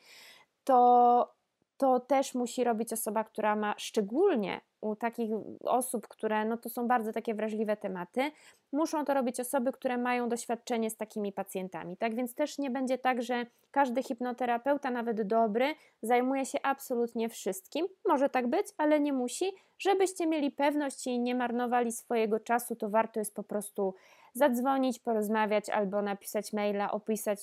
to 0.65 1.40
to 1.81 2.01
też 2.01 2.35
musi 2.35 2.65
robić 2.65 2.93
osoba, 2.93 3.25
która 3.25 3.57
ma 3.57 3.75
szczególnie 3.79 4.61
u 4.81 4.97
takich 4.97 5.31
osób, 5.65 6.09
które 6.09 6.45
no 6.45 6.57
to 6.57 6.69
są 6.69 6.89
bardzo 6.89 7.13
takie 7.13 7.35
wrażliwe 7.35 7.77
tematy, 7.77 8.31
muszą 8.73 9.05
to 9.05 9.15
robić 9.15 9.41
osoby, 9.41 9.73
które 9.73 9.99
mają 9.99 10.29
doświadczenie 10.29 10.91
z 10.91 10.97
takimi 10.97 11.33
pacjentami. 11.33 11.97
Tak 11.97 12.15
więc 12.15 12.35
też 12.35 12.59
nie 12.59 12.71
będzie 12.71 12.99
tak, 12.99 13.23
że 13.23 13.47
każdy 13.71 14.03
hipnoterapeuta, 14.03 14.91
nawet 14.91 15.23
dobry, 15.23 15.75
zajmuje 16.03 16.47
się 16.47 16.59
absolutnie 16.63 17.29
wszystkim. 17.29 17.87
Może 18.09 18.29
tak 18.29 18.47
być, 18.47 18.67
ale 18.79 19.01
nie 19.01 19.13
musi. 19.13 19.45
Żebyście 19.79 20.27
mieli 20.27 20.51
pewność 20.51 21.07
i 21.07 21.21
nie 21.21 21.35
marnowali 21.35 21.93
swojego 21.93 22.41
czasu, 22.41 22.77
to 22.77 22.91
warto 22.91 23.21
jest 23.21 23.35
po 23.35 23.43
prostu 23.43 23.95
zadzwonić, 24.35 24.99
porozmawiać 24.99 25.69
albo 25.69 26.03
napisać 26.03 26.53
maila, 26.53 26.91
opisać 26.91 27.41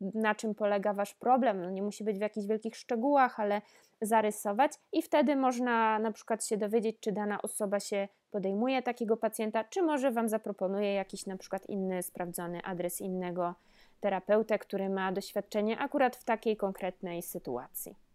na 0.00 0.34
czym 0.34 0.54
polega 0.54 0.92
Wasz 0.92 1.14
problem. 1.14 1.62
No 1.62 1.70
nie 1.70 1.82
musi 1.82 2.04
być 2.04 2.18
w 2.18 2.20
jakichś 2.20 2.46
wielkich 2.46 2.76
szczegółach, 2.76 3.40
ale 3.40 3.62
zarysować 4.00 4.72
i 4.92 5.02
wtedy 5.02 5.36
można 5.36 5.98
na 5.98 6.12
przykład 6.12 6.46
się 6.46 6.56
dowiedzieć, 6.56 6.96
czy 7.00 7.12
dana 7.12 7.42
osoba 7.42 7.80
się 7.80 8.08
podejmuje 8.30 8.82
takiego 8.82 9.16
pacjenta, 9.16 9.64
czy 9.64 9.82
może 9.82 10.10
Wam 10.10 10.28
zaproponuje 10.28 10.94
jakiś 10.94 11.26
na 11.26 11.36
przykład 11.36 11.66
inny 11.68 12.02
sprawdzony 12.02 12.62
adres 12.64 13.00
innego 13.00 13.54
terapeutę, 14.00 14.58
który 14.58 14.88
ma 14.88 15.12
doświadczenie 15.12 15.78
akurat 15.78 16.16
w 16.16 16.24
takiej 16.24 16.56
konkretnej 16.56 17.22
sytuacji. 17.22 18.07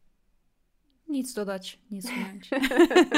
Nic 1.07 1.33
dodać, 1.33 1.79
nic 1.91 2.05
ująć. 2.05 2.49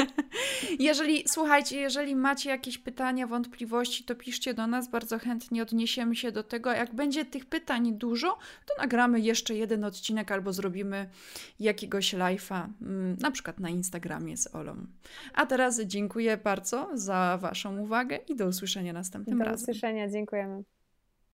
jeżeli, 0.78 1.24
słuchajcie, 1.28 1.80
jeżeli 1.80 2.16
macie 2.16 2.50
jakieś 2.50 2.78
pytania, 2.78 3.26
wątpliwości, 3.26 4.04
to 4.04 4.14
piszcie 4.14 4.54
do 4.54 4.66
nas, 4.66 4.90
bardzo 4.90 5.18
chętnie 5.18 5.62
odniesiemy 5.62 6.16
się 6.16 6.32
do 6.32 6.42
tego. 6.42 6.72
Jak 6.72 6.94
będzie 6.94 7.24
tych 7.24 7.46
pytań 7.46 7.92
dużo, 7.92 8.38
to 8.66 8.82
nagramy 8.82 9.20
jeszcze 9.20 9.54
jeden 9.54 9.84
odcinek 9.84 10.32
albo 10.32 10.52
zrobimy 10.52 11.08
jakiegoś 11.60 12.14
live'a, 12.14 12.68
mm, 12.82 13.16
na 13.20 13.30
przykład 13.30 13.60
na 13.60 13.70
Instagramie 13.70 14.36
z 14.36 14.54
Olą. 14.54 14.86
A 15.34 15.46
teraz 15.46 15.80
dziękuję 15.80 16.36
bardzo 16.36 16.88
za 16.94 17.38
Waszą 17.40 17.78
uwagę 17.78 18.16
i 18.16 18.36
do 18.36 18.46
usłyszenia 18.46 18.92
następnym 18.92 19.38
do 19.38 19.44
razem. 19.44 19.66
Do 19.66 19.72
usłyszenia, 19.72 20.08
dziękujemy. 20.08 20.75